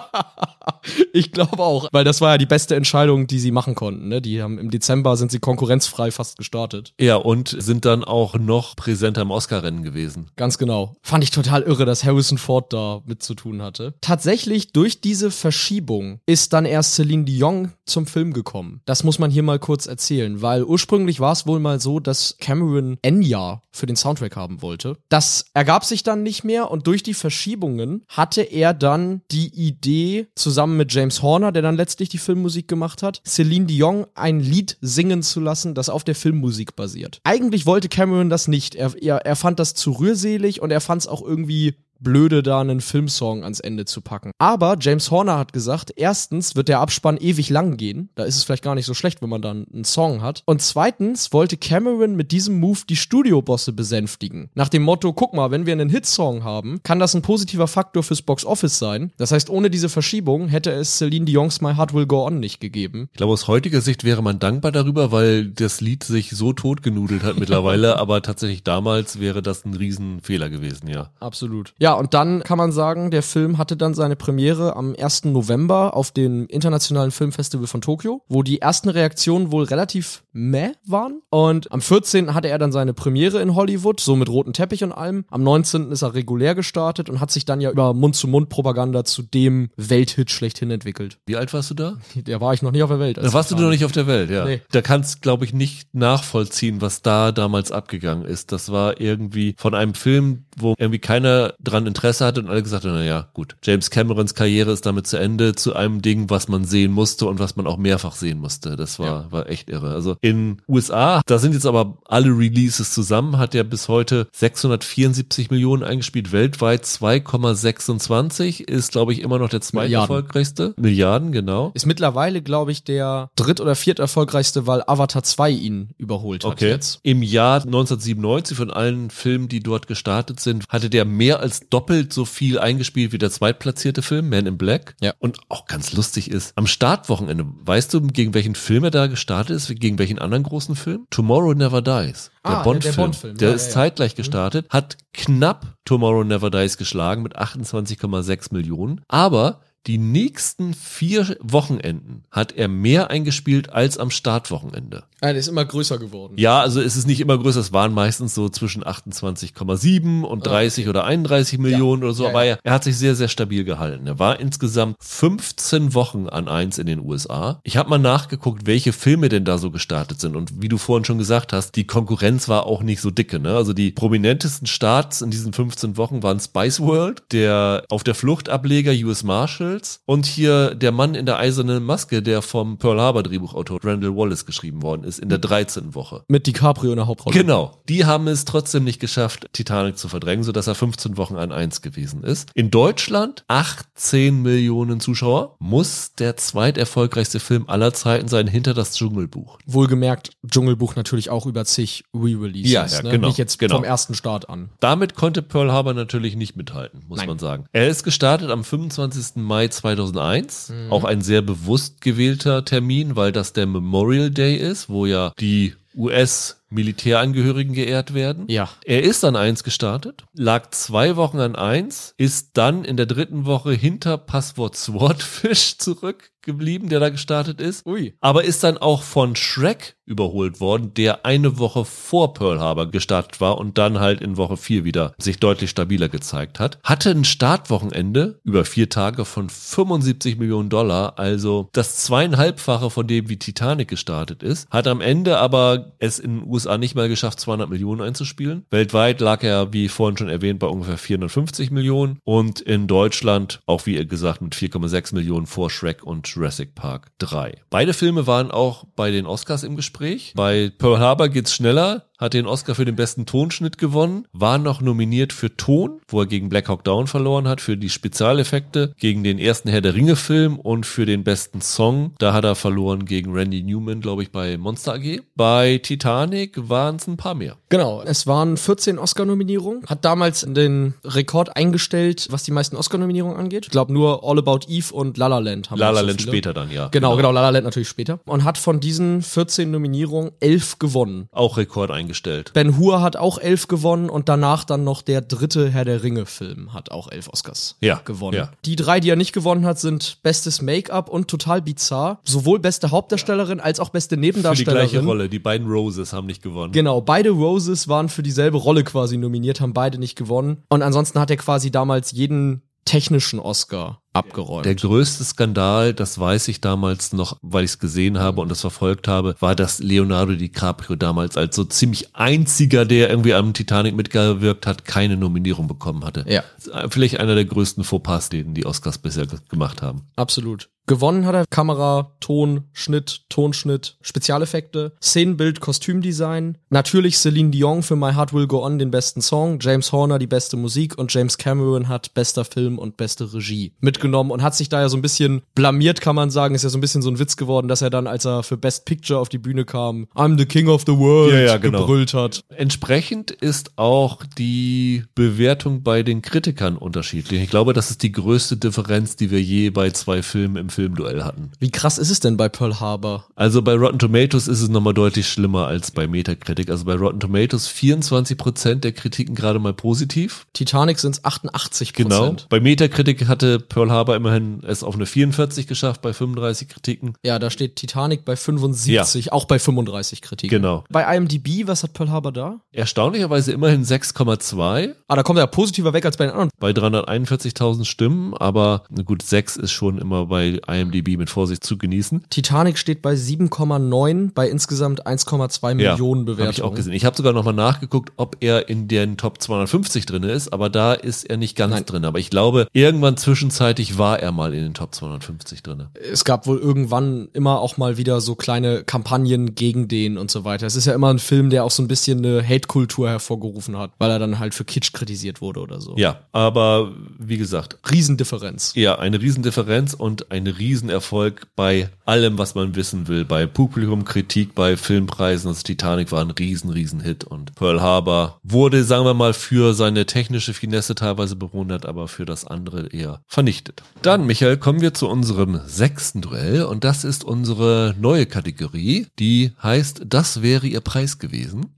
[1.13, 4.07] ich glaube auch, weil das war ja die beste Entscheidung, die sie machen konnten.
[4.07, 4.21] Ne?
[4.21, 6.93] Die haben im Dezember sind sie konkurrenzfrei fast gestartet.
[6.99, 10.29] Ja, und sind dann auch noch präsenter im Oscar-Rennen gewesen.
[10.35, 10.95] Ganz genau.
[11.01, 13.95] Fand ich total irre, dass Harrison Ford da mit zu tun hatte.
[14.01, 18.81] Tatsächlich durch diese Verschiebung ist dann erst Celine Dion zum Film gekommen.
[18.85, 22.37] Das muss man hier mal kurz erzählen, weil ursprünglich war es wohl mal so, dass
[22.39, 24.97] Cameron Enya für den Soundtrack haben wollte.
[25.09, 30.27] Das ergab sich dann nicht mehr und durch die Verschiebungen hatte er dann die Idee,
[30.35, 34.77] zusammen mit James Horner, der dann letztlich die Filmmusik gemacht hat, Celine Dion ein Lied
[34.81, 37.21] singen zu lassen, das auf der Filmmusik basiert.
[37.23, 38.75] Eigentlich wollte Cameron das nicht.
[38.75, 42.61] Er, er, er fand das zu rührselig und er fand es auch irgendwie blöde, da
[42.61, 44.31] einen Filmsong ans Ende zu packen.
[44.37, 48.09] Aber James Horner hat gesagt, erstens wird der Abspann ewig lang gehen.
[48.15, 50.43] Da ist es vielleicht gar nicht so schlecht, wenn man dann einen Song hat.
[50.45, 54.49] Und zweitens wollte Cameron mit diesem Move die Studiobosse besänftigen.
[54.55, 58.03] Nach dem Motto, guck mal, wenn wir einen Hitsong haben, kann das ein positiver Faktor
[58.03, 59.11] fürs Box Office sein.
[59.17, 62.59] Das heißt, ohne diese Verschiebung hätte es Celine Dion's My Heart Will Go On nicht
[62.59, 63.09] gegeben.
[63.11, 67.23] Ich glaube, aus heutiger Sicht wäre man dankbar darüber, weil das Lied sich so totgenudelt
[67.23, 67.97] hat mittlerweile.
[67.99, 71.11] aber tatsächlich damals wäre das ein Riesenfehler gewesen, ja.
[71.19, 71.73] Absolut.
[71.79, 75.25] Ja, und dann kann man sagen, der Film hatte dann seine Premiere am 1.
[75.25, 81.21] November auf dem Internationalen Filmfestival von Tokio, wo die ersten Reaktionen wohl relativ meh waren.
[81.29, 82.33] Und am 14.
[82.33, 85.25] hatte er dann seine Premiere in Hollywood, so mit roten Teppich und allem.
[85.29, 85.91] Am 19.
[85.91, 90.71] ist er regulär gestartet und hat sich dann ja über Mund-zu-Mund-Propaganda zu dem Welthit schlechthin
[90.71, 91.17] entwickelt.
[91.25, 91.97] Wie alt warst du da?
[92.15, 93.17] Der war ich noch nicht auf der Welt.
[93.17, 94.45] Da warst du noch nicht auf der Welt, ja.
[94.45, 94.61] Nee.
[94.71, 98.51] Da kannst, glaube ich, nicht nachvollziehen, was da damals abgegangen ist.
[98.51, 102.85] Das war irgendwie von einem Film, wo irgendwie keiner dran Interesse hatte und alle gesagt
[102.85, 106.65] haben, naja, gut, James Camerons Karriere ist damit zu Ende, zu einem Ding, was man
[106.65, 108.75] sehen musste und was man auch mehrfach sehen musste.
[108.75, 109.31] Das war, ja.
[109.31, 109.93] war echt irre.
[109.93, 115.51] Also in USA, da sind jetzt aber alle Releases zusammen, hat er bis heute 674
[115.51, 120.73] Millionen eingespielt, weltweit 2,26, ist glaube ich immer noch der zweiterfolgreichste.
[120.77, 120.99] Milliarden.
[120.99, 121.71] Milliarden, genau.
[121.73, 126.69] Ist mittlerweile, glaube ich, der dritt- oder vierterfolgreichste, weil Avatar 2 ihn überholt hat okay.
[126.69, 126.99] jetzt.
[127.03, 132.13] Im Jahr 1997 von allen Filmen, die dort gestartet sind, hatte der mehr als doppelt
[132.13, 134.95] so viel eingespielt wie der zweitplatzierte Film, Man in Black.
[135.01, 135.13] Ja.
[135.19, 139.55] Und auch ganz lustig ist, am Startwochenende, weißt du, gegen welchen Film er da gestartet
[139.55, 141.05] ist, gegen welchen anderen großen Film?
[141.09, 142.31] Tomorrow Never Dies.
[142.45, 142.95] Der ah, Bond-Film.
[142.95, 144.17] Der, Bond der ja, ist ja, zeitgleich mhm.
[144.17, 149.01] gestartet, hat knapp Tomorrow Never Dies geschlagen mit 28,6 Millionen.
[149.07, 155.03] Aber die nächsten vier Wochenenden hat er mehr eingespielt als am Startwochenende.
[155.21, 156.35] Er ist immer größer geworden.
[156.37, 160.83] Ja, also es ist nicht immer größer, es waren meistens so zwischen 28,7 und 30
[160.83, 160.89] okay.
[160.89, 162.07] oder 31 Millionen ja.
[162.07, 162.57] oder so, ja, aber ja.
[162.63, 164.07] Er, hat sich sehr, sehr stabil gehalten.
[164.07, 167.59] Er war insgesamt 15 Wochen an eins in den USA.
[167.63, 171.05] Ich habe mal nachgeguckt, welche Filme denn da so gestartet sind und wie du vorhin
[171.05, 173.39] schon gesagt hast, die Konkurrenz war auch nicht so dicke.
[173.39, 173.55] Ne?
[173.55, 178.49] Also die prominentesten Starts in diesen 15 Wochen waren Spice World, der auf der Flucht
[178.49, 179.23] Ableger US
[179.69, 184.15] Marshals und hier der Mann in der eisernen Maske, der vom Pearl Harbor Drehbuchautor Randall
[184.15, 185.95] Wallace geschrieben worden ist ist in der 13.
[185.95, 186.23] Woche.
[186.27, 187.35] Mit DiCaprio in der Hauptrolle.
[187.35, 187.81] Genau.
[187.89, 191.81] Die haben es trotzdem nicht geschafft, Titanic zu verdrängen, sodass er 15 Wochen an 1
[191.81, 192.49] gewesen ist.
[192.53, 199.59] In Deutschland 18 Millionen Zuschauer muss der zweiterfolgreichste Film aller Zeiten sein, hinter das Dschungelbuch.
[199.65, 202.71] Wohlgemerkt, Dschungelbuch natürlich auch über zig Re-Releases.
[202.71, 203.09] Ja, ja, ne?
[203.09, 203.27] genau.
[203.27, 203.75] Nicht jetzt genau.
[203.75, 204.69] vom ersten Start an.
[204.79, 207.27] Damit konnte Pearl Harbor natürlich nicht mithalten, muss Nein.
[207.27, 207.65] man sagen.
[207.73, 209.35] Er ist gestartet am 25.
[209.37, 210.69] Mai 2001.
[210.69, 210.91] Mhm.
[210.91, 215.75] Auch ein sehr bewusst gewählter Termin, weil das der Memorial Day ist, wo ja die
[215.95, 218.45] US Militärangehörigen geehrt werden.
[218.47, 218.69] Ja.
[218.85, 223.45] Er ist an eins gestartet, lag zwei Wochen an eins, ist dann in der dritten
[223.45, 227.85] Woche hinter Passwort Swordfish zurückgeblieben, der da gestartet ist.
[227.85, 228.15] Ui.
[228.21, 233.39] Aber ist dann auch von Shrek überholt worden, der eine Woche vor Pearl Harbor gestartet
[233.39, 236.79] war und dann halt in Woche vier wieder sich deutlich stabiler gezeigt hat.
[236.83, 243.29] Hatte ein Startwochenende über vier Tage von 75 Millionen Dollar, also das zweieinhalbfache von dem,
[243.29, 244.67] wie Titanic gestartet ist.
[244.71, 248.65] Hat am Ende aber es in den USA nicht mal geschafft, 200 Millionen einzuspielen.
[248.69, 253.85] Weltweit lag er, wie vorhin schon erwähnt, bei ungefähr 450 Millionen und in Deutschland auch,
[253.85, 257.55] wie gesagt, mit 4,6 Millionen vor Shrek und Jurassic Park 3.
[257.69, 260.33] Beide Filme waren auch bei den Oscars im Gespräch.
[260.35, 264.81] Bei Pearl Harbor geht's schneller hat den Oscar für den besten Tonschnitt gewonnen, war noch
[264.81, 269.23] nominiert für Ton, wo er gegen Black Hawk Down verloren hat, für die Spezialeffekte, gegen
[269.23, 272.13] den ersten Herr der Ringe Film und für den besten Song.
[272.19, 275.21] Da hat er verloren gegen Randy Newman, glaube ich, bei Monster AG.
[275.35, 277.55] Bei Titanic waren es ein paar mehr.
[277.69, 279.85] Genau, es waren 14 Oscar-Nominierungen.
[279.87, 283.65] Hat damals den Rekord eingestellt, was die meisten Oscar-Nominierungen angeht.
[283.65, 286.21] Ich glaube nur All About Eve und La La Land haben La La so Land
[286.21, 286.31] viele.
[286.33, 286.89] später dann, ja.
[286.89, 288.19] Genau, genau, La La Land natürlich später.
[288.25, 291.29] Und hat von diesen 14 Nominierungen 11 gewonnen.
[291.31, 292.08] Auch Rekord eingestellt.
[292.53, 296.73] Ben Hur hat auch 11 gewonnen und danach dann noch der dritte Herr der Ringe-Film
[296.73, 298.37] hat auch 11 Oscars Ja, gewonnen.
[298.37, 298.51] ja.
[298.65, 302.19] Die drei, die er nicht gewonnen hat, sind Bestes Make-up und Total Bizarr.
[302.23, 304.89] Sowohl beste Hauptdarstellerin als auch beste Für die Nebendarstellerin.
[304.89, 305.29] gleiche Rolle.
[305.29, 306.71] Die beiden Roses haben nicht gewonnen.
[306.73, 310.63] Genau, beide Roses waren für dieselbe Rolle quasi nominiert, haben beide nicht gewonnen.
[310.69, 314.65] Und ansonsten hat er quasi damals jeden technischen Oscar abgeräumt.
[314.65, 318.61] Der größte Skandal, das weiß ich damals noch, weil ich es gesehen habe und das
[318.61, 323.95] verfolgt habe, war, dass Leonardo DiCaprio damals als so ziemlich einziger, der irgendwie am Titanic
[323.95, 326.25] mitgewirkt hat, keine Nominierung bekommen hatte.
[326.27, 326.43] Ja.
[326.89, 330.07] Vielleicht einer der größten Fauxpas, den die Oscars bisher ge- gemacht haben.
[330.15, 330.69] Absolut.
[330.87, 336.57] Gewonnen hat er Kamera, Ton, Schnitt, Tonschnitt, Spezialeffekte, Szenenbild, Kostümdesign.
[336.71, 340.25] Natürlich Celine Dion für My Heart Will Go On den besten Song, James Horner die
[340.25, 344.69] beste Musik und James Cameron hat bester Film und beste Regie mitgenommen und hat sich
[344.69, 346.55] da ja so ein bisschen blamiert, kann man sagen.
[346.55, 348.57] Ist ja so ein bisschen so ein Witz geworden, dass er dann, als er für
[348.57, 351.81] Best Picture auf die Bühne kam, I'm the King of the World Ja, ja, genau.
[351.81, 352.41] gebrüllt hat.
[352.55, 357.41] Entsprechend ist auch die Bewertung bei den Kritikern unterschiedlich.
[357.41, 361.23] Ich glaube, das ist die größte Differenz, die wir je bei zwei Filmen im Filmduell
[361.23, 361.51] hatten.
[361.59, 363.25] Wie krass ist es denn bei Pearl Harbor?
[363.35, 366.69] Also bei Rotten Tomatoes ist es nochmal deutlich schlimmer als bei Metacritic.
[366.69, 370.45] Also bei Rotten Tomatoes 24 Prozent der Kritiken gerade mal positiv.
[370.53, 372.35] Titanic sind es 88% Genau.
[372.49, 377.13] Bei Metacritic hatte Pearl Harbor immerhin es auf eine 44 geschafft bei 35 Kritiken.
[377.23, 380.55] Ja, da steht Titanic bei 75, auch bei 35 Kritiken.
[380.61, 380.83] Genau.
[380.89, 382.59] Bei IMDb, was hat Pearl Harbor da?
[382.71, 386.49] Erstaunlicherweise immerhin 6,2 Ah, da kommt er ja positiver weg als bei den anderen.
[386.59, 392.25] bei 341.000 Stimmen, aber gut, 6 ist schon immer bei IMDb mit Vorsicht zu genießen.
[392.29, 396.69] Titanic steht bei 7,9 bei insgesamt 1,2 Millionen Habe ich Bewertungen.
[396.71, 396.93] auch gesehen.
[396.93, 400.93] Ich habe sogar nochmal nachgeguckt, ob er in den Top 250 drin ist, aber da
[400.93, 401.85] ist er nicht ganz Nein.
[401.85, 402.05] drin.
[402.05, 405.87] Aber ich glaube, irgendwann zwischenzeitlich war er mal in den Top 250 drin.
[406.11, 410.43] Es gab wohl irgendwann immer auch mal wieder so kleine Kampagnen gegen den und so
[410.43, 410.67] weiter.
[410.67, 413.91] Es ist ja immer ein Film, der auch so ein bisschen eine Hate-Kultur hervorgerufen hat,
[413.97, 415.95] weil er dann halt für Kitsch kritisiert wurde oder so.
[415.97, 418.73] Ja, aber wie gesagt, Riesendifferenz.
[418.75, 423.25] ja, eine Riesendifferenz und ein Riesenerfolg bei allem, was man wissen will.
[423.25, 425.49] Bei Publikum, Kritik, bei Filmpreisen.
[425.49, 429.73] Das Titanic war ein riesen, riesen Hit und Pearl Harbor wurde, sagen wir mal, für
[429.73, 433.68] seine technische Finesse teilweise bewundert, aber für das andere eher vernichtet.
[434.01, 439.51] Dann, Michael, kommen wir zu unserem sechsten Duell und das ist unsere neue Kategorie, die
[439.61, 441.75] heißt, das wäre ihr Preis gewesen.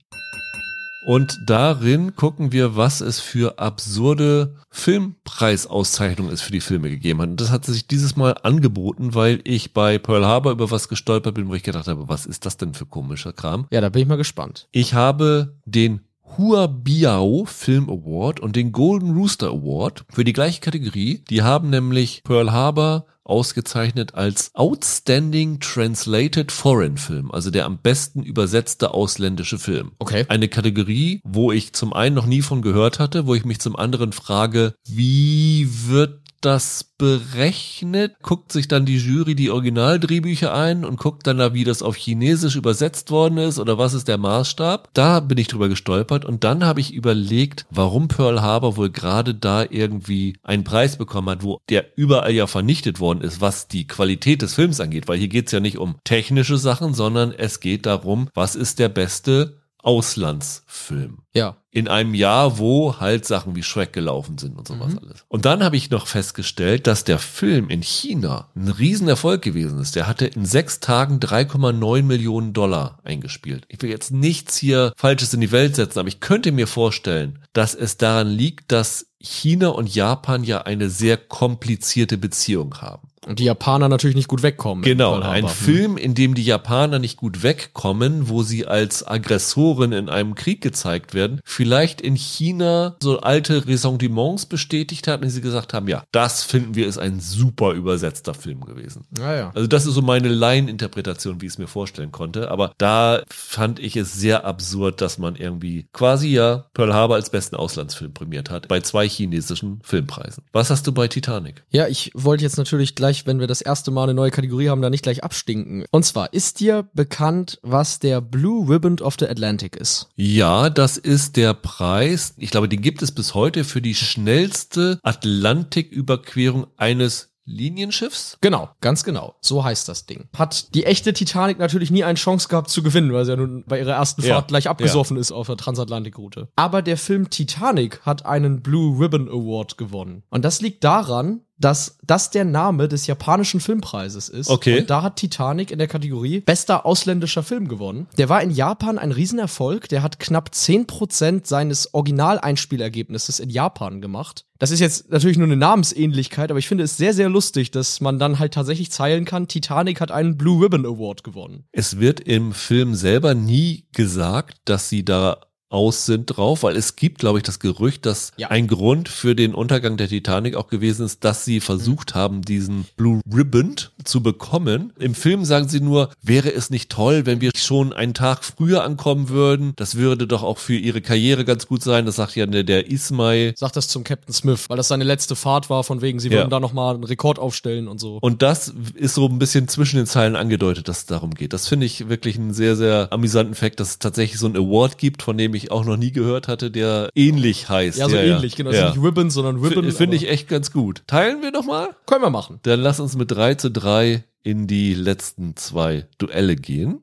[1.04, 7.30] Und darin gucken wir, was es für absurde Filmpreisauszeichnungen es für die Filme gegeben hat.
[7.30, 11.34] Und das hat sich dieses Mal angeboten, weil ich bei Pearl Harbor über was gestolpert
[11.34, 13.66] bin, wo ich gedacht habe, was ist das denn für komischer Kram?
[13.72, 14.68] Ja, da bin ich mal gespannt.
[14.72, 16.02] Ich habe den
[16.38, 21.24] Huabiao Film Award und den Golden Rooster Award für die gleiche Kategorie.
[21.30, 28.24] Die haben nämlich Pearl Harbor ausgezeichnet als Outstanding Translated Foreign Film, also der am besten
[28.24, 29.92] übersetzte ausländische Film.
[30.00, 30.26] Okay.
[30.28, 33.76] Eine Kategorie, wo ich zum einen noch nie von gehört hatte, wo ich mich zum
[33.76, 41.00] anderen frage, wie wird das berechnet, guckt sich dann die Jury die Originaldrehbücher ein und
[41.00, 44.90] guckt dann da, wie das auf Chinesisch übersetzt worden ist oder was ist der Maßstab.
[44.94, 49.34] Da bin ich drüber gestolpert und dann habe ich überlegt, warum Pearl Harbor wohl gerade
[49.34, 53.88] da irgendwie einen Preis bekommen hat, wo der überall ja vernichtet worden ist, was die
[53.88, 57.86] Qualität des Films angeht, weil hier geht's ja nicht um technische Sachen, sondern es geht
[57.86, 61.56] darum, was ist der beste Auslandsfilm Ja.
[61.72, 65.24] in einem Jahr, wo halt Sachen wie Shrek gelaufen sind und sowas alles.
[65.28, 69.96] Und dann habe ich noch festgestellt, dass der Film in China ein Riesenerfolg gewesen ist.
[69.96, 73.66] Der hatte in sechs Tagen 3,9 Millionen Dollar eingespielt.
[73.70, 77.40] Ich will jetzt nichts hier Falsches in die Welt setzen, aber ich könnte mir vorstellen,
[77.54, 83.08] dass es daran liegt, dass China und Japan ja eine sehr komplizierte Beziehung haben.
[83.28, 84.84] Und die Japaner natürlich nicht gut wegkommen.
[84.84, 85.50] Genau, ein Harbor.
[85.50, 90.62] Film, in dem die Japaner nicht gut wegkommen, wo sie als Aggressoren in einem Krieg
[90.62, 96.04] gezeigt werden, vielleicht in China so alte Ressentiments bestätigt hat und sie gesagt haben, ja,
[96.12, 99.06] das finden wir ist ein super übersetzter Film gewesen.
[99.20, 99.52] Ja, ja.
[99.54, 102.50] Also das ist so meine Laieninterpretation, wie ich es mir vorstellen konnte.
[102.50, 107.30] Aber da fand ich es sehr absurd, dass man irgendwie quasi ja Pearl Harbor als
[107.30, 110.44] besten Auslandsfilm prämiert hat bei zwei chinesischen Filmpreisen.
[110.54, 111.64] Was hast du bei Titanic?
[111.70, 114.70] Ja, ich wollte jetzt natürlich gleich gleich, wenn wir das erste Mal eine neue Kategorie
[114.70, 115.86] haben, da nicht gleich abstinken.
[115.92, 120.08] Und zwar, ist dir bekannt, was der Blue Ribbon of the Atlantic ist?
[120.16, 122.34] Ja, das ist der Preis.
[122.38, 128.38] Ich glaube, den gibt es bis heute für die schnellste Atlantiküberquerung eines Linienschiffs?
[128.42, 129.36] Genau, ganz genau.
[129.42, 130.30] So heißt das Ding.
[130.36, 133.64] Hat die echte Titanic natürlich nie eine Chance gehabt zu gewinnen, weil sie ja nun
[133.68, 136.50] bei ihrer ersten Ja, Fahrt gleich abgesoffen ist auf der Transatlantikroute.
[136.56, 140.24] Aber der Film Titanic hat einen Blue Ribbon Award gewonnen.
[140.30, 144.50] Und das liegt daran, dass das der Name des japanischen Filmpreises ist.
[144.50, 144.82] Okay.
[144.82, 148.08] Und da hat Titanic in der Kategorie bester ausländischer Film gewonnen.
[148.18, 149.88] Der war in Japan ein Riesenerfolg.
[149.90, 154.46] Der hat knapp 10% seines Originaleinspielergebnisses in Japan gemacht.
[154.60, 158.00] Das ist jetzt natürlich nur eine Namensähnlichkeit, aber ich finde es sehr, sehr lustig, dass
[158.00, 161.64] man dann halt tatsächlich zeilen kann, Titanic hat einen Blue Ribbon Award gewonnen.
[161.72, 165.40] Es wird im Film selber nie gesagt, dass sie da
[165.72, 168.50] aus sind drauf, weil es gibt, glaube ich, das Gerücht, dass Ja.
[168.50, 172.86] ein Grund für den Untergang der Titanic auch gewesen ist, dass sie versucht haben, diesen
[172.98, 174.92] Blue Ribbon zu bekommen.
[175.00, 178.84] Im Film sagen sie nur, wäre es nicht toll, wenn wir schon einen Tag früher
[178.84, 179.74] ankommen würden?
[179.76, 182.06] Das würde doch auch für ihre Karriere ganz gut sein.
[182.06, 183.54] Das sagt ja der, der Ismay.
[183.56, 186.40] Sagt das zum Captain Smith, weil das seine letzte Fahrt war, von wegen, sie Ja.
[186.40, 188.18] würden da nochmal einen Rekord aufstellen und so.
[188.22, 191.54] Und das ist so ein bisschen zwischen den Zeilen angedeutet, dass es darum geht.
[191.54, 194.98] Das finde ich wirklich einen sehr, sehr amüsanten Fakt, dass es tatsächlich so einen Award
[194.98, 198.00] gibt, von dem ich auch noch nie gehört hatte, der ähnlich heißt.
[198.00, 198.72] ja, so ähnlich, genau.
[198.72, 198.88] Ja.
[198.88, 199.92] Also nicht Ribbon, sondern Ribbon.
[199.92, 201.04] Finde ich echt ganz gut.
[201.06, 201.90] Teilen wir doch mal?
[202.08, 202.60] Können wir machen.
[202.64, 207.02] Dann lass uns mit 3 zu 3 in die letzten zwei Duelle gehen.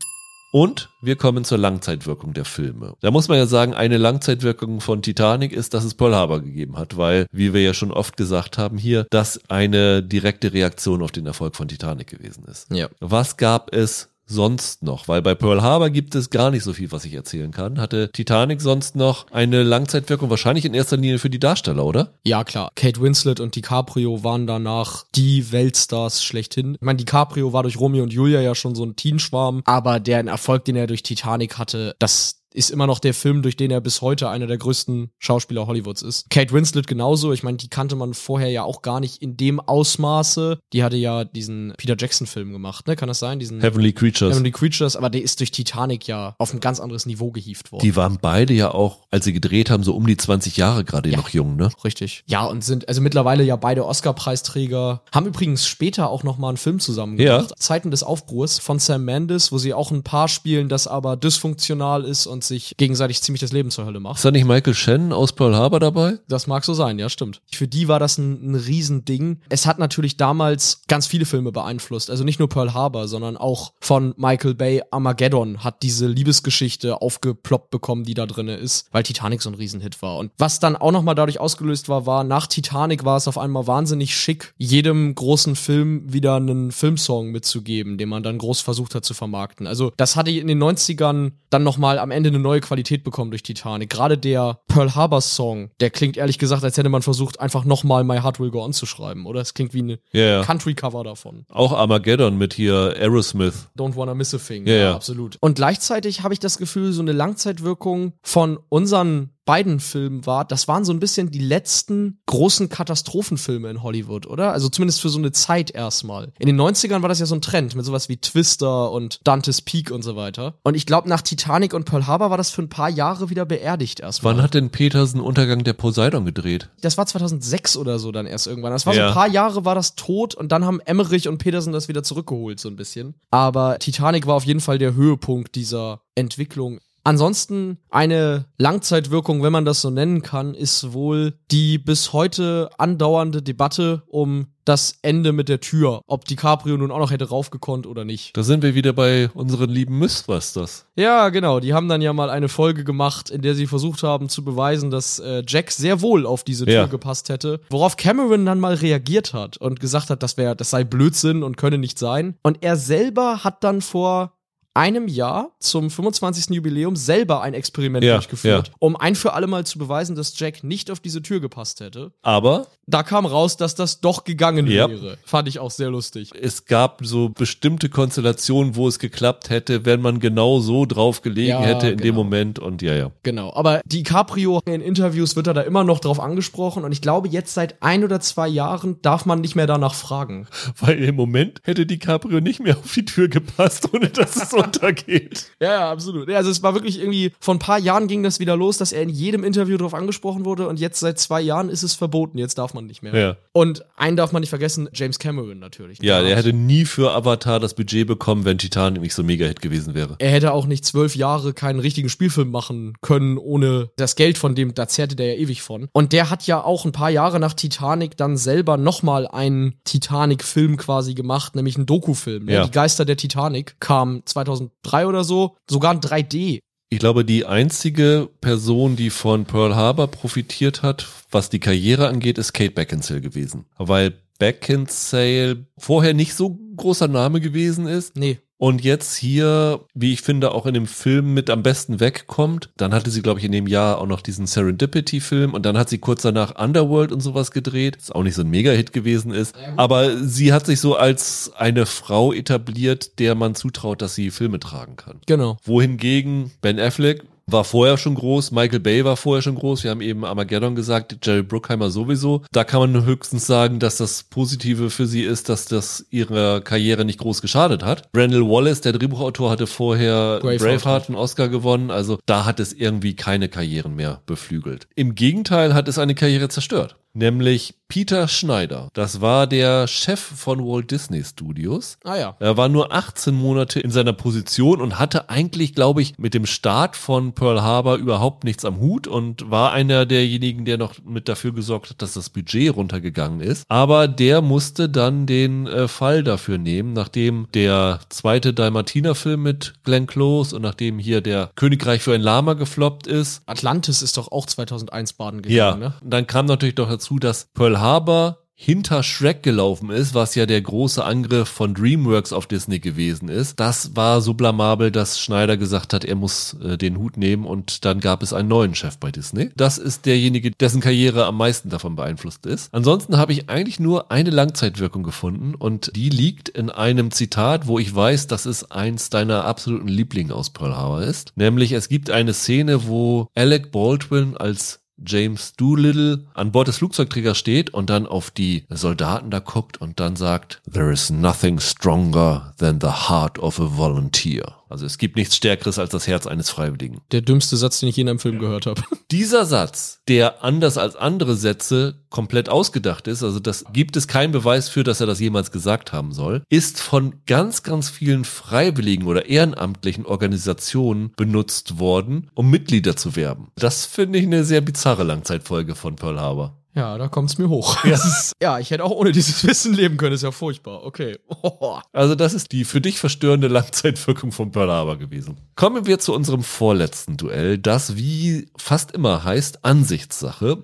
[0.51, 2.94] Und wir kommen zur Langzeitwirkung der Filme.
[3.01, 6.78] Da muss man ja sagen, eine Langzeitwirkung von Titanic ist, dass es Pearl Harbor gegeben
[6.78, 11.12] hat, weil, wie wir ja schon oft gesagt haben hier, das eine direkte Reaktion auf
[11.12, 12.72] den Erfolg von Titanic gewesen ist.
[12.72, 12.89] Ja.
[12.98, 15.09] Was gab es sonst noch?
[15.09, 17.80] Weil bei Pearl Harbor gibt es gar nicht so viel, was ich erzählen kann.
[17.80, 20.30] Hatte Titanic sonst noch eine Langzeitwirkung?
[20.30, 22.12] Wahrscheinlich in erster Linie für die Darsteller, oder?
[22.24, 22.70] Ja, klar.
[22.76, 26.74] Kate Winslet und DiCaprio waren danach die Weltstars schlechthin.
[26.74, 30.28] Ich meine, DiCaprio war durch Romeo und Julia ja schon so ein Teenschwarm, aber deren
[30.28, 33.80] Erfolg, den er durch Titanic hatte, das ist immer noch der Film, durch den er
[33.80, 36.28] bis heute einer der größten Schauspieler Hollywoods ist.
[36.28, 37.32] Kate Winslet genauso.
[37.32, 40.59] Ich meine, die kannte man vorher ja auch gar nicht in dem Ausmaße.
[40.72, 42.97] Die hatte ja diesen Peter Jackson-Film gemacht, ne?
[42.97, 43.39] Kann das sein?
[43.39, 44.32] Diesen Heavenly Creatures.
[44.32, 47.82] Heavenly Creatures, aber der ist durch Titanic ja auf ein ganz anderes Niveau gehievt worden.
[47.82, 51.10] Die waren beide ja auch, als sie gedreht haben, so um die 20 Jahre gerade
[51.10, 51.70] noch jung, ne?
[51.85, 52.24] Richtig.
[52.26, 55.02] Ja, und sind also mittlerweile ja beide Oscar-Preisträger.
[55.12, 57.55] Haben übrigens später auch noch mal einen Film zusammen gemacht.
[57.59, 62.05] Zeiten des Aufbruchs von Sam Mendes, wo sie auch ein Paar spielen, das aber dysfunktional
[62.05, 64.16] ist und sich gegenseitig ziemlich das Leben zur Hölle macht.
[64.16, 66.19] Ist da nicht Michael Shannon aus Pearl Harbor dabei?
[66.29, 67.41] Das mag so sein, ja, stimmt.
[67.53, 69.41] Für die war das ein, ein Riesending.
[69.49, 72.11] Es hat natürlich damals ganz viele Filme beeinflusst.
[72.11, 77.70] Also nicht nur Pearl Harbor, sondern auch von Michael Bay Armageddon hat diese Liebesgeschichte aufgeploppt
[77.70, 80.16] bekommen, die da drinne ist, weil Titanic so ein Riesenhit war.
[80.16, 83.66] Und was dann auch nochmal dadurch ausgelöst war, war, nach Titanic war es auf einmal
[83.66, 89.05] wahnsinnig schick, jedem großen Film wieder einen Filmsong mitzugeben, den man dann groß versucht hat
[89.05, 89.66] zu vermarkten.
[89.66, 93.43] Also das hatte in den 90ern dann nochmal am Ende eine neue Qualität bekommen durch
[93.43, 93.90] Titanic.
[93.90, 98.05] Gerade der Pearl Harbor Song, der klingt ehrlich gesagt, als hätte man versucht, einfach nochmal
[98.05, 99.40] My Heart Will Go On zu schreiben, oder?
[99.40, 100.43] Es klingt wie eine Ja, ja.
[100.43, 101.44] Country-Cover davon.
[101.48, 103.69] Auch Armageddon mit hier Aerosmith.
[103.77, 104.66] Don't Wanna Miss a Thing.
[104.66, 104.94] Ja, ja.
[104.94, 105.36] absolut.
[105.40, 110.69] Und gleichzeitig habe ich das Gefühl, so eine Langzeitwirkung von unseren beiden Filmen war, das
[110.69, 114.53] waren so ein bisschen die letzten großen Katastrophenfilme in Hollywood, oder?
[114.53, 116.33] Also zumindest für so eine Zeit erstmal.
[116.39, 119.62] In den 90ern war das ja so ein Trend mit sowas wie Twister und Dante's
[119.62, 120.59] Peak und so weiter.
[120.65, 123.47] Und ich glaube, nach Titanic und Pearl Harbor war das für ein paar Jahre wieder
[123.47, 124.35] beerdigt erstmal.
[124.37, 126.69] Wann hat denn Petersen Untergang der Poseidon gedreht?
[126.83, 128.73] das war 2006 oder so dann erst irgendwann.
[128.73, 129.05] Das war Ja.
[129.05, 132.03] so ein paar Jahre war das tot und dann haben Emmerich und Peterson das wieder
[132.03, 133.15] zurückgeholt so ein bisschen.
[133.31, 136.81] Aber Titanic war auf jeden Fall der Höhepunkt dieser Entwicklung.
[137.05, 143.41] Ansonsten eine Langzeitwirkung, wenn man das so nennen kann, ist wohl die bis heute andauernde
[143.43, 148.05] Debatte um das Ende mit der Tür, ob DiCaprio nun auch noch hätte raufgekonnt oder
[148.05, 148.37] nicht.
[148.37, 150.85] Da sind wir wieder bei unseren lieben Mythbusters.
[150.95, 151.59] Ja, genau.
[151.61, 154.91] Die haben dann ja mal eine Folge gemacht, in der sie versucht haben zu beweisen,
[154.91, 156.87] dass äh, Jack sehr wohl auf diese Tür Ja.
[156.87, 157.61] gepasst hätte.
[157.70, 161.57] Worauf Cameron dann mal reagiert hat und gesagt hat, das wäre, das sei Blödsinn und
[161.57, 162.37] könne nicht sein.
[162.43, 164.33] Und er selber hat dann vor
[164.78, 166.50] einem Jahr zum 25.
[166.55, 168.74] Jubiläum selber ein Experiment Ja, durchgeführt, ja.
[168.78, 172.12] um ein für alle Mal zu beweisen, dass Jack nicht auf diese Tür gepasst hätte.
[172.22, 174.89] Aber Da kam raus, dass das doch gegangen Ja.
[174.89, 175.19] wäre.
[175.24, 176.31] Fand ich auch sehr lustig.
[176.40, 181.51] es gab so bestimmte Konstellationen, wo es geklappt hätte, wenn man genau so drauf gelegen
[181.51, 182.24] Ja, hätte in dem genau.
[182.24, 182.59] Moment.
[182.59, 183.10] Und ja, ja.
[183.23, 187.28] Genau, aber DiCaprio in Interviews wird er da immer noch drauf angesprochen und ich glaube,
[187.28, 190.47] jetzt seit ein oder zwei Jahren darf man nicht mehr danach fragen.
[190.81, 195.51] Weil im Moment hätte DiCaprio nicht mehr auf die Tür gepasst, ohne dass es untergeht.
[195.60, 196.28] Ja, ja, absolut.
[196.28, 198.93] Ja, also es war wirklich irgendwie, vor ein paar Jahren ging das wieder los, dass
[198.93, 202.39] er in jedem Interview drauf angesprochen wurde und jetzt seit zwei Jahren ist es verboten.
[202.39, 203.16] Jetzt darf man man nicht mehr.
[203.16, 203.36] Ja.
[203.52, 205.98] Und einen darf man nicht vergessen, James Cameron natürlich.
[206.00, 209.60] Ja, der hätte nie für Avatar das Budget bekommen, wenn Titanic nicht so ein Mega-Hit
[209.60, 210.16] gewesen wäre.
[210.18, 214.55] er hätte auch nicht zwölf Jahre keinen richtigen Spielfilm machen können, ohne das Geld von
[214.55, 215.88] dem, da zehrte der ja ewig von.
[215.92, 220.76] Und der hat ja auch ein paar Jahre nach Titanic dann selber nochmal einen Titanic-Film
[220.76, 222.48] quasi gemacht, nämlich einen Doku-Film.
[222.48, 222.64] Ja.
[222.64, 226.60] Die Geister der Titanic kam 2003 oder so, sogar in 3D.
[226.90, 232.39] Ich glaube, die einzige Person, die von Pearl Harbor profitiert hat, was die Karriere angeht,
[232.39, 233.66] ist Kate Beckinsale gewesen.
[233.77, 240.22] Weil Beckinsale vorher nicht so großer Name gewesen ist Nee, und jetzt hier, wie ich
[240.22, 242.70] finde, auch in dem Film mit am besten wegkommt.
[242.76, 245.89] Dann hatte sie, glaube ich, in dem Jahr auch noch diesen Serendipity-Film und dann hat
[245.89, 249.55] sie kurz danach Underworld und sowas gedreht, das auch nicht so ein Mega-Hit gewesen ist.
[249.76, 254.59] Aber sie hat sich so als eine Frau etabliert, der man zutraut, dass sie Filme
[254.59, 255.20] tragen kann.
[255.26, 255.56] genau.
[255.64, 260.01] Wohingegen Ben Affleck war vorher schon groß, Michael Bay war vorher schon groß, wir haben
[260.01, 262.43] eben Armageddon gesagt, Jerry Bruckheimer sowieso.
[262.53, 267.05] Da kann man höchstens sagen, dass das Positive für sie ist, dass das ihrer Karriere
[267.05, 268.09] nicht groß geschadet hat.
[268.15, 270.61] Randall Wallace, der Drehbuchautor, hatte vorher Braveheart.
[270.61, 274.87] Braveheart einen Oscar gewonnen, also da hat es irgendwie keine Karrieren mehr beflügelt.
[274.95, 276.97] Im Gegenteil hat es eine Karriere zerstört.
[277.14, 278.90] Nämlich Peter Schneider.
[278.93, 281.97] Das war der Chef von Walt Disney Studios.
[282.05, 282.36] Ah ja.
[282.39, 286.44] Er war nur 18 Monate in seiner Position und hatte eigentlich, glaube ich, mit dem
[286.44, 291.30] Start von Pearl Harbor überhaupt nichts am Hut und war einer derjenigen, der noch mit
[291.30, 293.64] dafür gesorgt hat, dass das Budget runtergegangen ist.
[293.68, 300.06] Aber der musste dann den äh, Fall dafür nehmen, nachdem der zweite Dalmatiner-Film mit Glenn
[300.06, 304.44] Close und nachdem hier der Königreich für ein Lama gefloppt ist, Atlantis ist doch auch
[304.44, 305.94] 2001 baden ja, gegangen, ne?
[306.05, 310.61] dann kam natürlich noch dazu, dass Pearl Harbor hinter Shrek gelaufen ist, was ja der
[310.61, 313.61] große Angriff von DreamWorks auf Disney gewesen ist.
[313.61, 317.85] Das war so blamabel, dass Schneider gesagt hat, er muss äh, den Hut nehmen und
[317.85, 319.51] dann gab es einen neuen Chef bei Disney.
[319.55, 322.75] Das ist derjenige, dessen Karriere am meisten davon beeinflusst ist.
[322.75, 327.79] Ansonsten habe ich eigentlich nur eine Langzeitwirkung gefunden und die liegt in einem Zitat, wo
[327.79, 331.33] ich weiß, dass es eins deiner absoluten Lieblinge aus Pearl Harbor ist.
[331.37, 337.39] Nämlich es gibt eine Szene, wo Alec Baldwin als James Doolittle an Bord des Flugzeugträgers
[337.39, 342.55] steht und dann auf die Soldaten da guckt und dann sagt, There is nothing stronger
[342.59, 344.55] than the heart of a volunteer.
[344.69, 347.01] Also es gibt nichts Stärkeres als das Herz eines Freiwilligen.
[347.12, 348.82] Der dümmste Satz, den ich je in einem Film gehört habe.
[349.11, 354.32] Dieser Satz, der anders als andere Sätze komplett ausgedacht ist, also das gibt es keinen
[354.32, 359.07] Beweis für, dass er das jemals gesagt haben soll, ist von ganz, ganz vielen freiwilligen
[359.07, 363.49] oder ehrenamtlichen Organisationen benutzt worden, um Mitglieder zu werben.
[363.57, 366.57] Das finde ich eine sehr bizarre Langzeitfolge von Pearl Harbor.
[366.74, 367.85] Ja, da kommt's mir hoch.
[367.85, 367.99] Ja.
[368.43, 370.85] ja, ich hätte auch ohne dieses Wissen leben können, ist ja furchtbar.
[370.85, 371.19] Okay.
[371.93, 375.36] Also das ist die für dich verstörende Langzeitwirkung von Harbor gewesen.
[375.57, 380.62] Kommen wir zu unserem vorletzten Duell, das wie fast immer heißt Ansichtssache,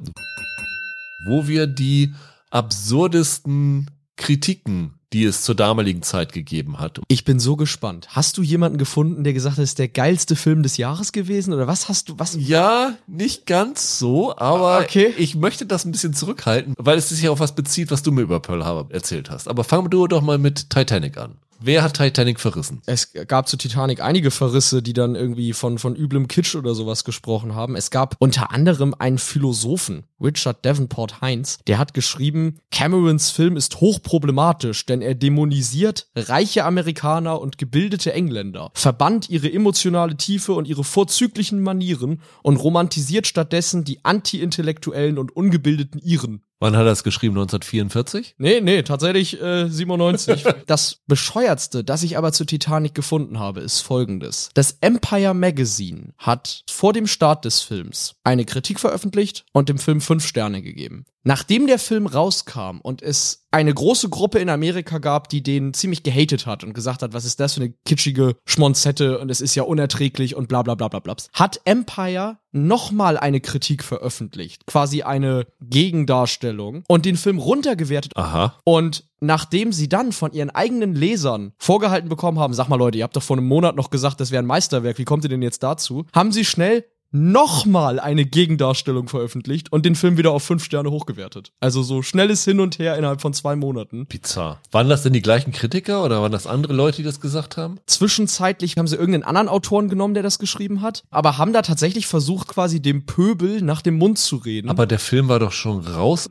[1.26, 2.14] wo wir die
[2.50, 7.00] absurdesten Kritiken, die es zur damaligen Zeit gegeben hat.
[7.08, 8.08] Ich bin so gespannt.
[8.10, 11.54] Hast du jemanden gefunden, der gesagt hat, es ist der geilste Film des Jahres gewesen?
[11.54, 12.36] Oder was hast du, was?
[12.38, 15.14] Ja, nicht ganz so, aber Okay.
[15.16, 18.10] ich möchte das ein bisschen zurückhalten, weil es sich ja auf was bezieht, was du
[18.10, 19.46] mir über Pearl Harbor erzählt hast.
[19.48, 21.36] Aber fang du doch mal mit Titanic an.
[21.66, 22.82] Wer hat Titanic verrissen?
[22.84, 27.04] Es gab zu Titanic einige Verrisse, die dann irgendwie von, von üblem Kitsch oder sowas
[27.04, 27.74] gesprochen haben.
[27.74, 33.80] Es gab unter anderem einen Philosophen, Richard Davenport Heinz, der hat geschrieben, Camerons Film ist
[33.80, 40.84] hochproblematisch, denn er dämonisiert reiche Amerikaner und gebildete Engländer, verbannt ihre emotionale Tiefe und ihre
[40.84, 46.42] vorzüglichen Manieren und romantisiert stattdessen die anti-intellektuellen und ungebildeten Iren.
[46.64, 47.34] Wann hat er es geschrieben?
[47.34, 48.36] 1944?
[48.38, 50.46] Nee, nee, tatsächlich äh, 97.
[50.66, 54.48] das bescheuertste, das ich aber zu Titanic gefunden habe, ist folgendes.
[54.54, 60.00] Das Empire Magazine hat vor dem Start des Films eine Kritik veröffentlicht und dem Film
[60.00, 61.04] fünf Sterne gegeben.
[61.22, 66.02] Nachdem der Film rauskam und es eine große Gruppe in Amerika gab, die den ziemlich
[66.02, 69.54] gehatet hat und gesagt hat, was ist das für eine kitschige Schmonzette und es ist
[69.54, 75.02] ja unerträglich und bla bla bla bla bla, hat Empire nochmal eine Kritik veröffentlicht, quasi
[75.02, 78.56] eine Gegendarstellung und den Film runtergewertet Aha.
[78.64, 83.04] und nachdem sie dann von ihren eigenen Lesern vorgehalten bekommen haben, sag mal Leute, ihr
[83.04, 85.42] habt doch vor einem Monat noch gesagt, das wäre ein Meisterwerk, wie kommt ihr denn
[85.42, 86.06] jetzt dazu?
[86.12, 91.52] Haben sie schnell nochmal eine Gegendarstellung veröffentlicht und den Film wieder auf fünf Sterne hochgewertet.
[91.60, 94.06] Also so schnelles Hin und Her innerhalb von zwei Monaten.
[94.06, 94.60] Bizarr.
[94.72, 97.78] Waren das denn die gleichen Kritiker oder waren das andere Leute, die das gesagt haben?
[97.86, 102.08] Zwischenzeitlich haben sie irgendeinen anderen Autoren genommen, der das geschrieben hat, aber haben da tatsächlich
[102.08, 104.68] versucht, quasi dem Pöbel nach dem Mund zu reden.
[104.68, 106.28] Aber der Film war doch schon raus.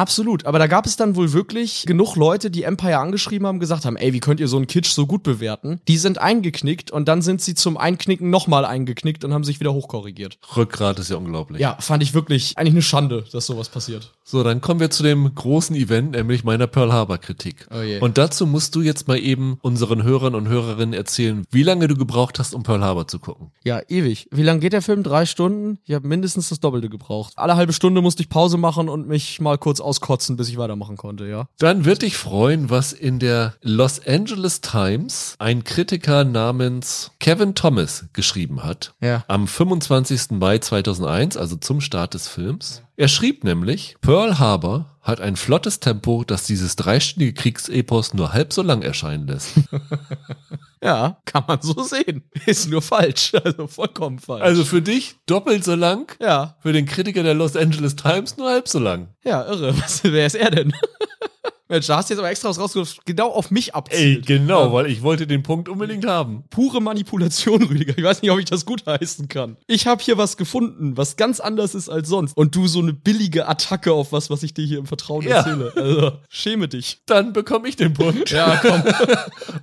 [0.00, 3.84] Absolut, aber da gab es dann wohl wirklich genug Leute, die Empire angeschrieben haben, gesagt
[3.84, 5.82] haben, ey, wie könnt ihr so einen Kitsch so gut bewerten?
[5.88, 9.74] Die sind eingeknickt und dann sind sie zum Einknicken nochmal eingeknickt und haben sich wieder
[9.74, 10.38] hochkorrigiert.
[10.56, 11.60] Rückgrat ist ja unglaublich.
[11.60, 14.14] Ja, fand ich wirklich eigentlich eine Schande, dass sowas passiert.
[14.24, 17.66] So, dann kommen wir zu dem großen Event, nämlich meiner Pearl Harbor Kritik.
[17.70, 17.98] Oh je.
[17.98, 21.96] Und dazu musst du jetzt mal eben unseren Hörern und Hörerinnen erzählen, wie lange du
[21.96, 23.50] gebraucht hast, um Pearl Harbor zu gucken.
[23.64, 24.28] Ja, ewig.
[24.30, 25.02] Wie lange geht der Film?
[25.02, 25.78] Drei Stunden?
[25.84, 27.32] Ich habe mindestens das Doppelte gebraucht.
[27.36, 30.96] Alle halbe Stunde musste ich Pause machen und mich mal kurz auskotzen, bis ich weitermachen
[30.96, 31.46] konnte, ja.
[31.58, 38.04] Dann wird dich freuen, was in der Los Angeles Times ein Kritiker namens Kevin Thomas
[38.12, 38.94] geschrieben hat.
[39.00, 39.24] Ja.
[39.26, 40.30] Am 25.
[40.38, 42.82] Mai 2001, also zum Start des Films.
[43.00, 48.52] Er schrieb nämlich, Pearl Harbor hat ein flottes Tempo, das dieses dreistündige Kriegsepos nur halb
[48.52, 49.52] so lang erscheinen lässt.
[50.82, 52.24] Ja, kann man so sehen.
[52.46, 53.32] Ist nur falsch.
[53.44, 54.42] Also vollkommen falsch.
[54.42, 58.48] Also für dich doppelt so lang, ja, für den Kritiker der Los Angeles Times nur
[58.48, 59.08] halb so lang.
[59.22, 59.76] ja, irre.
[59.78, 60.72] Was, wer ist er denn?
[61.70, 64.26] Mensch, da hast du jetzt aber extra was rausgesucht, genau auf mich abzielt.
[64.26, 66.44] genau, weil ich wollte den Punkt unbedingt haben.
[66.50, 67.96] Pure Manipulation, Rüdiger.
[67.96, 69.56] Ich weiß nicht, ob ich das gut heißen kann.
[69.68, 72.36] Ich habe hier was gefunden, was ganz anders ist als sonst.
[72.36, 75.36] Und du so eine billige Attacke auf was, was ich dir hier im Vertrauen Ja.
[75.36, 75.72] erzähle.
[75.76, 77.02] Also, schäme dich.
[77.06, 78.30] Dann bekomme ich den Punkt.
[78.30, 78.82] Ja, komm.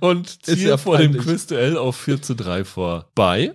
[0.00, 1.16] und ziehe ja vor dem.
[1.18, 3.52] Quizduell auf 4 zu 3 vorbei.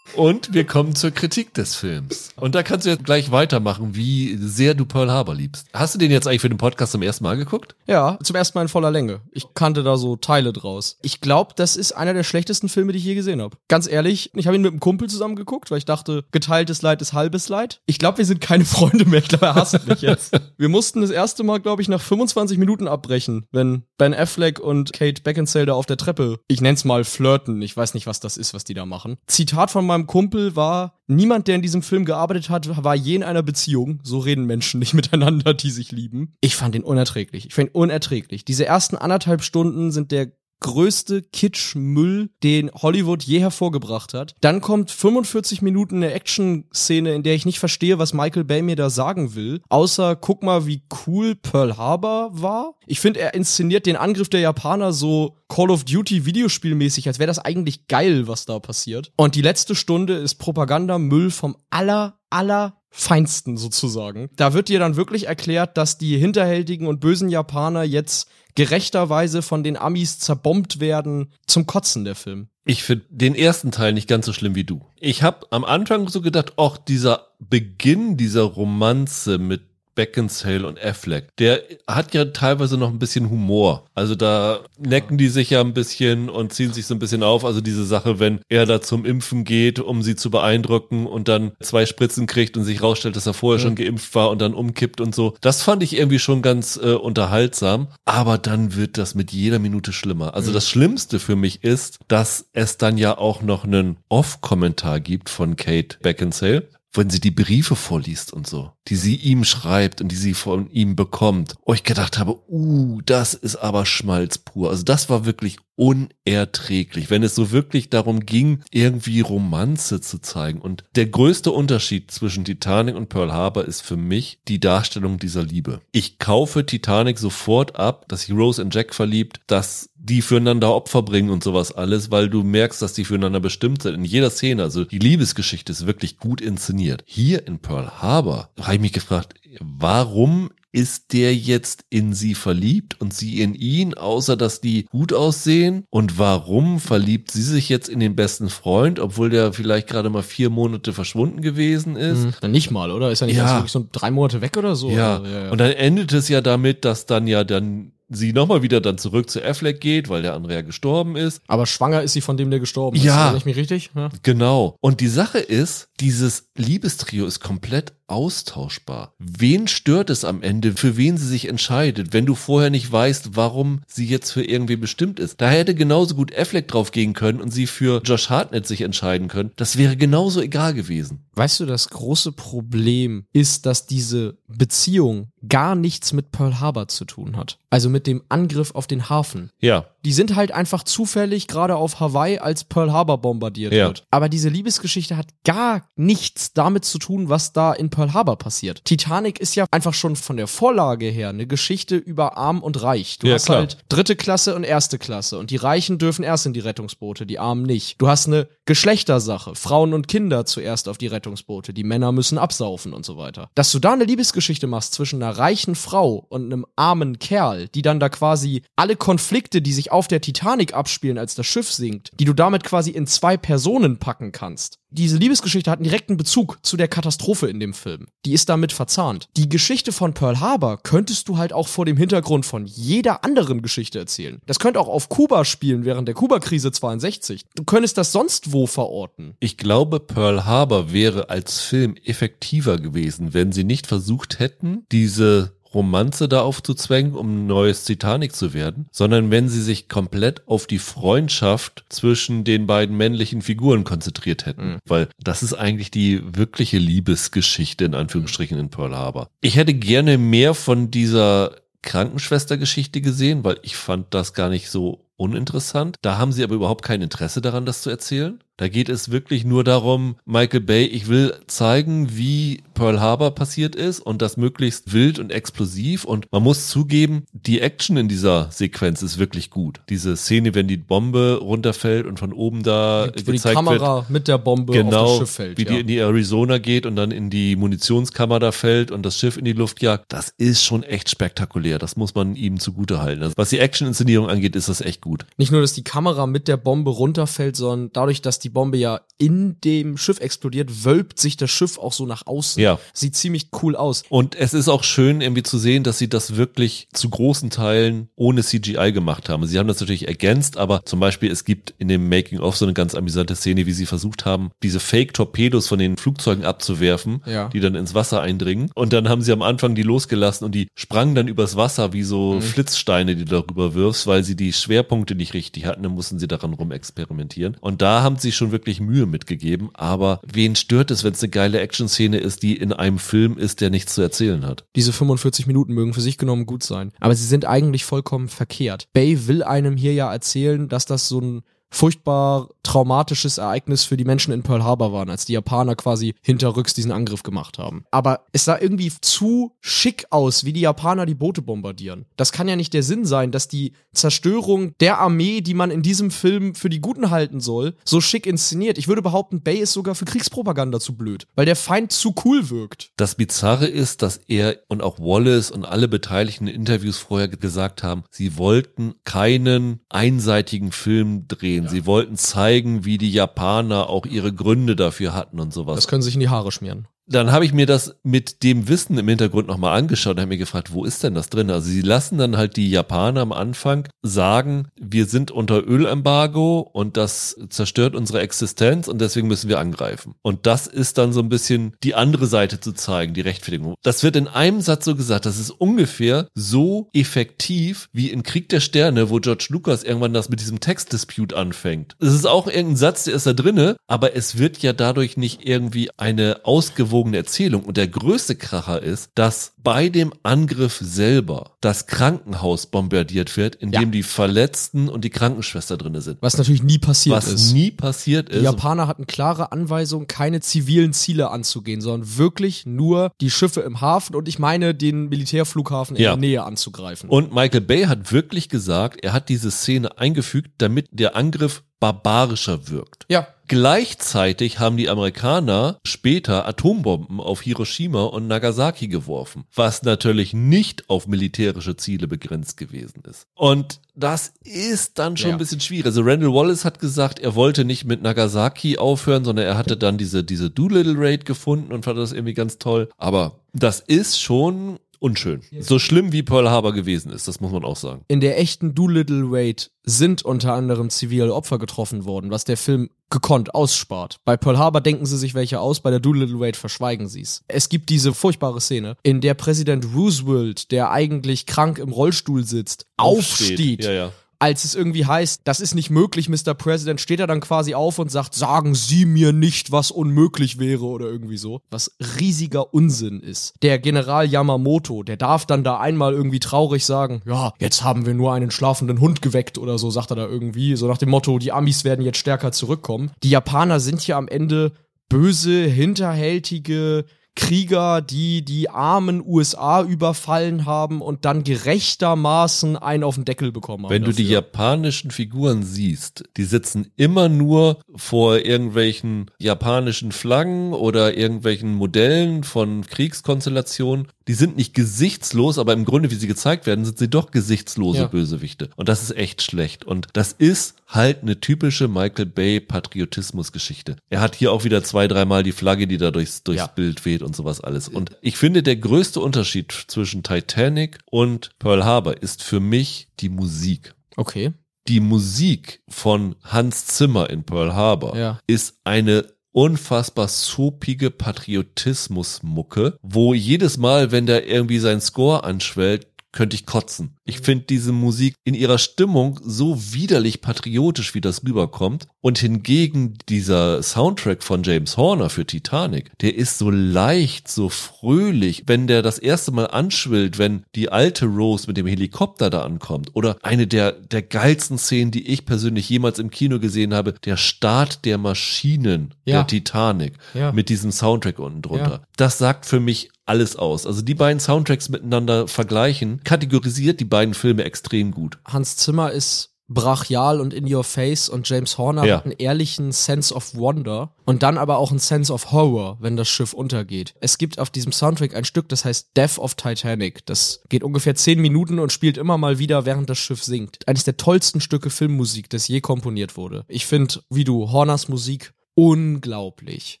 [0.14, 2.30] Und wir kommen zur Kritik des Films.
[2.36, 5.66] Und da kannst du jetzt gleich weitermachen, wie sehr du Pearl Harbor liebst.
[5.74, 7.74] Hast du den jetzt eigentlich für den Podcast zum ersten Mal geguckt?
[7.86, 9.20] Ja, zum ersten Mal in voller Länge.
[9.32, 10.98] Ich kannte da so Teile draus.
[11.02, 13.56] Ich glaube, das ist einer der schlechtesten Filme, die ich je gesehen habe.
[13.68, 17.02] Ganz ehrlich, ich habe ihn mit einem Kumpel zusammen geguckt, weil ich dachte, geteiltes Leid
[17.02, 17.80] ist halbes Leid.
[17.86, 19.20] Ich glaube, wir sind keine Freunde mehr.
[19.20, 20.38] Ich glaube, er hasst mich jetzt.
[20.56, 24.92] Wir mussten das erste Mal, glaube ich, nach 25 Minuten abbrechen, wenn Ben Affleck und
[24.92, 27.60] Kate Beckinsale da auf der Treppe, ich nenn's mal flirten.
[27.62, 29.16] Ich weiß nicht, was das ist, was die da machen.
[29.26, 33.22] Zitat von meinem Kumpel war, niemand, der in diesem Film gearbeitet hat, war je in
[33.22, 34.00] einer Beziehung.
[34.02, 36.34] So reden Menschen nicht miteinander, die sich lieben.
[36.42, 37.46] Ich fand ihn unerträglich.
[37.46, 38.44] Ich fand ihn unerträglich.
[38.44, 44.34] Diese ersten anderthalb Stunden sind der größte Kitsch-Müll, den Hollywood je hervorgebracht hat.
[44.40, 48.76] Dann kommt 45 Minuten eine Action-Szene, in der ich nicht verstehe, was Michael Bay mir
[48.76, 49.60] da sagen will.
[49.68, 52.74] Außer, guck mal, wie cool Pearl Harbor war.
[52.86, 57.28] Ich finde, er inszeniert den Angriff der Japaner so Call of Duty Videospielmäßig, als wäre
[57.28, 59.12] das eigentlich geil, was da passiert.
[59.16, 64.30] Und die letzte Stunde ist Propaganda-Müll vom aller, aller Feinsten sozusagen.
[64.36, 69.62] Da wird dir dann wirklich erklärt, dass die hinterhältigen und bösen Japaner jetzt gerechterweise von
[69.62, 71.32] den Amis zerbombt werden.
[71.46, 72.48] Zum Kotzen der Film.
[72.64, 74.84] Ich finde den ersten Teil nicht ganz so schlimm wie du.
[74.98, 79.62] Ich habe am Anfang so gedacht, auch dieser Beginn dieser Romanze mit
[79.96, 83.86] Beckinsale und Affleck, der hat ja teilweise noch ein bisschen Humor.
[83.94, 87.44] Also da necken die sich ja ein bisschen und ziehen sich so ein bisschen auf.
[87.44, 91.52] Also diese Sache, wenn er da zum Impfen geht, um sie zu beeindrucken und dann
[91.60, 95.00] zwei Spritzen kriegt und sich rausstellt, dass er vorher schon geimpft war und dann umkippt
[95.00, 95.34] und so.
[95.40, 97.88] Das fand ich irgendwie schon ganz äh, unterhaltsam.
[98.04, 100.34] Aber dann wird das mit jeder Minute schlimmer.
[100.34, 105.30] Also das Schlimmste für mich ist, dass es dann ja auch noch einen Off-Kommentar gibt
[105.30, 110.08] von Kate Beckinsale wenn sie die Briefe vorliest und so, die sie ihm schreibt und
[110.08, 114.70] die sie von ihm bekommt, wo ich gedacht habe, uh, das ist aber Schmalz pur.
[114.70, 120.60] Also das war wirklich unerträglich, wenn es so wirklich darum ging, irgendwie Romanze zu zeigen.
[120.60, 125.42] Und der größte Unterschied zwischen Titanic und Pearl Harbor ist für mich die Darstellung dieser
[125.42, 125.80] Liebe.
[125.92, 131.02] Ich kaufe Titanic sofort ab, dass sich Rose in Jack verliebt, dass die füreinander Opfer
[131.02, 133.94] bringen und sowas alles, weil du merkst, dass die füreinander bestimmt sind.
[133.94, 137.02] In jeder Szene, also die Liebesgeschichte ist wirklich gut inszeniert.
[137.06, 143.00] Hier in Pearl Harbor habe ich mich gefragt, warum ist der jetzt in sie verliebt
[143.00, 145.84] und sie in ihn, außer dass die gut aussehen?
[145.88, 150.22] Und warum verliebt sie sich jetzt in den besten Freund, obwohl der vielleicht gerade mal
[150.22, 152.26] vier Monate verschwunden gewesen ist?
[152.42, 153.10] Dann nicht mal, oder?
[153.10, 153.56] Ist er nicht Ja.
[153.56, 154.90] wirklich so drei Monate weg oder so?
[154.90, 155.16] Ja.
[155.16, 155.50] Also, ja, ja.
[155.50, 159.28] Und dann endet es ja damit, dass dann ja dann sie nochmal wieder dann zurück
[159.30, 161.40] zu Affleck geht, weil der andere ja gestorben ist.
[161.48, 163.02] Aber schwanger ist sie von dem, der gestorben ist.
[163.04, 163.16] Ja.
[163.22, 163.90] Erinnere ich mich richtig?
[163.96, 164.10] Ja.
[164.22, 164.76] Genau.
[164.80, 169.14] Und die Sache ist, dieses Liebestrio ist komplett austauschbar.
[169.18, 173.30] Wen stört es am Ende, für wen sie sich entscheidet, wenn du vorher nicht weißt,
[173.36, 175.40] warum sie jetzt für irgendwie bestimmt ist?
[175.40, 179.28] Da hätte genauso gut Affleck drauf gehen können und sie für Josh Hartnett sich entscheiden
[179.28, 179.52] können.
[179.56, 181.24] Das wäre genauso egal gewesen.
[181.34, 187.04] Weißt du, das große Problem ist, dass diese Beziehung gar nichts mit Pearl Harbor zu
[187.04, 187.58] tun hat.
[187.70, 189.50] Also mit dem Angriff auf den Hafen.
[189.60, 189.86] Ja.
[190.04, 193.86] Die sind halt einfach zufällig gerade auf Hawaii, als Pearl Harbor bombardiert Ja.
[193.88, 194.04] wird.
[194.10, 198.84] Aber diese Liebesgeschichte hat gar nichts damit zu tun, was da in Pearl Harbor passiert.
[198.84, 203.18] Titanic ist ja einfach schon von der Vorlage her eine Geschichte über Arm und Reich.
[203.18, 203.58] Du Ja, hast klar.
[203.58, 207.38] halt dritte Klasse und erste Klasse und die Reichen dürfen erst in die Rettungsboote, die
[207.38, 207.98] Armen nicht.
[207.98, 212.92] Du hast eine Geschlechtersache, Frauen und Kinder zuerst auf die Rettungsboote, die Männer müssen absaufen
[212.92, 213.48] und so weiter.
[213.54, 217.80] Dass du da eine Liebesgeschichte machst zwischen einer reichen Frau und einem armen Kerl, die
[217.82, 222.10] dann da quasi alle Konflikte, die sich auf der Titanic abspielen, als das Schiff sinkt,
[222.20, 224.78] die du damit quasi in zwei Personen packen kannst.
[224.90, 227.85] Diese Liebesgeschichte hat einen direkten Bezug zu der Katastrophe in dem Film.
[228.24, 229.28] Die ist damit verzahnt.
[229.36, 233.62] Die Geschichte von Pearl Harbor könntest du halt auch vor dem Hintergrund von jeder anderen
[233.62, 234.40] Geschichte erzählen.
[234.46, 237.44] Das könnte auch auf Kuba spielen während der Kuba-Krise 62.
[237.54, 239.36] Du könntest das sonst wo verorten.
[239.40, 245.55] Ich glaube, Pearl Harbor wäre als Film effektiver gewesen, wenn sie nicht versucht hätten, diese
[245.76, 250.66] Romanze da aufzuzwängen, um ein neues Titanic zu werden, sondern wenn sie sich komplett auf
[250.66, 254.78] die Freundschaft zwischen den beiden männlichen Figuren konzentriert hätten.
[254.86, 259.28] Weil das ist eigentlich die wirkliche Liebesgeschichte in Anführungsstrichen in Pearl Harbor.
[259.42, 265.04] Ich hätte gerne mehr von dieser Krankenschwestergeschichte gesehen, weil ich fand das gar nicht so
[265.16, 265.96] uninteressant.
[266.02, 268.40] Da haben sie aber überhaupt kein Interesse daran, das zu erzählen.
[268.58, 273.74] Da geht es wirklich nur darum, Michael Bay, ich will zeigen, wie Pearl Harbor passiert
[273.74, 276.04] ist und das möglichst wild und explosiv.
[276.04, 279.80] Und man muss zugeben, die Action in dieser Sequenz ist wirklich gut.
[279.88, 284.06] Diese Szene, wenn die Bombe runterfällt und von oben da Wo die gezeigt wird, Kamera
[284.08, 285.58] mit der Bombe auf genau, das Schiff fällt.
[285.58, 285.80] wie die ja.
[285.80, 289.44] in die Arizona geht und dann in die Munitionskammer da fällt und das Schiff in
[289.44, 291.78] die Luft jagt, das ist schon echt spektakulär.
[291.78, 293.22] Das muss man ihm zugute halten.
[293.22, 295.26] Also, was die Action-Inszenierung angeht, ist das echt gut.
[295.36, 299.00] Nicht nur, dass die Kamera mit der Bombe runterfällt, sondern dadurch, dass die Bombe ja
[299.18, 302.62] in dem Schiff explodiert, wölbt sich das Schiff auch so nach außen.
[302.62, 302.78] Ja.
[302.92, 304.02] Sieht ziemlich cool aus.
[304.10, 308.08] Und es ist auch schön, irgendwie zu sehen, dass sie das wirklich zu großen Teilen
[308.14, 309.46] ohne CGI gemacht haben.
[309.46, 312.74] Sie haben das natürlich ergänzt, aber zum Beispiel, es gibt in dem Making-of so eine
[312.74, 317.48] ganz amüsante Szene, wie sie versucht haben, diese Fake-Torpedos von den Flugzeugen abzuwerfen, Ja.
[317.48, 318.70] die dann ins Wasser eindringen.
[318.74, 322.02] Und dann haben sie am Anfang die losgelassen und die sprangen dann übers Wasser wie
[322.02, 325.82] so Flitzsteine, die du darüber wirfst, weil sie die Schwerpunkte nicht richtig hatten.
[325.82, 327.56] Dann mussten sie daran rumexperimentieren.
[327.60, 329.70] Und da haben sie schon wirklich Mühe mitgegeben.
[329.74, 333.60] Aber wen stört es, wenn es eine geile Action-Szene ist, die in einem Film ist,
[333.60, 334.64] der nichts zu erzählen hat?
[334.76, 336.92] Diese 45 Minuten mögen für sich genommen gut sein.
[337.00, 338.88] Aber sie sind eigentlich vollkommen verkehrt.
[338.92, 344.04] Bay will einem hier ja erzählen, dass das so ein furchtbar traumatisches Ereignis für die
[344.04, 347.84] Menschen in Pearl Harbor waren, als die Japaner quasi hinterrücks diesen Angriff gemacht haben.
[347.90, 352.06] Aber es sah irgendwie zu schick aus, wie die Japaner die Boote bombardieren.
[352.16, 355.82] Das kann ja nicht der Sinn sein, dass die Zerstörung der Armee, die man in
[355.82, 358.78] diesem Film für die Guten halten soll, so schick inszeniert.
[358.78, 362.50] Ich würde behaupten, Bay ist sogar für Kriegspropaganda zu blöd, weil der Feind zu cool
[362.50, 362.90] wirkt.
[362.96, 367.82] Das Bizarre ist, dass er und auch Wallace und alle Beteiligten in Interviews vorher gesagt
[367.82, 371.55] haben, sie wollten keinen einseitigen Film drehen.
[371.68, 375.76] Sie wollten zeigen, wie die Japaner auch ihre Gründe dafür hatten und sowas.
[375.76, 376.88] Das können sich in die Haare schmieren.
[377.08, 380.38] Dann habe ich mir das mit dem Wissen im Hintergrund nochmal angeschaut und habe mir
[380.38, 381.50] gefragt, wo ist denn das drin?
[381.50, 386.96] Also sie lassen dann halt die Japaner am Anfang sagen, wir sind unter Ölembargo und
[386.96, 390.14] das zerstört unsere Existenz und deswegen müssen wir angreifen.
[390.22, 393.74] Und das ist dann so ein bisschen die andere Seite zu zeigen, die Rechtfertigung.
[393.82, 398.48] Das wird in einem Satz so gesagt, das ist ungefähr so effektiv wie in Krieg
[398.48, 401.94] der Sterne, wo George Lucas irgendwann das mit diesem Textdispute anfängt.
[402.00, 405.46] Es ist auch irgendein Satz, der ist da drinne, aber es wird ja dadurch nicht
[405.46, 407.64] irgendwie eine ausgewogene Erzählung.
[407.64, 413.72] Und der größte Kracher ist, dass bei dem Angriff selber das Krankenhaus bombardiert wird, in
[413.72, 413.80] Ja.
[413.80, 416.18] dem die Verletzten und die Krankenschwester drinne sind.
[416.20, 417.52] Was natürlich nie passiert Was ist.
[417.52, 418.42] nie passiert Die ist.
[418.44, 424.14] Japaner hatten klare Anweisungen, keine zivilen Ziele anzugehen, sondern wirklich nur die Schiffe im Hafen
[424.14, 426.10] und ich meine den Militärflughafen in Ja.
[426.10, 427.08] der Nähe anzugreifen.
[427.10, 432.68] Und Michael Bay hat wirklich gesagt, er hat diese Szene eingefügt, damit der Angriff barbarischer
[432.68, 433.04] wirkt.
[433.08, 440.88] ja, Gleichzeitig haben die Amerikaner später Atombomben auf Hiroshima und Nagasaki geworfen, was natürlich nicht
[440.88, 443.26] auf militärische Ziele begrenzt gewesen ist.
[443.34, 445.34] Und das ist dann schon Ja.
[445.36, 445.86] ein bisschen schwierig.
[445.86, 449.98] Also Randall Wallace hat gesagt, er wollte nicht mit Nagasaki aufhören, sondern er hatte dann
[449.98, 452.88] diese, diese Doolittle Raid gefunden und fand das irgendwie ganz toll.
[452.98, 455.40] Aber das ist schon unschön.
[455.60, 458.02] So schlimm wie Pearl Harbor gewesen ist, das muss man auch sagen.
[458.08, 462.90] in der echten Doolittle Raid sind unter anderem zivile Opfer getroffen worden, was der Film
[463.08, 464.16] gekonnt ausspart.
[464.24, 467.44] Bei Pearl Harbor denken sie sich welche aus, bei der Doolittle Raid verschweigen sie es.
[467.46, 472.86] Es gibt diese furchtbare Szene, in der Präsident Roosevelt, der eigentlich krank im Rollstuhl sitzt,
[472.96, 473.84] aufsteht.
[473.84, 474.12] Ja, ja.
[474.38, 476.54] Als es irgendwie heißt, das ist nicht möglich, Mr.
[476.54, 480.84] President, steht er dann quasi auf und sagt, sagen Sie mir nicht, was unmöglich wäre
[480.84, 481.60] oder irgendwie so.
[481.70, 483.54] Was riesiger Unsinn ist.
[483.62, 488.14] Der General Yamamoto, der darf dann da einmal irgendwie traurig sagen, ja, jetzt haben wir
[488.14, 490.76] nur einen schlafenden Hund geweckt oder so, sagt er da irgendwie.
[490.76, 493.10] So nach dem Motto, die Amis werden jetzt stärker zurückkommen.
[493.22, 494.72] Die Japaner sind hier am Ende
[495.08, 497.04] böse, hinterhältige,
[497.36, 503.84] Krieger, die die armen USA überfallen haben und dann gerechtermaßen einen auf den Deckel bekommen
[503.84, 503.90] haben.
[503.90, 504.36] Wenn du die dafür.
[504.36, 512.84] japanischen Figuren siehst, die sitzen immer nur vor irgendwelchen japanischen Flaggen oder irgendwelchen Modellen von
[512.86, 514.08] Kriegskonstellationen.
[514.28, 517.98] Die sind nicht gesichtslos, aber im Grunde, wie sie gezeigt werden, sind sie doch gesichtslose
[518.00, 518.06] Ja.
[518.08, 518.70] Bösewichte.
[518.76, 519.84] Und das ist echt schlecht.
[519.84, 523.96] Und das ist halt eine typische Michael Bay Patriotismusgeschichte.
[524.10, 526.66] Er hat hier auch wieder zwei, dreimal die Flagge, die da durchs, durchs Ja.
[526.66, 527.88] Bild weht und sowas alles.
[527.88, 533.28] Und ich finde, der größte Unterschied zwischen Titanic und Pearl Harbor ist für mich die
[533.28, 534.52] Musik Okay.
[534.88, 538.40] die Musik von Hans Zimmer in Pearl Harbor Ja.
[538.46, 539.26] ist eine
[539.56, 547.16] unfassbar soapige Patriotismusmucke, wo jedes Mal, wenn der irgendwie seinen Score anschwellt, könnte ich kotzen.
[547.24, 552.06] Ich finde diese Musik in ihrer Stimmung so widerlich patriotisch, wie das rüberkommt.
[552.20, 558.64] Und hingegen dieser Soundtrack von James Horner für Titanic, der ist so leicht, so fröhlich.
[558.66, 563.10] Wenn der das erste Mal anschwillt, wenn die alte Rose mit dem Helikopter da ankommt.
[563.14, 567.36] Oder eine der, der geilsten Szenen, die ich persönlich jemals im Kino gesehen habe, der
[567.36, 569.36] Start der Maschinen Ja.
[569.38, 570.52] der Titanic Ja.
[570.52, 571.90] mit diesem Soundtrack unten drunter.
[571.90, 572.00] Ja.
[572.16, 573.86] Das sagt für mich alles aus.
[573.86, 578.38] Also die beiden Soundtracks miteinander vergleichen, kategorisiert die beiden Filme extrem gut.
[578.46, 582.18] Hans Zimmer ist brachial und in your face und James Horner Ja.
[582.18, 586.16] hat einen ehrlichen Sense of Wonder und dann aber auch einen Sense of Horror, wenn
[586.16, 587.14] das Schiff untergeht.
[587.20, 590.24] Es gibt auf diesem Soundtrack ein Stück, das heißt Death of Titanic.
[590.26, 593.88] Das geht ungefähr zehn Minuten und spielt immer mal wieder, während das Schiff sinkt.
[593.88, 596.64] Eines der tollsten Stücke Filmmusik, das je komponiert wurde.
[596.68, 600.00] Ich finde, wie du, Horners Musik unglaublich.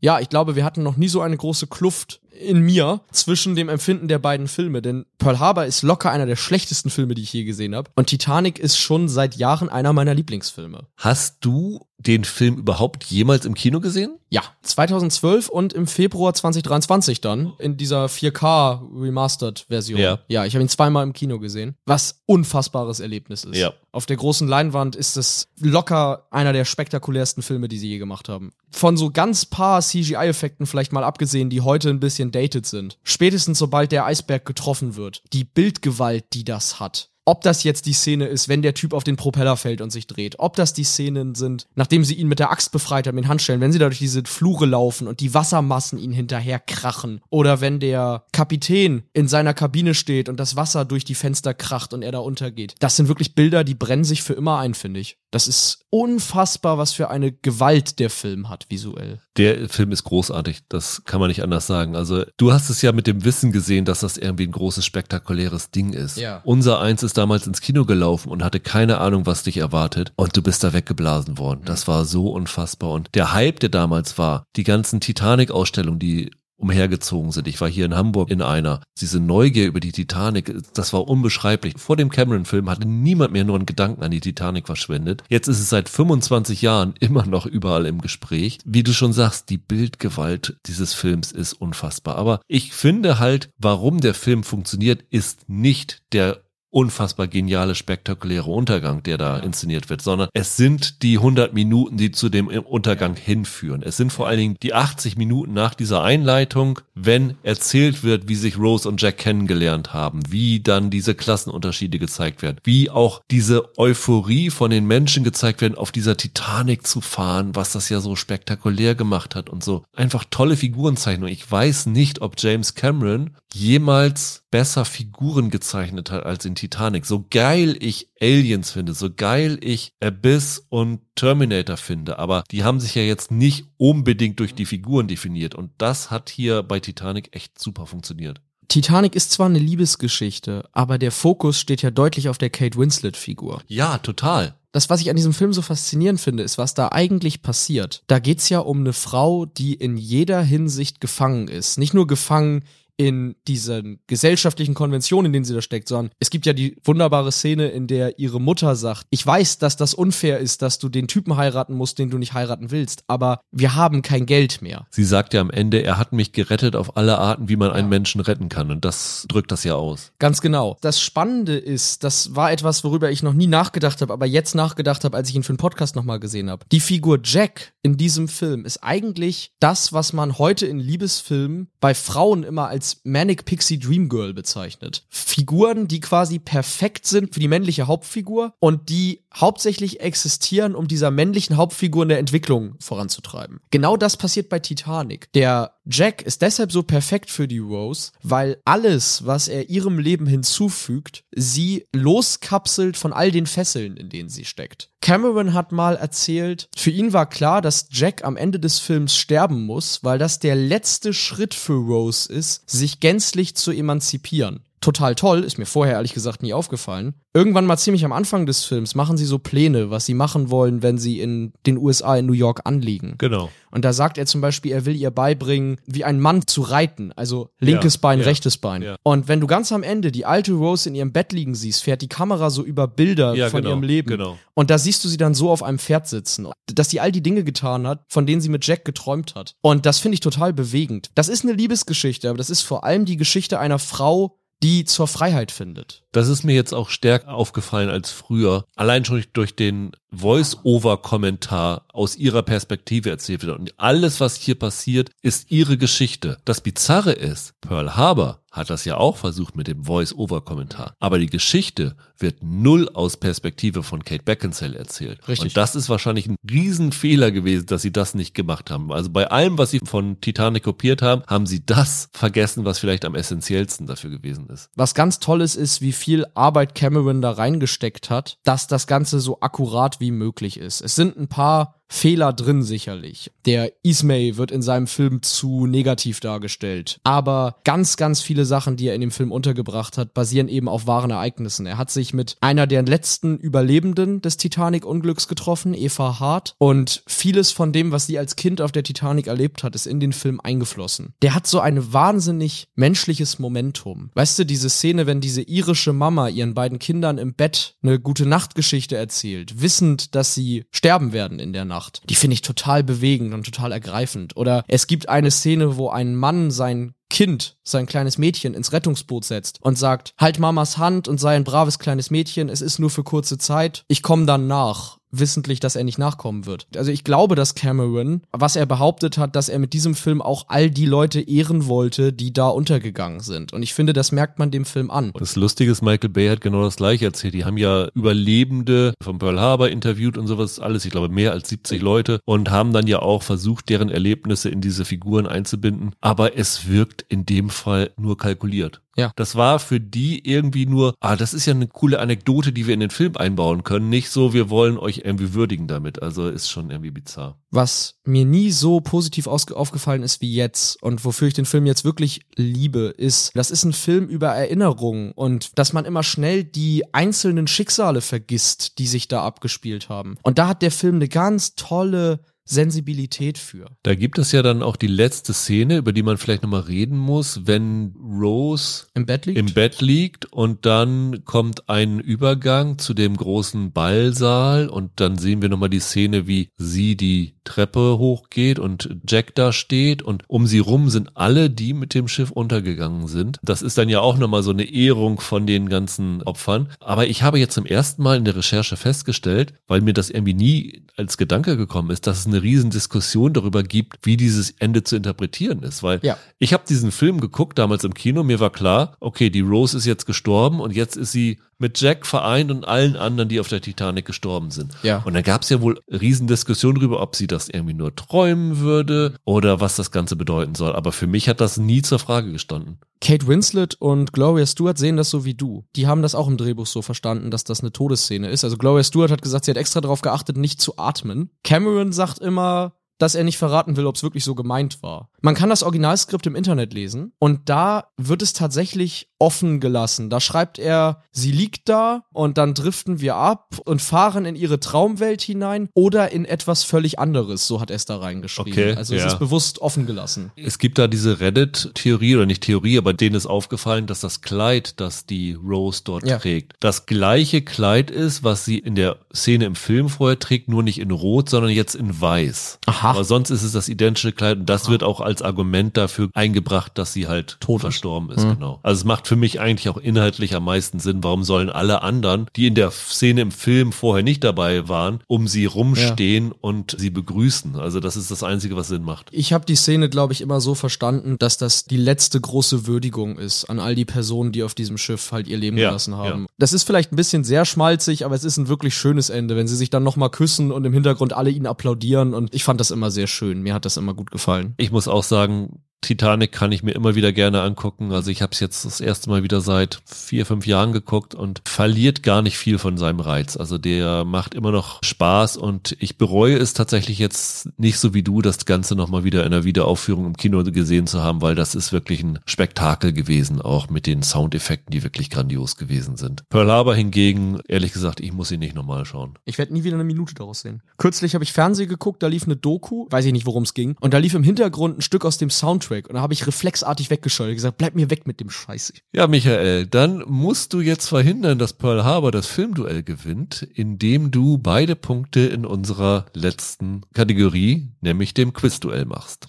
[0.00, 3.68] Ja, ich glaube, wir hatten noch nie so eine große Kluft in mir zwischen dem
[3.68, 7.32] Empfinden der beiden Filme, denn Pearl Harbor ist locker einer der schlechtesten Filme, die ich
[7.32, 10.86] je gesehen habe und Titanic ist schon seit Jahren einer meiner Lieblingsfilme.
[10.96, 14.18] Hast du den Film überhaupt jemals im Kino gesehen?
[14.28, 20.00] Ja, 2012 und im Februar 2023 dann in dieser 4K Remastered Version.
[20.00, 20.18] Ja.
[20.28, 23.56] Ja, ich habe ihn zweimal im Kino gesehen, was unfassbares Erlebnis ist.
[23.56, 23.72] Ja.
[23.92, 28.28] Auf der großen Leinwand ist es locker einer der spektakulärsten Filme, die sie je gemacht
[28.28, 28.52] haben.
[28.70, 32.98] Von so ganz paar CGI-Effekten vielleicht mal abgesehen, die heute ein bisschen dated sind.
[33.02, 37.10] Spätestens sobald der Eisberg getroffen wird, die Bildgewalt, die das hat.
[37.26, 40.06] Ob das jetzt die Szene ist, wenn der Typ auf den Propeller fällt und sich
[40.06, 40.38] dreht.
[40.38, 43.60] Ob das die Szenen sind, nachdem sie ihn mit der Axt befreit haben, in Handstellen,
[43.60, 47.20] wenn sie da durch diese Flure laufen und die Wassermassen ihn hinterher krachen.
[47.30, 51.94] Oder wenn der Kapitän in seiner Kabine steht und das Wasser durch die Fenster kracht
[51.94, 52.74] und er da untergeht.
[52.80, 55.18] Das sind wirklich Bilder, die brennen sich für immer ein, finde ich.
[55.30, 59.20] Das ist unfassbar, was für eine Gewalt der Film hat, visuell.
[59.36, 61.96] Der Film ist großartig, das kann man nicht anders sagen.
[61.96, 65.72] Also du hast es ja mit dem Wissen gesehen, dass das irgendwie ein großes, spektakuläres
[65.72, 66.18] Ding ist.
[66.18, 66.40] Ja.
[66.44, 70.12] Unser Eins ist damals ins Kino gelaufen und hatte keine Ahnung, was dich erwartet.
[70.16, 71.62] Und du bist da weggeblasen worden.
[71.64, 72.90] Das war so unfassbar.
[72.90, 77.48] Und der Hype, der damals war, die ganzen Titanic-Ausstellungen, die umhergezogen sind.
[77.48, 78.80] Ich war hier in Hamburg in einer.
[79.00, 81.74] Diese Neugier über die Titanic, das war unbeschreiblich.
[81.76, 85.22] Vor dem Cameron-Film hatte niemand mehr nur einen Gedanken an die Titanic verschwendet.
[85.28, 88.58] Jetzt ist es seit 25 Jahren immer noch überall im Gespräch.
[88.64, 92.16] Wie du schon sagst, die Bildgewalt dieses Films ist unfassbar.
[92.16, 96.43] Aber ich finde halt, warum der Film funktioniert, ist nicht der
[96.74, 102.10] unfassbar geniale, spektakuläre Untergang, der da inszeniert wird, sondern es sind die 100 Minuten, die
[102.10, 103.82] zu dem Untergang hinführen.
[103.82, 108.34] Es sind vor allen Dingen die 80 Minuten nach dieser Einleitung, wenn erzählt wird, wie
[108.34, 113.78] sich Rose und Jack kennengelernt haben, wie dann diese Klassenunterschiede gezeigt werden, wie auch diese
[113.78, 118.16] Euphorie von den Menschen gezeigt werden, auf dieser Titanic zu fahren, was das ja so
[118.16, 119.84] spektakulär gemacht hat und so.
[119.96, 121.28] Einfach tolle Figurenzeichnung.
[121.28, 127.06] Ich weiß nicht, ob James Cameron jemals besser Figuren gezeichnet hat als in Titanic.
[127.06, 132.78] So geil ich Aliens finde, so geil ich Abyss und Terminator finde, aber die haben
[132.78, 137.34] sich ja jetzt nicht unbedingt durch die Figuren definiert und das hat hier bei Titanic
[137.34, 138.40] echt super funktioniert.
[138.68, 143.60] Titanic ist zwar eine Liebesgeschichte, aber der Fokus steht ja deutlich auf der Kate Winslet-Figur.
[143.66, 144.54] Ja, total.
[144.70, 148.04] Das, was ich an diesem Film so faszinierend finde, ist, was da eigentlich passiert.
[148.06, 151.76] Da geht's ja um eine Frau, die in jeder Hinsicht gefangen ist.
[151.76, 152.64] Nicht nur gefangen
[152.96, 157.32] in diesen gesellschaftlichen Konventionen, in denen sie da steckt, sondern es gibt ja die wunderbare
[157.32, 161.08] Szene, in der ihre Mutter sagt, ich weiß, dass das unfair ist, dass du den
[161.08, 164.86] Typen heiraten musst, den du nicht heiraten willst, aber wir haben kein Geld mehr.
[164.90, 167.88] Sie sagt ja am Ende, er hat mich gerettet auf alle Arten, wie man einen
[167.88, 170.12] Menschen retten kann und das drückt das ja aus.
[170.18, 170.76] Ganz genau.
[170.80, 175.04] Das Spannende ist, das war etwas, worüber ich noch nie nachgedacht habe, aber jetzt nachgedacht
[175.04, 176.64] habe, als ich ihn für den Podcast nochmal gesehen habe.
[176.70, 181.94] Die Figur Jack in diesem Film ist eigentlich das, was man heute in Liebesfilmen bei
[181.94, 185.06] Frauen immer als als Manic Pixie Dream Girl bezeichnet.
[185.08, 191.10] Figuren, die quasi perfekt sind für die männliche Hauptfigur und die hauptsächlich existieren, um dieser
[191.10, 193.60] männlichen Hauptfigur in der Entwicklung voranzutreiben.
[193.70, 195.32] Genau das passiert bei Titanic.
[195.32, 200.26] Der Jack ist deshalb so perfekt für die Rose, weil alles, was er ihrem Leben
[200.26, 204.90] hinzufügt, sie loskapselt von all den Fesseln, in denen sie steckt.
[205.02, 209.66] Cameron hat mal erzählt, für ihn war klar, dass Jack am Ende des Films sterben
[209.66, 215.42] muss, weil das der letzte Schritt für Rose ist, sich gänzlich zu emanzipieren total toll,
[215.42, 217.14] ist mir vorher ehrlich gesagt nie aufgefallen.
[217.32, 220.82] Irgendwann mal ziemlich am Anfang des Films machen sie so Pläne, was sie machen wollen,
[220.82, 223.14] wenn sie in den USA in New York anliegen.
[223.18, 223.50] Genau.
[223.72, 227.12] Und da sagt er zum Beispiel, er will ihr beibringen, wie ein Mann zu reiten,
[227.16, 228.82] also linkes Ja, Bein, ja, rechtes Bein.
[228.82, 228.96] ja.
[229.02, 232.02] Und wenn du ganz am Ende die alte Rose in ihrem Bett liegen siehst, fährt
[232.02, 234.08] die Kamera so über Bilder von genau, ihrem Leben.
[234.08, 234.38] genau.
[234.54, 237.22] Und da siehst du sie dann so auf einem Pferd sitzen, dass sie all die
[237.22, 239.56] Dinge getan hat, von denen sie mit Jack geträumt hat.
[239.60, 241.10] Und das finde ich total bewegend.
[241.16, 245.06] Das ist eine Liebesgeschichte, aber das ist vor allem die Geschichte einer Frau, die zur
[245.06, 246.04] Freiheit findet.
[246.10, 248.64] Das ist mir jetzt auch stärker aufgefallen als früher.
[248.76, 253.58] Allein schon durch den Voice-Over-Kommentar aus ihrer Perspektive erzählt wird.
[253.58, 256.38] Und alles, was hier passiert, ist ihre Geschichte.
[256.44, 260.94] Das Bizarre ist, Pearl Harbor hat das ja auch versucht mit dem Voice-Over-Kommentar.
[261.00, 265.18] Aber die Geschichte wird null aus Perspektive von Kate Beckinsale erzählt.
[265.26, 265.48] Richtig.
[265.48, 268.92] Und das ist wahrscheinlich ein Riesenfehler gewesen, dass sie das nicht gemacht haben.
[268.92, 273.04] Also bei allem, was sie von Titanic kopiert haben, haben sie das vergessen, was vielleicht
[273.04, 274.70] am essentiellsten dafür gewesen ist.
[274.76, 279.40] Was ganz tolles ist, wie viel Arbeit Cameron da reingesteckt hat, dass das Ganze so
[279.40, 280.80] akkurat wie möglich ist.
[280.80, 283.30] Es sind ein paar Fehler drin sicherlich.
[283.46, 286.98] Der Ismay wird in seinem Film zu negativ dargestellt.
[287.04, 290.86] Aber ganz, ganz viele Sachen, die er in dem Film untergebracht hat, basieren eben auf
[290.86, 291.66] wahren Ereignissen.
[291.66, 296.54] Er hat sich mit einer der letzten Überlebenden des Titanic-Unglücks getroffen, Eva Hart.
[296.58, 300.00] Und vieles von dem, was sie als Kind auf der Titanic erlebt hat, ist in
[300.00, 301.14] den Film eingeflossen.
[301.22, 304.10] Der hat so ein wahnsinnig menschliches Momentum.
[304.14, 308.26] Weißt du, diese Szene, wenn diese irische Mama ihren beiden Kindern im Bett eine gute
[308.26, 311.73] Nachtgeschichte erzählt, wissend, dass sie sterben werden in der Nacht.
[312.08, 314.36] Die finde ich total bewegend und total ergreifend.
[314.36, 319.24] Oder es gibt eine Szene, wo ein Mann sein Kind, sein kleines Mädchen ins Rettungsboot
[319.24, 322.90] setzt und sagt, halt Mamas Hand und sei ein braves kleines Mädchen, es ist nur
[322.90, 326.66] für kurze Zeit, ich komme dann nach wissentlich, dass er nicht nachkommen wird.
[326.76, 330.46] Also ich glaube, dass Cameron, was er behauptet hat, dass er mit diesem Film auch
[330.48, 333.52] all die Leute ehren wollte, die da untergegangen sind.
[333.52, 335.12] Und ich finde, das merkt man dem Film an.
[335.18, 337.34] Das Lustige ist, Michael Bay hat genau das gleiche erzählt.
[337.34, 341.48] Die haben ja Überlebende von Pearl Harbor interviewt und sowas alles, ich glaube mehr als
[341.48, 345.92] 70 Leute und haben dann ja auch versucht, deren Erlebnisse in diese Figuren einzubinden.
[346.00, 348.80] Aber es wirkt in dem Fall nur kalkuliert.
[348.96, 349.12] Ja.
[349.16, 352.74] Das war für die irgendwie nur, ah, das ist ja eine coole Anekdote, die wir
[352.74, 353.88] in den Film einbauen können.
[353.88, 356.02] Nicht so, wir wollen euch irgendwie würdigen damit.
[356.02, 357.38] Also ist schon irgendwie bizarr.
[357.50, 361.84] Was mir nie so positiv aufgefallen ist wie jetzt und wofür ich den Film jetzt
[361.84, 366.84] wirklich liebe, ist, das ist ein Film über Erinnerungen und dass man immer schnell die
[366.92, 370.16] einzelnen Schicksale vergisst, die sich da abgespielt haben.
[370.22, 373.70] Und da hat der Film eine ganz tolle Sensibilität für.
[373.82, 376.98] Da gibt es ja dann auch die letzte Szene, über die man vielleicht nochmal reden
[376.98, 379.38] muss, wenn Rose Im Bett liegt?
[379.38, 385.40] im Bett liegt und dann kommt ein Übergang zu dem großen Ballsaal und dann sehen
[385.42, 390.46] wir nochmal die Szene, wie sie die Treppe hochgeht und Jack da steht und um
[390.46, 393.38] sie rum sind alle, die mit dem Schiff untergegangen sind.
[393.42, 396.68] Das ist dann ja auch nochmal so eine Ehrung von den ganzen Opfern.
[396.80, 400.34] Aber ich habe jetzt zum ersten Mal in der Recherche festgestellt, weil mir das irgendwie
[400.34, 404.84] nie als Gedanke gekommen ist, dass es eine riesen Diskussion darüber gibt, wie dieses Ende
[404.84, 405.82] zu interpretieren ist.
[405.82, 406.16] Weil Ja.
[406.38, 409.86] ich habe diesen Film geguckt damals im Kino, mir war klar, okay, die Rose ist
[409.86, 413.60] jetzt gestorben und jetzt ist sie mit Jack vereint und allen anderen, die auf der
[413.60, 414.74] Titanic gestorben sind.
[414.82, 415.02] Ja.
[415.04, 418.58] Und dann gab es ja wohl riesen Diskussionen darüber, ob sie das irgendwie nur träumen
[418.58, 420.74] würde oder was das Ganze bedeuten soll.
[420.74, 422.78] Aber für mich hat das nie zur Frage gestanden.
[423.00, 425.64] Kate Winslet und Gloria Stewart sehen das so wie du.
[425.76, 428.44] Die haben das auch im Drehbuch so verstanden, dass das eine Todesszene ist.
[428.44, 431.30] Also Gloria Stewart hat gesagt, sie hat extra darauf geachtet, nicht zu atmen.
[431.42, 435.10] Cameron sagt immer, dass er nicht verraten will, ob es wirklich so gemeint war.
[435.20, 440.10] Man kann das Originalskript im Internet lesen und da wird es tatsächlich offen gelassen.
[440.10, 444.60] Da schreibt er, sie liegt da und dann driften wir ab und fahren in ihre
[444.60, 447.46] Traumwelt hinein oder in etwas völlig anderes.
[447.46, 448.52] So hat er es da reingeschrieben.
[448.52, 449.06] Okay, also es ja.
[449.06, 450.30] ist bewusst offen gelassen.
[450.36, 454.78] Es gibt da diese Reddit-Theorie oder nicht Theorie, aber denen ist aufgefallen, dass das Kleid,
[454.78, 456.18] das die Rose dort Ja.
[456.18, 460.62] trägt, das gleiche Kleid ist, was sie in der Szene im Film vorher trägt, nur
[460.62, 462.58] nicht in Rot, sondern jetzt in Weiß.
[462.66, 462.90] Aha.
[462.90, 466.72] Aber sonst ist es das identische Kleid und das wird auch als Argument dafür eingebracht,
[466.76, 468.22] dass sie halt tot verstorben ist.
[468.22, 468.60] Genau.
[468.62, 471.04] Also es macht für für mich eigentlich auch inhaltlich am meisten Sinn.
[471.04, 475.28] Warum sollen alle anderen, die in der Szene im Film vorher nicht dabei waren, um
[475.28, 476.34] sie rumstehen ja.
[476.40, 477.54] und sie begrüßen?
[477.54, 479.06] Also das ist das Einzige, was Sinn macht.
[479.12, 483.16] Ich habe die Szene, glaube ich, immer so verstanden, dass das die letzte große Würdigung
[483.16, 486.22] ist an all die Personen, die auf diesem Schiff halt ihr Leben ja, gelassen haben.
[486.22, 486.28] Ja.
[486.36, 489.46] Das ist vielleicht ein bisschen sehr schmalzig, aber es ist ein wirklich schönes Ende, wenn
[489.46, 492.72] sie sich dann nochmal küssen und im Hintergrund alle ihnen applaudieren und ich fand das
[492.72, 493.42] immer sehr schön.
[493.42, 494.54] Mir hat das immer gut gefallen.
[494.56, 497.92] Ich muss auch sagen, Titanic kann ich mir immer wieder gerne angucken.
[497.92, 501.42] Also ich habe es jetzt das erste Mal wieder seit vier, fünf Jahren geguckt und
[501.44, 503.36] verliert gar nicht viel von seinem Reiz.
[503.36, 508.02] Also der macht immer noch Spaß und ich bereue es tatsächlich jetzt nicht so wie
[508.02, 511.54] du, das Ganze nochmal wieder in einer Wiederaufführung im Kino gesehen zu haben, weil das
[511.54, 516.28] ist wirklich ein Spektakel gewesen, auch mit den Soundeffekten, die wirklich grandios gewesen sind.
[516.30, 519.14] Pearl Harbor hingegen, ehrlich gesagt, ich muss ihn nicht nochmal schauen.
[519.26, 520.62] Ich werde nie wieder eine Minute daraus sehen.
[520.78, 523.76] Kürzlich habe ich Fernsehen geguckt, da lief eine Doku, weiß ich nicht, worum es ging,
[523.80, 525.88] und da lief im Hintergrund ein Stück aus dem Soundtrack Soundtrack.
[525.88, 528.72] Und da habe ich reflexartig weggeschaltet und gesagt, bleib mir weg mit dem Scheiß.
[528.92, 534.38] Ja, Michael, dann musst du jetzt verhindern, dass Pearl Harbor das Filmduell gewinnt, indem du
[534.38, 539.26] beide Punkte in unserer letzten Kategorie, nämlich dem Quizduell machst.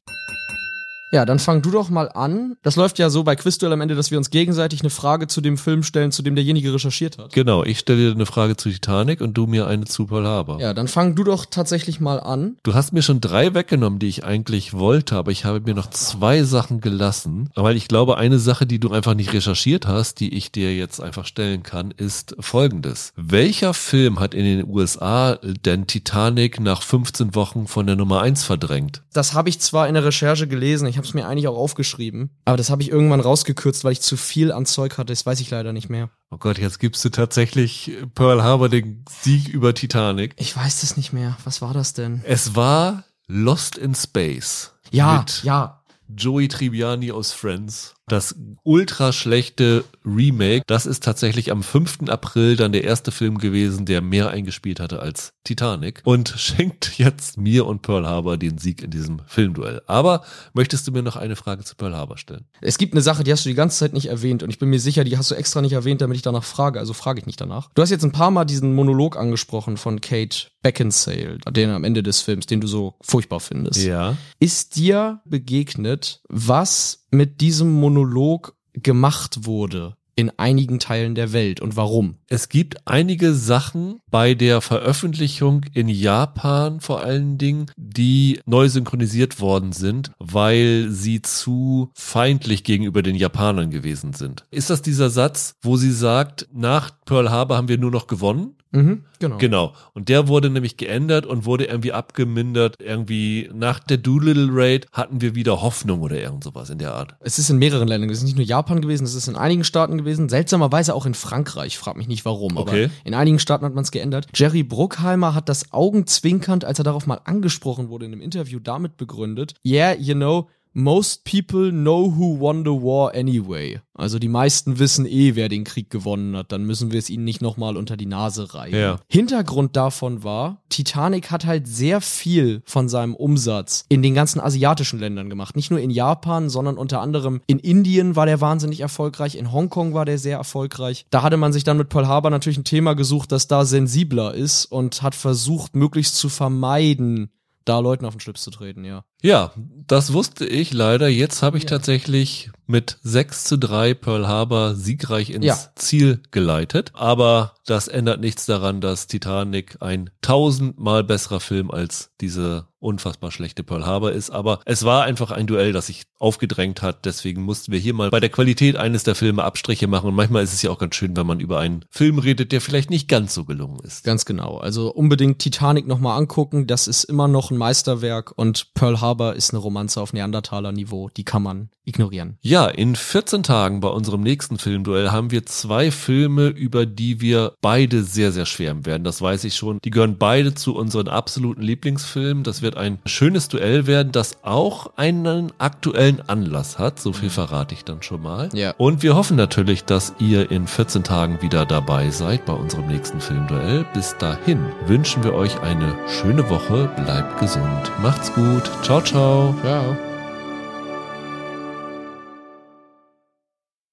[1.11, 2.57] Ja, dann fang du doch mal an.
[2.64, 5.40] Das läuft ja so bei Quizduell am Ende, dass wir uns gegenseitig eine Frage zu
[5.40, 7.32] dem Film stellen, zu dem derjenige recherchiert hat.
[7.32, 10.60] Genau, ich stelle dir eine Frage zu Titanic und du mir eine zu Pearl Harbor.
[10.60, 12.57] Ja, dann fang du doch tatsächlich mal an.
[12.64, 15.90] Du hast mir schon drei weggenommen, die ich eigentlich wollte, aber ich habe mir noch
[15.91, 20.34] zwei Sachen gelassen, weil ich glaube, eine Sache, die du einfach nicht recherchiert hast, die
[20.34, 23.14] ich dir jetzt einfach stellen kann, ist folgendes.
[23.15, 28.44] Welcher Film hat in den USA denn Titanic nach 15 Wochen von der Nummer 1
[28.44, 29.03] verdrängt?
[29.14, 32.30] Das habe ich zwar in der Recherche gelesen, ich habe es mir eigentlich auch aufgeschrieben.
[32.45, 35.13] Aber das habe ich irgendwann rausgekürzt, weil ich zu viel an Zeug hatte.
[35.13, 36.09] Das weiß ich leider nicht mehr.
[36.31, 40.34] Oh Gott, jetzt gibst du tatsächlich Pearl Harbor den Sieg über Titanic.
[40.38, 41.38] Ich weiß das nicht mehr.
[41.43, 42.22] Was war das denn?
[42.26, 44.73] Es war Lost in Space.
[44.91, 45.81] Ja, ja.
[46.07, 47.94] Joey Tribbiani aus Friends.
[48.07, 52.07] Das ultra schlechte Remake, das ist tatsächlich am 5.
[52.07, 57.38] April dann der erste Film gewesen, der mehr eingespielt hatte als Titanic und schenkt jetzt
[57.38, 59.82] mir und Pearl Harbor den Sieg in diesem Filmduell.
[59.88, 60.23] Aber
[60.53, 62.45] möchtest du mir noch eine Frage zu Pearl Harbor stellen?
[62.61, 64.69] Es gibt eine Sache, die hast du die ganze Zeit nicht erwähnt und ich bin
[64.69, 67.26] mir sicher, die hast du extra nicht erwähnt, damit ich danach frage, also frage ich
[67.26, 67.69] nicht danach.
[67.73, 72.02] Du hast jetzt ein paar Mal diesen Monolog angesprochen von Kate Beckinsale, den am Ende
[72.02, 73.84] des Films, den du so furchtbar findest.
[73.84, 74.18] Ja.
[74.40, 81.76] Ist dir begegnet, was mit diesem Monolog gemacht wurde in einigen Teilen der Welt und
[81.76, 82.15] warum?
[82.27, 89.41] Es gibt einige Sachen bei der Veröffentlichung in Japan vor allen Dingen, die neu synchronisiert
[89.41, 94.45] worden sind, weil sie zu feindlich gegenüber den Japanern gewesen sind.
[94.52, 98.56] Ist das dieser Satz, wo sie sagt, nach Pearl Harbor haben wir nur noch gewonnen?
[98.76, 99.38] Mhm, genau.
[99.38, 99.73] Genau.
[99.93, 102.81] Und der wurde nämlich geändert und wurde irgendwie abgemindert.
[102.81, 107.15] Irgendwie nach der Doolittle Raid hatten wir wieder Hoffnung oder irgend sowas in der Art.
[107.22, 108.10] Es ist in mehreren Ländern.
[108.10, 110.30] Es ist nicht nur Japan gewesen, es ist in einigen Staaten gewesen.
[110.30, 111.77] Seltsamerweise auch in Frankreich.
[111.77, 112.57] Frag mich nicht warum.
[112.57, 112.85] Okay.
[112.85, 114.27] Aber in einigen Staaten hat man es geändert.
[114.35, 118.97] Jerry Bruckheimer hat das augenzwinkernd, als er darauf mal angesprochen wurde in einem Interview, damit
[118.97, 119.53] begründet.
[119.65, 123.80] Yeah, you know, Most people know who won the war anyway.
[123.93, 126.52] Also die meisten wissen eh, wer den Krieg gewonnen hat.
[126.52, 128.76] Dann müssen wir es ihnen nicht nochmal unter die Nase reihen.
[128.76, 128.99] Ja.
[129.07, 134.99] Hintergrund davon war, Titanic hat halt sehr viel von seinem Umsatz in den ganzen asiatischen
[134.99, 135.56] Ländern gemacht.
[135.56, 139.35] Nicht nur in Japan, sondern unter anderem in Indien war der wahnsinnig erfolgreich.
[139.35, 141.06] In Hongkong war der sehr erfolgreich.
[141.10, 144.34] Da hatte man sich dann mit Pearl Harbor natürlich ein Thema gesucht, das da sensibler
[144.34, 147.31] ist und hat versucht, möglichst zu vermeiden,
[147.65, 149.03] da Leuten auf den Schlips zu treten, ja.
[149.26, 149.53] Ja,
[149.88, 151.07] das wusste ich leider.
[151.07, 151.69] Jetzt habe ich ja.
[151.69, 155.57] tatsächlich mit 6 zu 3 Pearl Harbor siegreich ins ja.
[155.76, 156.91] Ziel geleitet.
[156.93, 163.64] Aber das ändert nichts daran, dass Titanic ein tausendmal besserer Film als diese unfassbar schlechte
[163.64, 164.30] Pearl Harbor ist.
[164.30, 167.06] Aber es war einfach ein Duell, das sich aufgedrängt hat.
[167.06, 170.10] Deswegen mussten wir hier mal bei der Qualität eines der Filme Abstriche machen.
[170.10, 172.61] Und manchmal ist es ja auch ganz schön, wenn man über einen Film redet, der
[172.61, 174.03] vielleicht nicht ganz so gelungen ist.
[174.03, 174.57] Ganz genau.
[174.57, 176.68] Also unbedingt Titanic nochmal angucken.
[176.68, 181.10] Das ist immer noch ein Meisterwerk und Pearl Harbor ist eine Romanze auf Neandertaler-Niveau.
[181.10, 182.38] Die kann man ignorieren.
[182.41, 187.53] Ja, in 14 Tagen bei unserem nächsten Filmduell haben wir zwei Filme, über die wir
[187.62, 189.03] beide sehr, sehr schwärmen werden.
[189.03, 189.80] Das weiß ich schon.
[189.84, 192.44] Die gehören beide zu unseren absoluten Lieblingsfilmen.
[192.44, 196.99] Das wird ein schönes Duell werden, das auch einen aktuellen Anlass hat.
[196.99, 198.49] So viel verrate ich dann schon mal.
[198.53, 198.74] Ja.
[198.78, 203.22] Und wir hoffen natürlich, dass ihr in 14 Tagen wieder dabei seid bei unserem nächsten
[203.22, 203.86] Filmduell.
[203.94, 206.90] Bis dahin wünschen wir euch eine schöne Woche.
[206.95, 207.91] Bleibt gesund.
[208.02, 208.64] Macht's gut.
[208.84, 209.56] Ciao, ciao.
[209.62, 210.15] Ciao.